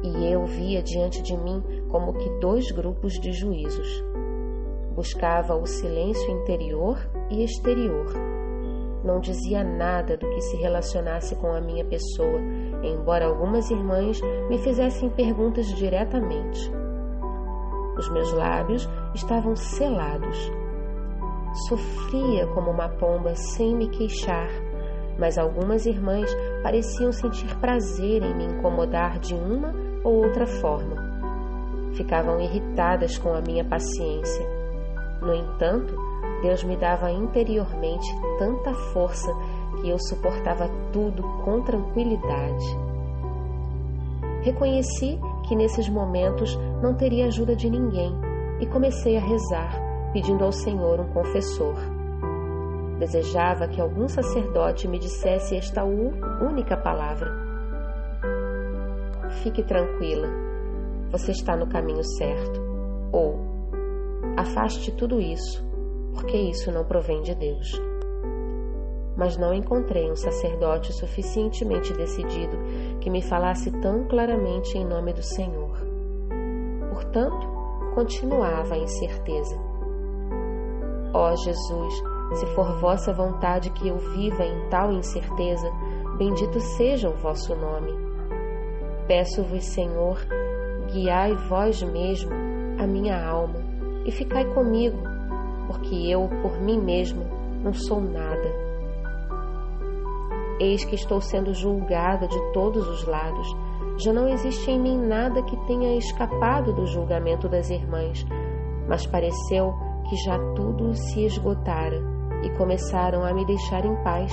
E 0.03 0.33
eu 0.33 0.45
via 0.47 0.83
diante 0.83 1.23
de 1.23 1.37
mim 1.37 1.63
como 1.89 2.15
que 2.15 2.31
dois 2.41 2.71
grupos 2.71 3.15
de 3.15 3.33
juízos. 3.33 4.05
Buscava 4.95 5.55
o 5.55 5.67
silêncio 5.67 6.31
interior 6.31 6.99
e 7.31 7.45
exterior 7.45 8.39
não 9.05 9.21
dizia 9.21 9.63
nada 9.63 10.17
do 10.17 10.29
que 10.29 10.41
se 10.41 10.57
relacionasse 10.57 11.35
com 11.37 11.53
a 11.53 11.61
minha 11.61 11.85
pessoa, 11.85 12.41
embora 12.83 13.27
algumas 13.27 13.71
irmãs 13.71 14.21
me 14.49 14.59
fizessem 14.59 15.09
perguntas 15.11 15.67
diretamente. 15.75 16.71
Os 17.97 18.09
meus 18.11 18.33
lábios 18.33 18.89
estavam 19.15 19.55
selados. 19.57 20.53
Sofria 21.69 22.47
como 22.49 22.71
uma 22.71 22.89
pomba 22.89 23.35
sem 23.35 23.75
me 23.75 23.89
queixar, 23.89 24.49
mas 25.19 25.37
algumas 25.37 25.85
irmãs 25.85 26.31
pareciam 26.63 27.13
sentir 27.13 27.55
prazer 27.57 28.23
em 28.23 28.35
me 28.35 28.45
incomodar 28.45 29.19
de 29.19 29.35
uma 29.35 29.75
ou 30.05 30.25
outra 30.25 30.47
forma. 30.47 30.97
Ficavam 31.95 32.41
irritadas 32.41 33.19
com 33.19 33.35
a 33.35 33.41
minha 33.41 33.65
paciência. 33.65 34.47
No 35.21 35.35
entanto, 35.35 35.95
Deus 36.43 36.63
me 36.63 36.77
dava 36.77 37.11
interiormente 37.11 38.07
tanta 38.39 38.73
força 38.93 39.35
que 39.81 39.89
eu 39.89 39.99
suportava 39.99 40.71
tudo 40.93 41.23
com 41.45 41.61
tranquilidade. 41.63 42.65
Reconheci 44.43 45.19
que 45.49 45.57
nesses 45.57 45.89
momentos 45.89 46.57
não 46.81 46.95
teria 46.95 47.27
ajuda 47.27 47.57
de 47.57 47.69
ninguém 47.69 48.15
e 48.61 48.67
comecei 48.67 49.17
a 49.17 49.21
rezar, 49.21 49.73
pedindo 50.13 50.45
ao 50.45 50.53
Senhor 50.53 51.01
um 51.01 51.09
confessor. 51.09 51.98
Desejava 52.99 53.69
que 53.69 53.81
algum 53.81 54.09
sacerdote 54.09 54.89
me 54.89 54.99
dissesse 54.99 55.57
esta 55.57 55.85
única 55.85 56.77
palavra: 56.77 57.33
Fique 59.43 59.63
tranquila, 59.63 60.29
você 61.11 61.33
está 61.33 61.57
no 61.57 61.69
caminho 61.69 62.05
certo. 62.05 62.61
Ou 63.13 63.39
afaste 64.37 64.93
tudo 64.93 65.21
isso 65.21 65.69
porque 66.19 66.37
isso 66.37 66.73
não 66.73 66.85
provém 66.85 67.23
de 67.23 67.35
Deus. 67.35 67.81
Mas 69.17 69.37
não 69.37 69.55
encontrei 69.55 70.11
um 70.11 70.17
sacerdote 70.17 70.93
suficientemente 70.93 71.93
decidido 71.93 72.57
que 73.01 73.09
me 73.09 73.23
falasse 73.23 73.71
tão 73.81 74.05
claramente 74.09 74.77
em 74.77 74.85
nome 74.85 75.13
do 75.13 75.23
Senhor. 75.23 75.79
Portanto, 76.93 77.47
continuava 77.95 78.75
a 78.75 78.79
incerteza. 78.79 79.57
Ó 81.15 81.33
oh, 81.33 81.37
Jesus, 81.37 82.03
se 82.35 82.47
for 82.55 82.79
vossa 82.79 83.13
vontade 83.13 83.71
que 83.71 83.89
eu 83.89 83.97
viva 83.97 84.45
em 84.45 84.69
tal 84.69 84.93
incerteza, 84.93 85.71
bendito 86.19 86.61
seja 86.61 87.09
o 87.09 87.17
vosso 87.17 87.55
nome. 87.55 87.93
Peço-vos, 89.07 89.65
Senhor, 89.65 90.19
guiai 90.93 91.35
vós 91.49 91.83
mesmo 91.83 92.31
a 92.79 92.87
minha 92.87 93.25
alma 93.25 93.59
e 94.05 94.13
ficai 94.13 94.45
comigo 94.53 94.99
porque 95.67 95.95
eu, 95.95 96.29
por 96.43 96.61
mim 96.61 96.81
mesmo, 96.81 97.25
não 97.63 97.73
sou 97.73 98.01
nada. 98.01 98.69
Eis 100.59 100.85
que 100.85 100.95
estou 100.95 101.21
sendo 101.21 101.53
julgada 101.55 102.27
de 102.27 102.53
todos 102.53 102.89
os 102.89 103.07
lados. 103.07 103.47
Já 103.99 104.13
não 104.13 104.29
existe 104.29 104.71
em 104.71 104.81
mim 104.81 104.99
nada 104.99 105.43
que 105.43 105.57
tenha 105.67 105.97
escapado 105.97 106.73
do 106.73 106.87
julgamento 106.87 107.49
das 107.49 107.69
irmãs, 107.69 108.25
mas 108.89 109.07
pareceu 109.07 109.75
que 110.09 110.17
já 110.17 110.39
tudo 110.55 110.95
se 110.95 111.25
esgotara 111.25 112.18
e 112.43 112.51
começaram 112.57 113.25
a 113.25 113.33
me 113.33 113.45
deixar 113.45 113.85
em 113.85 113.95
paz. 114.03 114.33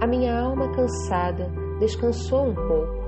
A 0.00 0.06
minha 0.06 0.38
alma 0.38 0.68
cansada 0.68 1.50
descansou 1.78 2.46
um 2.46 2.54
pouco 2.54 3.04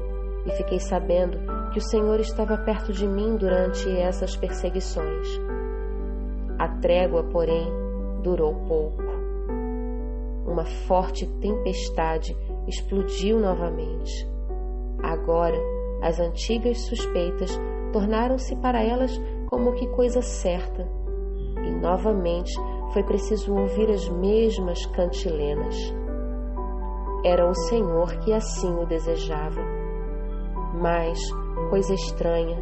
e 0.47 0.51
fiquei 0.53 0.79
sabendo 0.79 1.39
que 1.73 1.79
o 1.79 1.83
Senhor 1.83 2.21
estava 2.21 2.57
perto 2.59 2.93
de 2.93 3.07
mim 3.07 3.37
durante 3.37 3.91
essas 3.99 4.37
perseguições. 4.37 5.29
A 6.59 6.69
trégua, 6.69 7.25
porém, 7.25 7.71
durou 8.23 8.55
pouco. 8.67 9.03
Uma 10.47 10.65
forte 10.65 11.27
tempestade 11.41 12.37
explodiu 12.67 13.39
novamente. 13.39 14.27
Agora, 15.03 15.57
as 16.03 16.19
antigas 16.19 16.87
suspeitas 16.87 17.61
tornaram-se 17.93 18.55
para 18.57 18.83
elas 18.83 19.21
como 19.49 19.73
que 19.75 19.87
coisa 19.89 20.23
certa, 20.23 20.89
e 21.65 21.71
novamente 21.71 22.53
foi 22.93 23.03
preciso 23.03 23.55
ouvir 23.55 23.91
as 23.91 24.09
mesmas 24.09 24.85
cantilenas. 24.87 25.77
Era 27.25 27.49
o 27.49 27.55
Senhor 27.55 28.17
que 28.19 28.33
assim 28.33 28.73
o 28.75 28.87
desejava. 28.87 29.61
Mas, 30.81 31.19
coisa 31.71 31.95
estranha, 31.95 32.57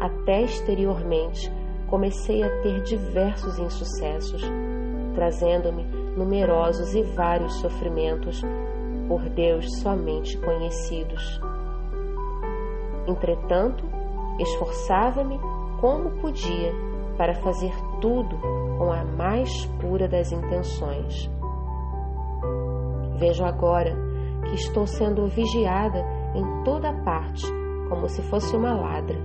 até 0.00 0.42
exteriormente, 0.42 1.50
comecei 1.88 2.42
a 2.42 2.50
ter 2.62 2.82
diversos 2.82 3.58
insucessos, 3.58 4.42
trazendo-me 5.14 5.84
numerosos 6.16 6.94
e 6.94 7.02
vários 7.02 7.54
sofrimentos, 7.60 8.42
por 9.08 9.20
Deus 9.30 9.66
somente 9.80 10.38
conhecidos. 10.38 11.40
Entretanto, 13.06 13.84
esforçava-me 14.38 15.38
como 15.80 16.10
podia 16.20 16.72
para 17.16 17.34
fazer 17.34 17.72
tudo 18.00 18.38
com 18.82 18.90
a 18.90 19.04
mais 19.04 19.64
pura 19.80 20.08
das 20.08 20.32
intenções. 20.32 21.30
Vejo 23.14 23.44
agora 23.44 23.94
que 24.44 24.56
estou 24.56 24.88
sendo 24.88 25.24
vigiada 25.28 26.04
em 26.34 26.64
toda 26.64 26.92
parte, 27.04 27.46
como 27.88 28.08
se 28.08 28.20
fosse 28.22 28.56
uma 28.56 28.74
ladra, 28.74 29.16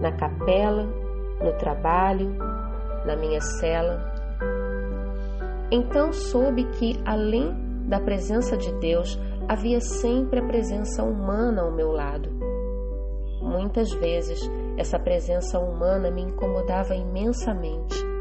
na 0.00 0.12
capela, 0.12 0.84
no 1.44 1.52
trabalho, 1.58 2.34
na 3.04 3.14
minha 3.16 3.42
cela. 3.42 4.00
Então 5.70 6.10
soube 6.10 6.64
que, 6.78 6.98
além 7.04 7.52
da 7.86 8.00
presença 8.00 8.56
de 8.56 8.72
Deus, 8.80 9.20
havia 9.46 9.80
sempre 9.82 10.40
a 10.40 10.46
presença 10.46 11.04
humana 11.04 11.60
ao 11.60 11.70
meu 11.70 11.92
lado. 11.92 12.30
Muitas 13.42 13.92
vezes 13.92 14.40
essa 14.78 14.98
presença 14.98 15.58
humana 15.58 16.10
me 16.10 16.22
incomodava 16.22 16.94
imensamente. 16.94 18.19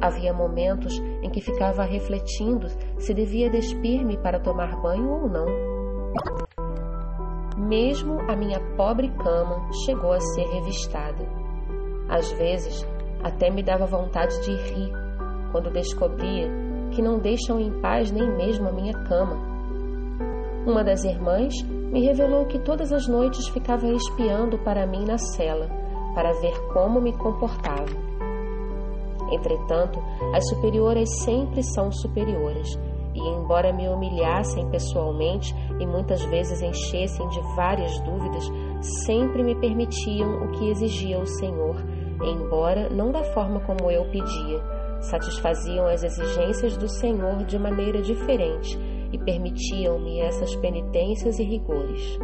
Havia 0.00 0.32
momentos 0.32 0.96
em 1.22 1.28
que 1.28 1.40
ficava 1.40 1.82
refletindo 1.82 2.68
se 2.98 3.12
devia 3.12 3.50
despir-me 3.50 4.16
para 4.18 4.38
tomar 4.38 4.80
banho 4.80 5.10
ou 5.10 5.28
não. 5.28 5.46
Mesmo 7.56 8.20
a 8.30 8.36
minha 8.36 8.60
pobre 8.76 9.08
cama 9.10 9.68
chegou 9.84 10.12
a 10.12 10.20
ser 10.20 10.46
revistada. 10.46 11.26
Às 12.08 12.30
vezes, 12.32 12.86
até 13.22 13.50
me 13.50 13.62
dava 13.62 13.86
vontade 13.86 14.40
de 14.42 14.52
rir 14.52 14.92
quando 15.50 15.70
descobria 15.70 16.48
que 16.92 17.02
não 17.02 17.18
deixam 17.18 17.60
em 17.60 17.80
paz 17.80 18.10
nem 18.10 18.30
mesmo 18.36 18.68
a 18.68 18.72
minha 18.72 18.92
cama. 19.04 19.36
Uma 20.66 20.84
das 20.84 21.04
irmãs 21.04 21.54
me 21.62 22.04
revelou 22.04 22.46
que 22.46 22.58
todas 22.58 22.92
as 22.92 23.08
noites 23.08 23.48
ficava 23.48 23.86
espiando 23.88 24.58
para 24.58 24.86
mim 24.86 25.04
na 25.04 25.18
cela, 25.18 25.68
para 26.14 26.32
ver 26.40 26.56
como 26.72 27.00
me 27.00 27.12
comportava. 27.12 28.07
Entretanto, 29.30 29.98
as 30.34 30.48
superiores 30.48 31.08
sempre 31.22 31.62
são 31.62 31.90
superiores, 31.92 32.78
e 33.14 33.20
embora 33.20 33.72
me 33.72 33.88
humilhassem 33.88 34.68
pessoalmente 34.70 35.54
e 35.80 35.86
muitas 35.86 36.22
vezes 36.24 36.62
enchessem 36.62 37.28
de 37.28 37.40
várias 37.56 37.98
dúvidas, 38.00 38.44
sempre 39.04 39.42
me 39.42 39.54
permitiam 39.54 40.44
o 40.44 40.52
que 40.52 40.70
exigia 40.70 41.18
o 41.18 41.26
Senhor, 41.26 41.76
embora 42.22 42.88
não 42.88 43.10
da 43.10 43.22
forma 43.32 43.60
como 43.60 43.90
eu 43.90 44.04
pedia, 44.10 44.62
satisfaziam 45.00 45.86
as 45.86 46.02
exigências 46.02 46.76
do 46.76 46.88
Senhor 46.88 47.44
de 47.44 47.58
maneira 47.58 48.02
diferente 48.02 48.78
e 49.12 49.18
permitiam-me 49.18 50.20
essas 50.20 50.54
penitências 50.56 51.38
e 51.38 51.44
rigores. 51.44 52.18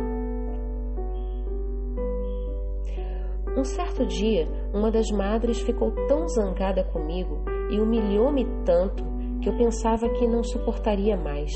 Um 3.56 3.64
certo 3.64 4.04
dia, 4.06 4.48
uma 4.72 4.90
das 4.90 5.10
madres 5.10 5.60
ficou 5.60 5.92
tão 6.08 6.26
zangada 6.28 6.82
comigo 6.84 7.44
e 7.70 7.78
humilhou-me 7.78 8.44
tanto 8.64 9.04
que 9.40 9.48
eu 9.48 9.56
pensava 9.56 10.08
que 10.08 10.26
não 10.26 10.42
suportaria 10.42 11.16
mais. 11.16 11.52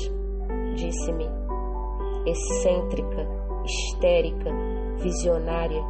Disse-me: 0.75 1.25
excêntrica, 2.25 3.27
histérica, 3.65 4.49
visionária, 4.97 5.83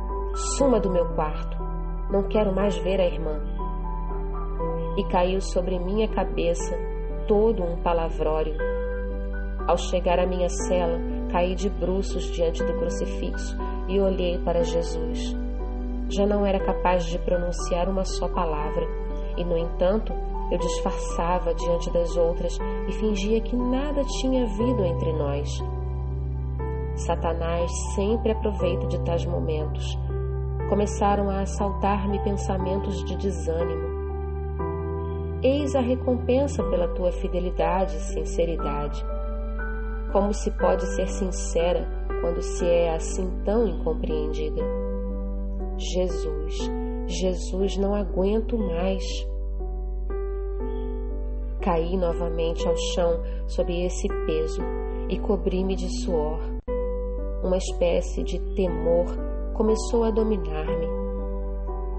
suma 0.57 0.80
do 0.80 0.89
meu 0.89 1.05
quarto. 1.14 1.57
Não 2.12 2.28
quero 2.28 2.53
mais 2.53 2.76
ver 2.78 2.99
a 2.99 3.05
irmã. 3.05 3.39
E 4.97 5.03
caiu 5.05 5.39
sobre 5.39 5.78
minha 5.78 6.07
cabeça 6.07 6.76
todo 7.28 7.64
um 7.64 7.78
palavrório 7.84 8.70
ao 9.70 9.78
chegar 9.78 10.18
à 10.18 10.26
minha 10.26 10.49
cela, 10.49 10.99
caí 11.32 11.53
de 11.53 11.70
bruços 11.70 12.24
diante 12.32 12.64
do 12.64 12.74
crucifixo 12.74 13.55
e 13.88 13.99
olhei 13.99 14.39
para 14.39 14.64
Jesus. 14.64 15.39
Já 16.10 16.26
não 16.26 16.45
era 16.45 16.60
capaz 16.60 17.05
de 17.05 17.20
pronunciar 17.20 17.88
uma 17.88 18.03
só 18.03 18.28
palavra, 18.28 18.88
e, 19.38 19.43
no 19.43 19.57
entanto, 19.57 20.12
eu 20.51 20.57
disfarçava 20.57 21.53
diante 21.53 21.91
das 21.91 22.18
outras 22.18 22.57
e 22.88 22.91
fingia 22.93 23.39
que 23.39 23.55
nada 23.55 24.03
tinha 24.03 24.43
havido 24.43 24.84
entre 24.84 25.14
nós. 25.14 25.64
Satanás 26.95 27.72
sempre 27.95 28.32
aproveita 28.32 28.88
de 28.88 28.99
tais 29.01 29.26
momentos. 29.26 29.97
Começaram 30.70 31.30
a 31.30 31.41
assaltar-me 31.41 32.20
pensamentos 32.24 33.03
de 33.05 33.16
desânimo. 33.16 33.88
Eis 35.41 35.76
a 35.76 35.80
recompensa 35.80 36.64
pela 36.64 36.88
tua 36.89 37.12
fidelidade 37.12 37.95
e 37.95 37.99
sinceridade. 37.99 39.05
Como 40.12 40.34
se 40.34 40.51
pode 40.51 40.86
ser 40.88 41.07
sincera 41.07 41.88
quando 42.22 42.41
se 42.41 42.66
é 42.68 42.93
assim 42.93 43.30
tão 43.45 43.68
incompreendida? 43.68 44.89
Jesus, 45.80 46.55
Jesus, 47.07 47.77
não 47.77 47.95
aguento 47.95 48.57
mais. 48.57 49.03
Caí 51.61 51.97
novamente 51.97 52.67
ao 52.67 52.75
chão 52.93 53.19
sob 53.47 53.73
esse 53.86 54.07
peso 54.25 54.61
e 55.09 55.17
cobri-me 55.19 55.75
de 55.75 55.89
suor. 56.03 56.39
Uma 57.43 57.57
espécie 57.57 58.23
de 58.23 58.39
temor 58.53 59.07
começou 59.53 60.03
a 60.03 60.11
dominar-me. 60.11 60.88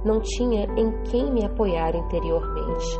Não 0.04 0.20
tinha 0.20 0.64
em 0.76 1.02
quem 1.04 1.32
me 1.32 1.44
apoiar 1.44 1.94
interiormente. 1.96 2.98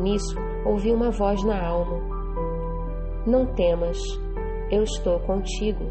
Nisso 0.00 0.36
ouvi 0.64 0.92
uma 0.92 1.10
voz 1.10 1.42
na 1.44 1.66
alma 1.66 2.18
não 3.28 3.44
temas, 3.44 3.98
eu 4.70 4.82
estou 4.82 5.20
contigo. 5.20 5.84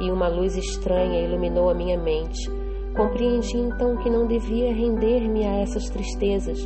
E 0.00 0.10
uma 0.10 0.28
luz 0.28 0.56
estranha 0.56 1.20
iluminou 1.20 1.70
a 1.70 1.74
minha 1.74 1.98
mente. 1.98 2.50
Compreendi 2.96 3.56
então 3.56 3.96
que 3.96 4.08
não 4.10 4.26
devia 4.26 4.72
render-me 4.72 5.46
a 5.46 5.60
essas 5.60 5.88
tristezas. 5.88 6.58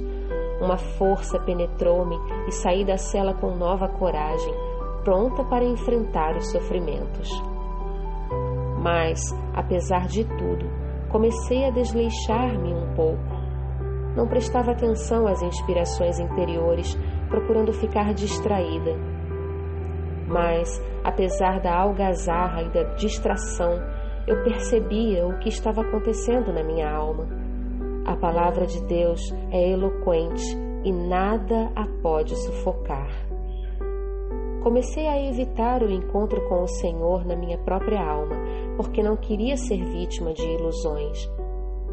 Uma 0.60 0.76
força 0.76 1.38
penetrou-me 1.40 2.16
e 2.46 2.52
saí 2.52 2.84
da 2.84 2.96
cela 2.96 3.34
com 3.34 3.56
nova 3.56 3.88
coragem, 3.88 4.54
pronta 5.02 5.42
para 5.44 5.64
enfrentar 5.64 6.36
os 6.36 6.50
sofrimentos. 6.50 7.28
Mas, 8.80 9.20
apesar 9.54 10.06
de 10.06 10.24
tudo, 10.24 10.66
comecei 11.10 11.64
a 11.64 11.70
desleixar-me 11.70 12.72
um 12.74 12.94
pouco. 12.94 13.42
Não 14.16 14.26
prestava 14.26 14.72
atenção 14.72 15.26
às 15.26 15.42
inspirações 15.42 16.18
interiores, 16.18 16.96
procurando 17.28 17.72
ficar 17.72 18.12
distraída 18.12 18.94
mas, 20.32 20.82
apesar 21.04 21.60
da 21.60 21.76
algazarra 21.76 22.62
e 22.62 22.68
da 22.70 22.82
distração, 22.94 23.72
eu 24.26 24.42
percebia 24.42 25.26
o 25.26 25.38
que 25.38 25.48
estava 25.48 25.82
acontecendo 25.82 26.52
na 26.52 26.62
minha 26.62 26.90
alma. 26.90 27.26
A 28.06 28.16
palavra 28.16 28.66
de 28.66 28.82
Deus 28.84 29.20
é 29.50 29.70
eloquente 29.70 30.44
e 30.84 30.92
nada 30.92 31.70
a 31.76 31.86
pode 32.02 32.34
sufocar. 32.36 33.08
Comecei 34.62 35.08
a 35.08 35.20
evitar 35.28 35.82
o 35.82 35.90
encontro 35.90 36.40
com 36.48 36.62
o 36.62 36.68
Senhor 36.68 37.26
na 37.26 37.34
minha 37.34 37.58
própria 37.58 38.00
alma, 38.00 38.36
porque 38.76 39.02
não 39.02 39.16
queria 39.16 39.56
ser 39.56 39.84
vítima 39.84 40.32
de 40.32 40.46
ilusões. 40.46 41.28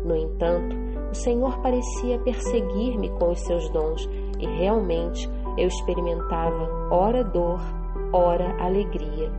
No 0.05 0.15
entanto, 0.15 0.75
o 1.11 1.15
Senhor 1.15 1.59
parecia 1.61 2.19
perseguir-me 2.19 3.09
com 3.09 3.31
os 3.31 3.39
seus 3.39 3.67
dons 3.71 4.07
e 4.39 4.45
realmente 4.45 5.27
eu 5.57 5.67
experimentava 5.67 6.69
ora 6.91 7.23
dor, 7.23 7.59
ora 8.11 8.55
alegria. 8.63 9.31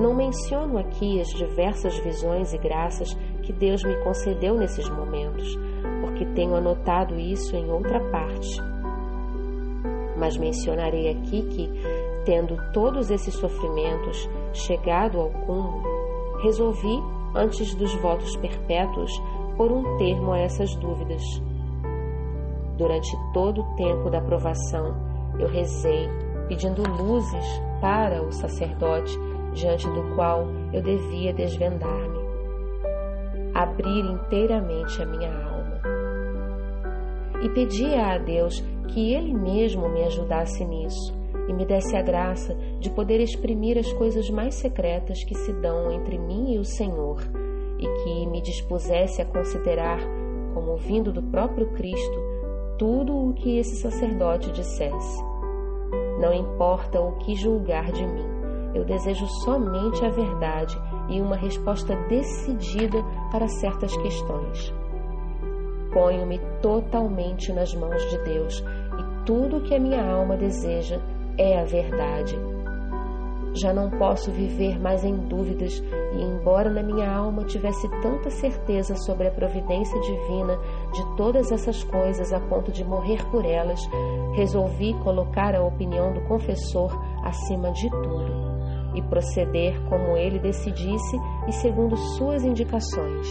Não 0.00 0.14
menciono 0.14 0.78
aqui 0.78 1.20
as 1.20 1.28
diversas 1.28 1.98
visões 2.00 2.52
e 2.52 2.58
graças 2.58 3.12
que 3.42 3.52
Deus 3.52 3.82
me 3.82 3.96
concedeu 4.04 4.54
nesses 4.54 4.88
momentos, 4.88 5.58
porque 6.00 6.24
tenho 6.26 6.54
anotado 6.54 7.18
isso 7.18 7.56
em 7.56 7.70
outra 7.70 8.00
parte. 8.10 8.60
Mas 10.16 10.36
mencionarei 10.36 11.10
aqui 11.10 11.42
que, 11.42 11.70
tendo 12.24 12.56
todos 12.72 13.10
esses 13.10 13.34
sofrimentos 13.34 14.28
chegado 14.52 15.18
ao 15.18 15.30
cúmulo, 15.30 15.82
resolvi, 16.42 17.02
antes 17.34 17.74
dos 17.74 17.94
votos 17.96 18.36
perpétuos, 18.36 19.10
pôr 19.56 19.72
um 19.72 19.96
termo 19.96 20.32
a 20.32 20.38
essas 20.38 20.74
dúvidas. 20.76 21.22
Durante 22.76 23.10
todo 23.32 23.62
o 23.62 23.74
tempo 23.74 24.10
da 24.10 24.20
provação, 24.20 24.94
eu 25.38 25.48
rezei 25.48 26.08
pedindo 26.48 26.82
luzes 26.82 27.44
para 27.80 28.22
o 28.22 28.32
sacerdote 28.32 29.16
diante 29.52 29.88
do 29.90 30.14
qual 30.14 30.46
eu 30.72 30.82
devia 30.82 31.32
desvendar-me, 31.32 32.18
abrir 33.54 34.04
inteiramente 34.04 35.00
a 35.00 35.06
minha 35.06 35.30
alma. 35.30 35.80
E 37.42 37.48
pedia 37.50 38.14
a 38.14 38.18
Deus 38.18 38.64
que 38.88 39.12
Ele 39.14 39.32
mesmo 39.32 39.88
me 39.88 40.02
ajudasse 40.04 40.64
nisso 40.64 41.16
e 41.48 41.52
me 41.52 41.64
desse 41.64 41.96
a 41.96 42.02
graça 42.02 42.54
de 42.78 42.90
poder 42.90 43.20
exprimir 43.20 43.78
as 43.78 43.90
coisas 43.94 44.28
mais 44.28 44.54
secretas 44.54 45.24
que 45.24 45.34
se 45.34 45.52
dão 45.52 45.90
entre 45.92 46.18
mim 46.18 46.54
e 46.54 46.58
o 46.58 46.64
Senhor, 46.64 47.22
e 47.78 47.86
que 48.02 48.26
me 48.26 48.40
dispusesse 48.42 49.22
a 49.22 49.24
considerar, 49.24 49.98
como 50.52 50.76
vindo 50.76 51.12
do 51.12 51.22
próprio 51.22 51.68
Cristo, 51.72 52.18
tudo 52.76 53.30
o 53.30 53.32
que 53.32 53.58
esse 53.58 53.76
sacerdote 53.76 54.50
dissesse. 54.52 55.27
Não 56.18 56.32
importa 56.32 57.00
o 57.00 57.12
que 57.18 57.34
julgar 57.34 57.92
de 57.92 58.06
mim, 58.06 58.26
eu 58.74 58.84
desejo 58.84 59.26
somente 59.44 60.04
a 60.04 60.10
verdade 60.10 60.76
e 61.08 61.20
uma 61.20 61.36
resposta 61.36 61.96
decidida 62.08 62.98
para 63.30 63.48
certas 63.48 63.96
questões. 63.96 64.74
Ponho-me 65.92 66.38
totalmente 66.60 67.52
nas 67.52 67.74
mãos 67.74 68.02
de 68.10 68.18
Deus 68.18 68.62
e 68.98 69.24
tudo 69.24 69.56
o 69.56 69.60
que 69.62 69.74
a 69.74 69.80
minha 69.80 70.04
alma 70.04 70.36
deseja 70.36 71.00
é 71.38 71.58
a 71.58 71.64
verdade. 71.64 72.36
Já 73.54 73.72
não 73.72 73.90
posso 73.90 74.30
viver 74.30 74.78
mais 74.78 75.04
em 75.04 75.16
dúvidas, 75.16 75.82
e 76.12 76.22
embora 76.22 76.70
na 76.70 76.82
minha 76.82 77.10
alma 77.10 77.44
tivesse 77.44 77.88
tanta 78.02 78.30
certeza 78.30 78.96
sobre 78.96 79.28
a 79.28 79.30
providência 79.30 80.00
divina 80.00 80.58
de 80.92 81.16
todas 81.16 81.52
essas 81.52 81.84
coisas 81.84 82.32
a 82.32 82.40
ponto 82.40 82.72
de 82.72 82.84
morrer 82.84 83.24
por 83.30 83.44
elas, 83.44 83.80
resolvi 84.34 84.94
colocar 85.02 85.54
a 85.54 85.62
opinião 85.62 86.12
do 86.12 86.20
confessor 86.22 86.92
acima 87.24 87.70
de 87.72 87.90
tudo 87.90 88.48
e 88.94 89.02
proceder 89.02 89.78
como 89.88 90.16
ele 90.16 90.38
decidisse 90.38 91.16
e 91.46 91.52
segundo 91.52 91.96
suas 91.96 92.44
indicações. 92.44 93.28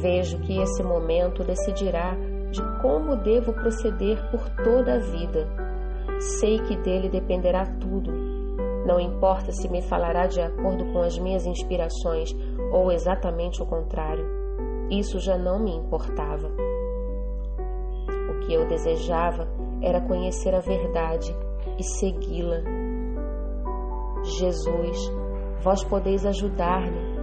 Vejo 0.00 0.38
que 0.40 0.60
esse 0.60 0.82
momento 0.82 1.42
decidirá 1.42 2.14
de 2.50 2.62
como 2.80 3.16
devo 3.16 3.52
proceder 3.52 4.18
por 4.30 4.48
toda 4.62 4.94
a 4.94 4.98
vida 4.98 5.64
Sei 6.18 6.58
que 6.60 6.76
dele 6.76 7.08
dependerá 7.08 7.66
tudo. 7.66 8.23
Não 8.84 9.00
importa 9.00 9.50
se 9.52 9.68
me 9.70 9.82
falará 9.82 10.26
de 10.26 10.40
acordo 10.40 10.84
com 10.92 11.00
as 11.00 11.18
minhas 11.18 11.46
inspirações 11.46 12.34
ou 12.72 12.92
exatamente 12.92 13.62
o 13.62 13.66
contrário. 13.66 14.26
Isso 14.90 15.18
já 15.18 15.38
não 15.38 15.58
me 15.58 15.74
importava. 15.74 16.48
O 18.30 18.40
que 18.40 18.52
eu 18.52 18.66
desejava 18.66 19.48
era 19.80 20.00
conhecer 20.00 20.54
a 20.54 20.60
verdade 20.60 21.34
e 21.78 21.82
segui-la. 21.82 22.60
Jesus, 24.22 24.98
vós 25.62 25.82
podeis 25.84 26.26
ajudar-me. 26.26 27.14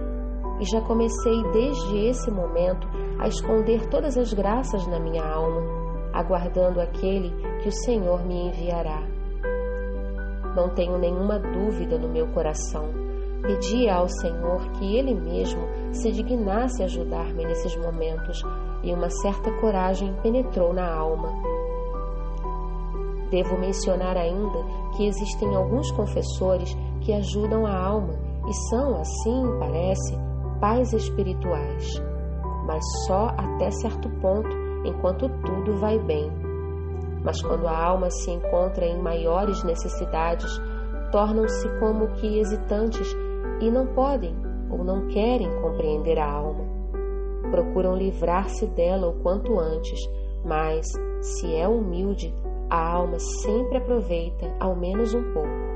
E 0.60 0.64
já 0.64 0.80
comecei 0.82 1.42
desde 1.52 2.06
esse 2.06 2.30
momento 2.30 2.86
a 3.18 3.26
esconder 3.26 3.88
todas 3.88 4.16
as 4.16 4.32
graças 4.32 4.86
na 4.86 5.00
minha 5.00 5.24
alma 5.24 5.82
aguardando 6.12 6.80
aquele 6.80 7.30
que 7.62 7.68
o 7.68 7.72
Senhor 7.72 8.24
me 8.24 8.48
enviará. 8.48 9.02
Não 10.54 10.68
tenho 10.70 10.98
nenhuma 10.98 11.38
dúvida 11.38 11.98
no 11.98 12.08
meu 12.08 12.26
coração. 12.28 12.88
Pedi 13.42 13.88
ao 13.88 14.08
Senhor 14.08 14.70
que 14.72 14.96
Ele 14.96 15.14
mesmo 15.14 15.62
se 15.92 16.12
dignasse 16.12 16.82
ajudar-me 16.82 17.44
nesses 17.44 17.76
momentos, 17.76 18.42
e 18.82 18.92
uma 18.92 19.10
certa 19.10 19.50
coragem 19.60 20.14
penetrou 20.22 20.72
na 20.72 20.92
alma. 20.92 21.30
Devo 23.30 23.58
mencionar 23.58 24.16
ainda 24.16 24.58
que 24.96 25.06
existem 25.06 25.54
alguns 25.56 25.90
confessores 25.92 26.76
que 27.00 27.12
ajudam 27.12 27.64
a 27.64 27.74
alma 27.74 28.14
e 28.46 28.52
são, 28.68 29.00
assim 29.00 29.42
parece, 29.58 30.18
pais 30.60 30.92
espirituais, 30.92 32.02
mas 32.66 32.84
só 33.06 33.28
até 33.36 33.70
certo 33.70 34.08
ponto 34.20 34.50
enquanto 34.84 35.28
tudo 35.44 35.76
vai 35.78 35.98
bem. 35.98 36.30
Mas 37.24 37.40
quando 37.40 37.68
a 37.68 37.76
alma 37.76 38.10
se 38.10 38.30
encontra 38.30 38.84
em 38.84 39.00
maiores 39.00 39.62
necessidades, 39.62 40.60
tornam-se 41.10 41.68
como 41.78 42.08
que 42.14 42.38
hesitantes 42.38 43.14
e 43.60 43.70
não 43.70 43.86
podem 43.86 44.34
ou 44.70 44.82
não 44.82 45.06
querem 45.08 45.48
compreender 45.60 46.18
a 46.18 46.30
alma. 46.30 46.64
Procuram 47.50 47.96
livrar-se 47.96 48.66
dela 48.66 49.08
o 49.08 49.22
quanto 49.22 49.58
antes, 49.58 50.00
mas, 50.44 50.86
se 51.20 51.54
é 51.54 51.68
humilde, 51.68 52.34
a 52.68 52.94
alma 52.94 53.18
sempre 53.18 53.76
aproveita 53.76 54.50
ao 54.58 54.74
menos 54.74 55.14
um 55.14 55.22
pouco. 55.32 55.72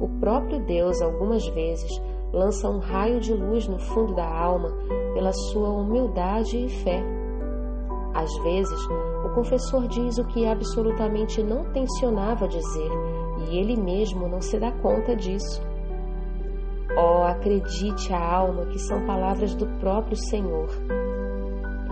O 0.00 0.08
próprio 0.18 0.58
Deus, 0.60 1.00
algumas 1.00 1.46
vezes, 1.48 1.90
lança 2.32 2.68
um 2.68 2.78
raio 2.78 3.20
de 3.20 3.32
luz 3.32 3.68
no 3.68 3.78
fundo 3.78 4.14
da 4.14 4.26
alma 4.26 4.70
pela 5.14 5.32
sua 5.32 5.68
humildade 5.68 6.56
e 6.58 6.68
fé 6.68 7.20
às 8.14 8.36
vezes, 8.42 8.88
o 9.30 9.34
confessor 9.34 9.86
diz 9.86 10.18
o 10.18 10.24
que 10.24 10.46
absolutamente 10.46 11.40
não 11.42 11.64
tensionava 11.72 12.48
dizer 12.48 12.90
e 13.46 13.56
ele 13.56 13.76
mesmo 13.76 14.28
não 14.28 14.40
se 14.40 14.58
dá 14.58 14.72
conta 14.72 15.14
disso. 15.14 15.62
Oh, 16.96 17.22
acredite 17.22 18.12
a 18.12 18.34
alma 18.34 18.66
que 18.66 18.78
são 18.80 19.06
palavras 19.06 19.54
do 19.54 19.66
próprio 19.78 20.16
Senhor. 20.16 20.68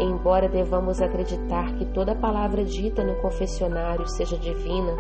Embora 0.00 0.48
devamos 0.48 1.00
acreditar 1.00 1.72
que 1.76 1.86
toda 1.86 2.14
palavra 2.14 2.64
dita 2.64 3.04
no 3.04 3.14
confessionário 3.20 4.06
seja 4.08 4.36
divina, 4.36 4.96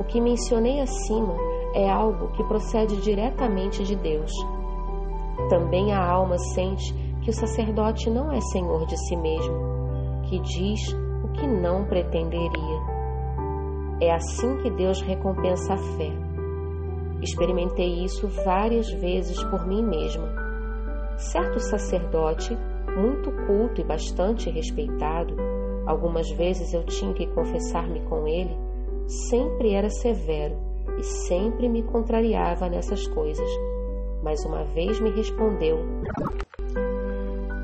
o 0.00 0.04
que 0.04 0.20
mencionei 0.20 0.80
acima 0.80 1.34
é 1.74 1.88
algo 1.88 2.32
que 2.32 2.44
procede 2.44 2.96
diretamente 3.00 3.84
de 3.84 3.94
Deus. 3.94 4.32
Também 5.48 5.92
a 5.92 6.04
alma 6.04 6.38
sente 6.38 6.92
que 7.22 7.30
o 7.30 7.34
sacerdote 7.34 8.10
não 8.10 8.32
é 8.32 8.40
senhor 8.40 8.84
de 8.86 8.96
si 8.96 9.16
mesmo 9.16 9.68
que 10.28 10.38
diz 10.40 10.94
que 11.38 11.46
não 11.46 11.84
pretenderia. 11.84 12.98
É 14.00 14.12
assim 14.12 14.56
que 14.58 14.70
Deus 14.70 15.00
recompensa 15.00 15.74
a 15.74 15.78
fé. 15.78 16.12
Experimentei 17.20 18.04
isso 18.04 18.28
várias 18.44 18.90
vezes 18.92 19.42
por 19.44 19.66
mim 19.66 19.82
mesma. 19.82 20.28
Certo 21.16 21.58
sacerdote, 21.58 22.56
muito 22.96 23.30
culto 23.46 23.80
e 23.80 23.84
bastante 23.84 24.50
respeitado, 24.50 25.34
algumas 25.86 26.30
vezes 26.30 26.72
eu 26.72 26.84
tinha 26.84 27.12
que 27.12 27.26
confessar-me 27.28 28.00
com 28.02 28.26
ele, 28.28 28.56
sempre 29.06 29.74
era 29.74 29.90
severo 29.90 30.56
e 30.98 31.02
sempre 31.02 31.68
me 31.68 31.82
contrariava 31.82 32.68
nessas 32.68 33.06
coisas. 33.08 33.48
Mas 34.22 34.44
uma 34.44 34.64
vez 34.64 35.00
me 35.00 35.10
respondeu: 35.10 35.78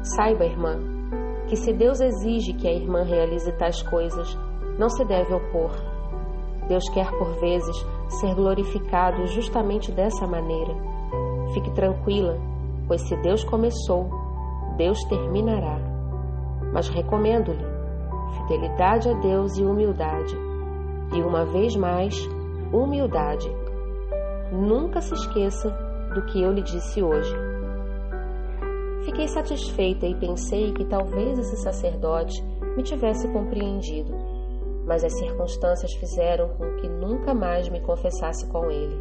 Saiba, 0.03 0.45
irmã, 0.45 0.94
que 1.49 1.57
se 1.57 1.73
Deus 1.73 2.01
exige 2.01 2.53
que 2.55 2.67
a 2.67 2.73
irmã 2.73 3.03
realize 3.03 3.51
tais 3.53 3.83
coisas, 3.83 4.39
não 4.79 4.89
se 4.89 5.05
deve 5.05 5.33
opor. 5.35 5.71
Deus 6.69 6.89
quer 6.91 7.11
por 7.19 7.33
vezes 7.41 7.77
ser 8.09 8.35
glorificado 8.35 9.27
justamente 9.27 9.93
dessa 9.93 10.27
maneira. 10.27 10.75
Fique 11.53 11.71
tranquila, 11.73 12.39
pois 12.89 13.03
se 13.03 13.17
Deus 13.17 13.45
começou, 13.45 14.09
Deus 14.77 14.99
terminará. 15.05 15.79
Mas 16.73 16.89
recomendo-lhe 16.89 17.65
fidelidade 18.35 19.09
a 19.09 19.13
Deus 19.15 19.57
e 19.59 19.65
humildade. 19.65 20.37
E 21.15 21.23
uma 21.23 21.45
vez 21.45 21.77
mais, 21.77 22.17
humildade. 22.73 23.49
Nunca 24.51 25.01
se 25.01 25.15
esqueça 25.15 25.71
do 26.15 26.25
que 26.27 26.43
eu 26.43 26.53
lhe 26.53 26.63
disse 26.63 27.03
hoje. 27.03 27.44
Fiquei 29.05 29.29
satisfeita 29.29 30.07
e 30.07 30.15
pensei 30.15 30.73
que 30.73 30.85
talvez 30.87 31.39
esse 31.39 31.57
sacerdote 31.59 32.43
me 32.75 32.83
tivesse 32.83 33.29
compreendido, 33.29 34.15
mas 34.87 35.05
as 35.05 35.13
circunstâncias 35.19 35.93
fizeram 35.97 36.49
com 36.57 36.77
que 36.77 36.89
nunca 36.89 37.35
mais 37.35 37.69
me 37.69 37.81
confessasse 37.81 38.49
com 38.49 38.71
ele. 38.71 38.99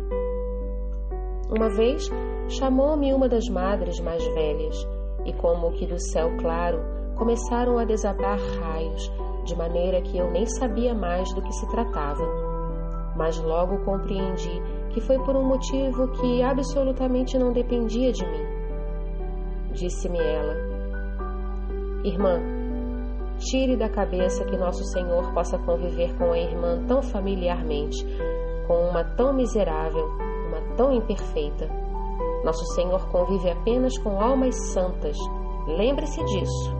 Uma 1.50 1.70
vez 1.70 2.10
chamou-me 2.50 3.14
uma 3.14 3.30
das 3.30 3.48
madres 3.48 3.98
mais 4.02 4.22
velhas 4.34 4.76
e, 5.26 5.32
como 5.32 5.72
que 5.72 5.88
do 5.88 5.98
céu 5.98 6.36
claro, 6.38 6.82
começaram 7.16 7.78
a 7.78 7.86
desabar 7.86 8.38
raios, 8.60 9.10
de 9.46 9.56
maneira 9.56 10.02
que 10.02 10.18
eu 10.18 10.30
nem 10.32 10.46
sabia 10.46 10.94
mais 10.94 11.34
do 11.34 11.42
que 11.42 11.54
se 11.54 11.70
tratava. 11.70 12.26
Mas 13.16 13.40
logo 13.40 13.78
compreendi 13.86 14.62
que 14.90 15.00
foi 15.00 15.18
por 15.20 15.38
um 15.38 15.46
motivo 15.46 16.10
que 16.20 16.44
absolutamente 16.44 17.38
não 17.38 17.54
dependia 17.54 18.12
de 18.12 18.26
mim 18.26 18.63
disse-me 19.74 20.20
ela. 20.20 20.56
Irmã, 22.04 22.40
tire 23.38 23.76
da 23.76 23.90
cabeça 23.90 24.46
que 24.46 24.58
nosso 24.58 24.84
Senhor 24.86 25.34
possa 25.34 25.58
conviver 25.60 26.16
com 26.18 26.32
a 26.32 26.38
irmã 26.38 26.84
tão 26.88 27.02
familiarmente, 27.02 28.06
com 28.68 28.90
uma 28.90 29.04
tão 29.04 29.34
miserável, 29.34 30.06
uma 30.48 30.76
tão 30.76 30.94
imperfeita. 30.94 31.68
Nosso 32.44 32.66
Senhor 32.76 33.10
convive 33.10 33.50
apenas 33.50 33.98
com 34.00 34.20
almas 34.20 34.56
santas. 34.74 35.18
Lembre-se 35.68 36.24
disso. 36.26 36.76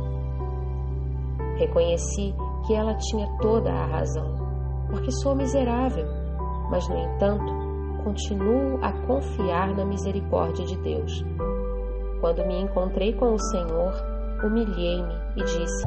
Reconheci 1.58 2.34
que 2.68 2.74
ela 2.74 2.96
tinha 2.96 3.28
toda 3.42 3.72
a 3.72 3.86
razão, 3.86 4.36
porque 4.90 5.12
sou 5.12 5.36
miserável, 5.36 6.06
mas, 6.70 6.88
no 6.90 6.98
entanto, 6.98 7.64
continuo 8.04 8.80
a 8.82 8.92
confiar 9.06 9.74
na 9.76 9.86
misericórdia 9.86 10.66
de 10.66 10.78
Deus. 10.80 11.24
Quando 12.24 12.46
me 12.46 12.58
encontrei 12.62 13.12
com 13.12 13.34
o 13.34 13.38
Senhor, 13.38 13.92
humilhei-me 14.42 15.14
e 15.36 15.44
disse: 15.44 15.86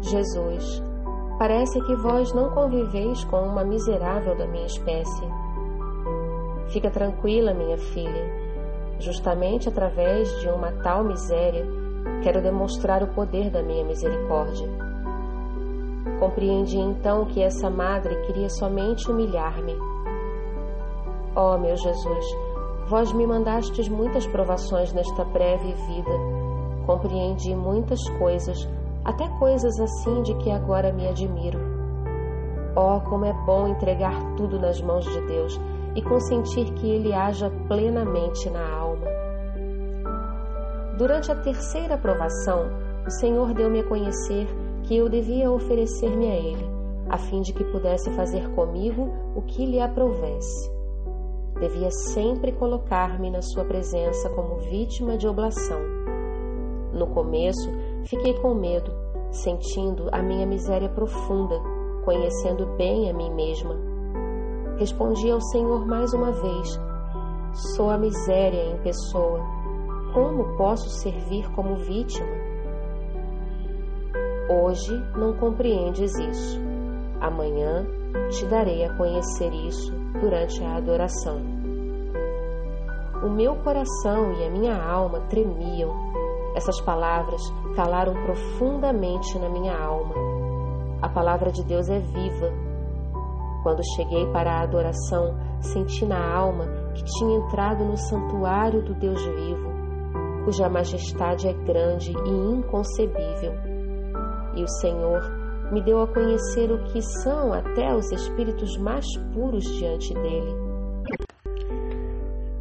Jesus, 0.00 0.82
parece 1.38 1.78
que 1.82 1.94
vós 1.96 2.32
não 2.32 2.48
conviveis 2.54 3.22
com 3.24 3.42
uma 3.42 3.62
miserável 3.62 4.34
da 4.34 4.46
minha 4.46 4.64
espécie. 4.64 5.28
Fica 6.68 6.90
tranquila, 6.90 7.52
minha 7.52 7.76
filha. 7.76 8.24
Justamente 9.00 9.68
através 9.68 10.30
de 10.40 10.48
uma 10.48 10.72
tal 10.82 11.04
miséria, 11.04 11.66
quero 12.22 12.40
demonstrar 12.40 13.02
o 13.02 13.08
poder 13.08 13.50
da 13.50 13.62
minha 13.62 13.84
misericórdia. 13.84 14.66
Compreendi 16.18 16.78
então 16.78 17.26
que 17.26 17.42
essa 17.42 17.68
madre 17.68 18.16
queria 18.22 18.48
somente 18.48 19.10
humilhar-me. 19.10 19.76
Oh, 21.36 21.58
meu 21.58 21.76
Jesus, 21.76 22.51
vós 22.92 23.10
me 23.10 23.26
mandastes 23.26 23.88
muitas 23.88 24.26
provações 24.26 24.92
nesta 24.92 25.24
breve 25.24 25.72
vida. 25.72 26.10
Compreendi 26.84 27.56
muitas 27.56 27.98
coisas, 28.18 28.68
até 29.02 29.26
coisas 29.38 29.80
assim 29.80 30.20
de 30.20 30.34
que 30.34 30.50
agora 30.50 30.92
me 30.92 31.08
admiro. 31.08 31.58
Oh, 32.76 33.00
como 33.08 33.24
é 33.24 33.32
bom 33.46 33.66
entregar 33.68 34.14
tudo 34.36 34.60
nas 34.60 34.78
mãos 34.82 35.06
de 35.06 35.26
Deus 35.26 35.58
e 35.94 36.02
consentir 36.02 36.70
que 36.74 36.86
Ele 36.86 37.14
haja 37.14 37.50
plenamente 37.66 38.50
na 38.50 38.70
alma. 38.70 39.06
Durante 40.98 41.32
a 41.32 41.36
terceira 41.36 41.96
provação, 41.96 42.66
o 43.06 43.10
Senhor 43.10 43.54
deu-me 43.54 43.80
a 43.80 43.88
conhecer 43.88 44.46
que 44.82 44.94
eu 44.94 45.08
devia 45.08 45.50
oferecer-me 45.50 46.26
a 46.26 46.34
Ele, 46.34 46.70
a 47.08 47.16
fim 47.16 47.40
de 47.40 47.54
que 47.54 47.64
pudesse 47.64 48.10
fazer 48.10 48.50
comigo 48.50 49.08
o 49.34 49.40
que 49.40 49.64
lhe 49.64 49.80
aprovesse. 49.80 50.81
Devia 51.62 51.92
sempre 51.92 52.50
colocar-me 52.50 53.30
na 53.30 53.40
Sua 53.40 53.64
presença 53.64 54.28
como 54.30 54.56
vítima 54.56 55.16
de 55.16 55.28
oblação. 55.28 55.78
No 56.92 57.06
começo, 57.06 57.70
fiquei 58.04 58.34
com 58.40 58.52
medo, 58.52 58.92
sentindo 59.30 60.08
a 60.10 60.20
minha 60.20 60.44
miséria 60.44 60.88
profunda, 60.88 61.54
conhecendo 62.04 62.66
bem 62.76 63.08
a 63.08 63.14
mim 63.14 63.32
mesma. 63.32 63.76
Respondi 64.76 65.30
ao 65.30 65.40
Senhor 65.40 65.86
mais 65.86 66.12
uma 66.12 66.32
vez: 66.32 66.80
Sou 67.76 67.90
a 67.90 67.96
miséria 67.96 68.64
em 68.64 68.78
pessoa. 68.78 69.38
Como 70.12 70.56
posso 70.56 70.88
servir 70.90 71.48
como 71.52 71.76
vítima? 71.76 72.26
Hoje 74.50 74.92
não 75.16 75.32
compreendes 75.34 76.12
isso. 76.18 76.71
Amanhã 77.22 77.86
te 78.30 78.44
darei 78.46 78.84
a 78.84 78.96
conhecer 78.96 79.54
isso 79.54 79.92
durante 80.20 80.60
a 80.64 80.76
adoração. 80.76 81.40
O 83.22 83.30
meu 83.30 83.54
coração 83.62 84.32
e 84.32 84.44
a 84.44 84.50
minha 84.50 84.76
alma 84.76 85.20
tremiam. 85.30 85.94
Essas 86.56 86.80
palavras 86.80 87.40
calaram 87.76 88.12
profundamente 88.24 89.38
na 89.38 89.48
minha 89.48 89.72
alma. 89.72 90.12
A 91.00 91.08
palavra 91.08 91.52
de 91.52 91.62
Deus 91.64 91.88
é 91.88 92.00
viva. 92.00 92.52
Quando 93.62 93.80
cheguei 93.94 94.26
para 94.32 94.54
a 94.54 94.62
adoração, 94.62 95.38
senti 95.60 96.04
na 96.04 96.34
alma 96.34 96.66
que 96.92 97.04
tinha 97.04 97.38
entrado 97.38 97.84
no 97.84 97.96
santuário 97.96 98.82
do 98.82 98.94
Deus 98.94 99.24
vivo, 99.24 99.70
cuja 100.44 100.68
majestade 100.68 101.46
é 101.46 101.52
grande 101.52 102.10
e 102.10 102.30
inconcebível 102.52 103.52
e 104.54 104.62
o 104.62 104.68
Senhor 104.68 105.41
me 105.72 105.80
deu 105.80 106.02
a 106.02 106.06
conhecer 106.06 106.70
o 106.70 106.84
que 106.84 107.00
são 107.00 107.54
até 107.54 107.96
os 107.96 108.12
espíritos 108.12 108.76
mais 108.76 109.06
puros 109.32 109.64
diante 109.64 110.12
dele. 110.12 110.54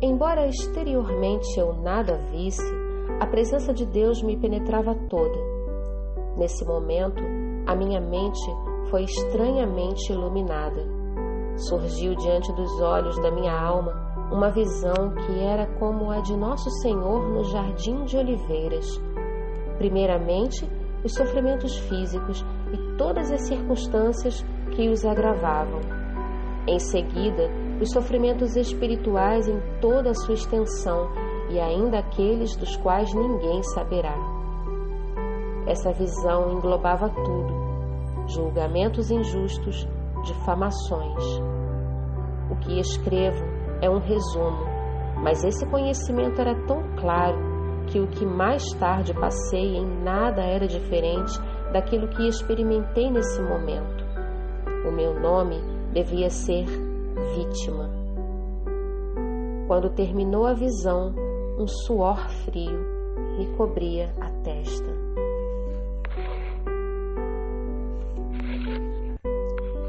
Embora 0.02 0.48
exteriormente 0.48 1.60
eu 1.60 1.74
nada 1.74 2.18
visse, 2.32 2.64
a 3.20 3.28
presença 3.28 3.74
de 3.74 3.86
Deus 3.86 4.24
me 4.24 4.38
penetrava 4.38 4.96
toda. 5.10 5.38
Nesse 6.38 6.66
momento, 6.66 7.22
a 7.68 7.76
minha 7.76 8.00
mente 8.00 8.40
foi 8.90 9.04
estranhamente 9.04 10.12
iluminada. 10.12 10.82
Surgiu 11.58 12.16
diante 12.16 12.52
dos 12.54 12.82
olhos 12.82 13.22
da 13.22 13.30
minha 13.30 13.54
alma 13.54 13.92
uma 14.32 14.50
visão 14.50 15.14
que 15.14 15.40
era 15.40 15.68
como 15.78 16.10
a 16.10 16.22
de 16.22 16.36
Nosso 16.38 16.70
Senhor 16.82 17.30
no 17.30 17.44
jardim 17.44 18.06
de 18.06 18.18
oliveiras. 18.18 18.88
Primeiramente, 19.78 20.66
os 21.04 21.14
sofrimentos 21.14 21.78
físicos 21.78 22.44
e 22.74 22.98
todas 22.98 23.32
as 23.32 23.48
circunstâncias 23.48 24.46
que 24.72 24.90
os 24.90 25.06
agravavam. 25.06 25.80
Em 26.68 26.80
seguida, 26.80 27.50
os 27.82 27.92
sofrimentos 27.92 28.56
espirituais 28.56 29.48
em 29.48 29.60
toda 29.80 30.12
a 30.12 30.14
sua 30.14 30.36
extensão 30.36 31.10
e 31.50 31.60
ainda 31.60 32.00
aqueles 32.00 32.56
dos 32.56 32.76
quais 32.78 33.14
ninguém 33.14 33.62
saberá. 33.64 34.16
Essa 35.68 35.92
visão 35.92 36.52
englobava 36.52 37.10
tudo: 37.10 37.54
julgamentos 38.28 39.12
injustos, 39.12 39.88
difamações. 40.24 41.24
O 42.50 42.56
que 42.58 42.80
escrevo 42.80 43.44
é 43.82 43.90
um 43.90 44.00
resumo, 44.00 44.66
mas 45.24 45.44
esse 45.44 45.66
conhecimento 45.66 46.40
era 46.40 46.56
tão 46.66 46.84
claro 46.98 47.38
que 47.88 48.00
o 48.00 48.08
que 48.08 48.26
mais 48.26 48.64
tarde 48.80 49.14
passei 49.14 49.76
em 49.76 50.04
nada 50.04 50.42
era 50.42 50.68
diferente 50.68 51.40
daquilo 51.72 52.08
que 52.10 52.28
experimentei 52.28 53.10
nesse 53.10 53.42
momento. 53.42 54.06
O 54.88 54.92
meu 54.92 55.20
nome 55.20 55.62
devia 55.94 56.30
ser 56.30 56.66
vítima. 57.36 57.90
Quando 59.68 59.90
terminou 59.90 60.46
a 60.46 60.54
visão, 60.54 61.14
um 61.58 61.68
suor 61.68 62.30
frio 62.46 62.80
me 63.38 63.48
cobria 63.56 64.14
a 64.20 64.30
testa. 64.44 64.92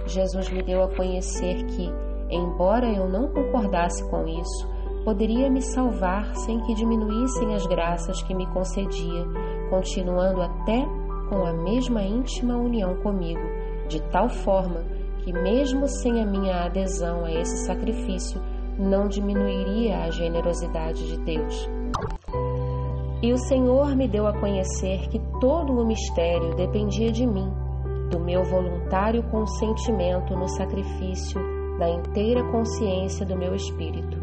Jesus 0.07 0.51
me 0.51 0.63
deu 0.63 0.83
a 0.83 0.95
conhecer 0.95 1.65
que, 1.65 1.91
embora 2.31 2.87
eu 2.87 3.09
não 3.09 3.29
concordasse 3.29 4.09
com 4.11 4.27
isso, 4.27 4.69
poderia 5.05 5.51
me 5.51 5.63
salvar 5.63 6.35
sem 6.37 6.61
que 6.61 6.75
diminuíssem 6.75 7.55
as 7.55 7.67
graças 7.67 8.23
que 8.23 8.35
me 8.35 8.47
concedia, 8.53 9.25
continuando 9.71 10.43
até 10.43 10.87
com 11.33 11.47
a 11.47 11.53
mesma 11.55 12.03
íntima 12.03 12.59
união 12.59 12.95
comigo, 12.97 13.41
de 13.89 14.03
tal 14.11 14.29
forma 14.29 14.85
que, 15.25 15.33
mesmo 15.33 15.89
sem 15.89 16.21
a 16.21 16.27
minha 16.27 16.67
adesão 16.67 17.25
a 17.25 17.33
esse 17.33 17.65
sacrifício, 17.65 18.39
não 18.79 19.09
diminuiria 19.09 20.05
a 20.05 20.11
generosidade 20.11 21.09
de 21.09 21.19
Deus. 21.25 21.71
E 23.23 23.33
o 23.33 23.39
Senhor 23.39 23.97
me 23.97 24.07
deu 24.07 24.27
a 24.27 24.39
conhecer 24.39 25.09
que 25.09 25.19
todo 25.41 25.73
o 25.73 25.87
mistério 25.87 26.55
dependia 26.55 27.11
de 27.11 27.27
mim, 27.27 27.51
do 28.11 28.21
meu 28.21 28.45
voluntário 28.45 29.23
consentimento 29.31 30.37
no 30.37 30.49
sacrifício 30.49 31.41
da 31.79 31.89
inteira 31.89 32.45
consciência 32.51 33.25
do 33.25 33.39
meu 33.39 33.55
espírito. 33.55 34.19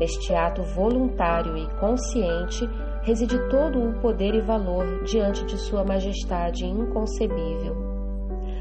Neste 0.00 0.34
ato 0.34 0.62
voluntário 0.74 1.56
e 1.56 1.68
consciente 1.78 2.68
reside 3.06 3.38
todo 3.48 3.88
o 3.88 4.00
poder 4.00 4.34
e 4.34 4.40
valor 4.40 5.04
diante 5.04 5.44
de 5.44 5.56
Sua 5.56 5.84
Majestade 5.84 6.66
inconcebível. 6.66 7.76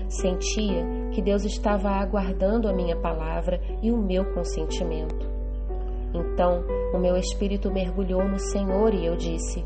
Sentia 0.08 0.86
que 1.12 1.20
Deus 1.20 1.44
estava 1.44 1.90
aguardando 1.90 2.70
a 2.70 2.74
minha 2.74 2.96
palavra 2.96 3.60
e 3.82 3.92
o 3.92 3.98
meu 3.98 4.24
consentimento. 4.36 5.28
Então 6.14 6.64
o 6.94 7.00
meu 7.00 7.18
espírito 7.18 7.72
mergulhou 7.72 8.24
no 8.24 8.38
Senhor 8.38 8.94
e 8.94 9.08
eu 9.08 9.16
disse: 9.16 9.66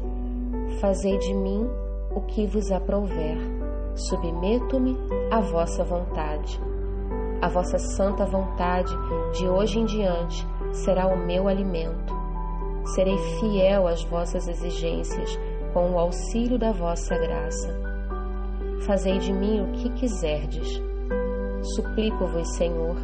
Fazei 0.79 1.17
de 1.17 1.33
mim 1.33 1.67
o 2.15 2.21
que 2.21 2.47
vos 2.47 2.71
aprouver, 2.71 3.37
submeto-me 3.93 4.95
à 5.29 5.41
vossa 5.41 5.83
vontade. 5.83 6.57
A 7.41 7.49
vossa 7.49 7.77
santa 7.77 8.25
vontade, 8.25 8.93
de 9.33 9.45
hoje 9.45 9.77
em 9.77 9.85
diante, 9.85 10.47
será 10.71 11.05
o 11.07 11.17
meu 11.17 11.49
alimento. 11.49 12.18
Serei 12.95 13.17
fiel 13.39 13.87
às 13.87 14.03
vossas 14.03 14.47
exigências, 14.47 15.37
com 15.73 15.91
o 15.91 15.99
auxílio 15.99 16.57
da 16.57 16.71
vossa 16.71 17.17
graça. 17.17 17.69
Fazei 18.81 19.19
de 19.19 19.31
mim 19.31 19.61
o 19.61 19.71
que 19.73 19.89
quiserdes. 19.91 20.81
Suplico-vos, 21.75 22.55
Senhor, 22.55 22.95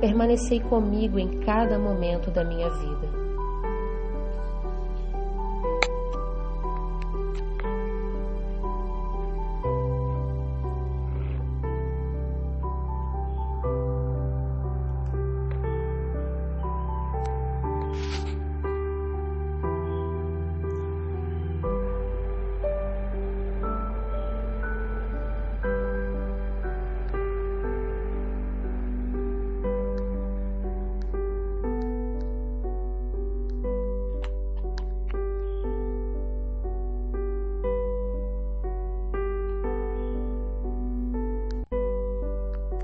permanecei 0.00 0.60
comigo 0.60 1.18
em 1.18 1.40
cada 1.40 1.78
momento 1.78 2.30
da 2.30 2.44
minha 2.44 2.68
vida. 2.68 3.01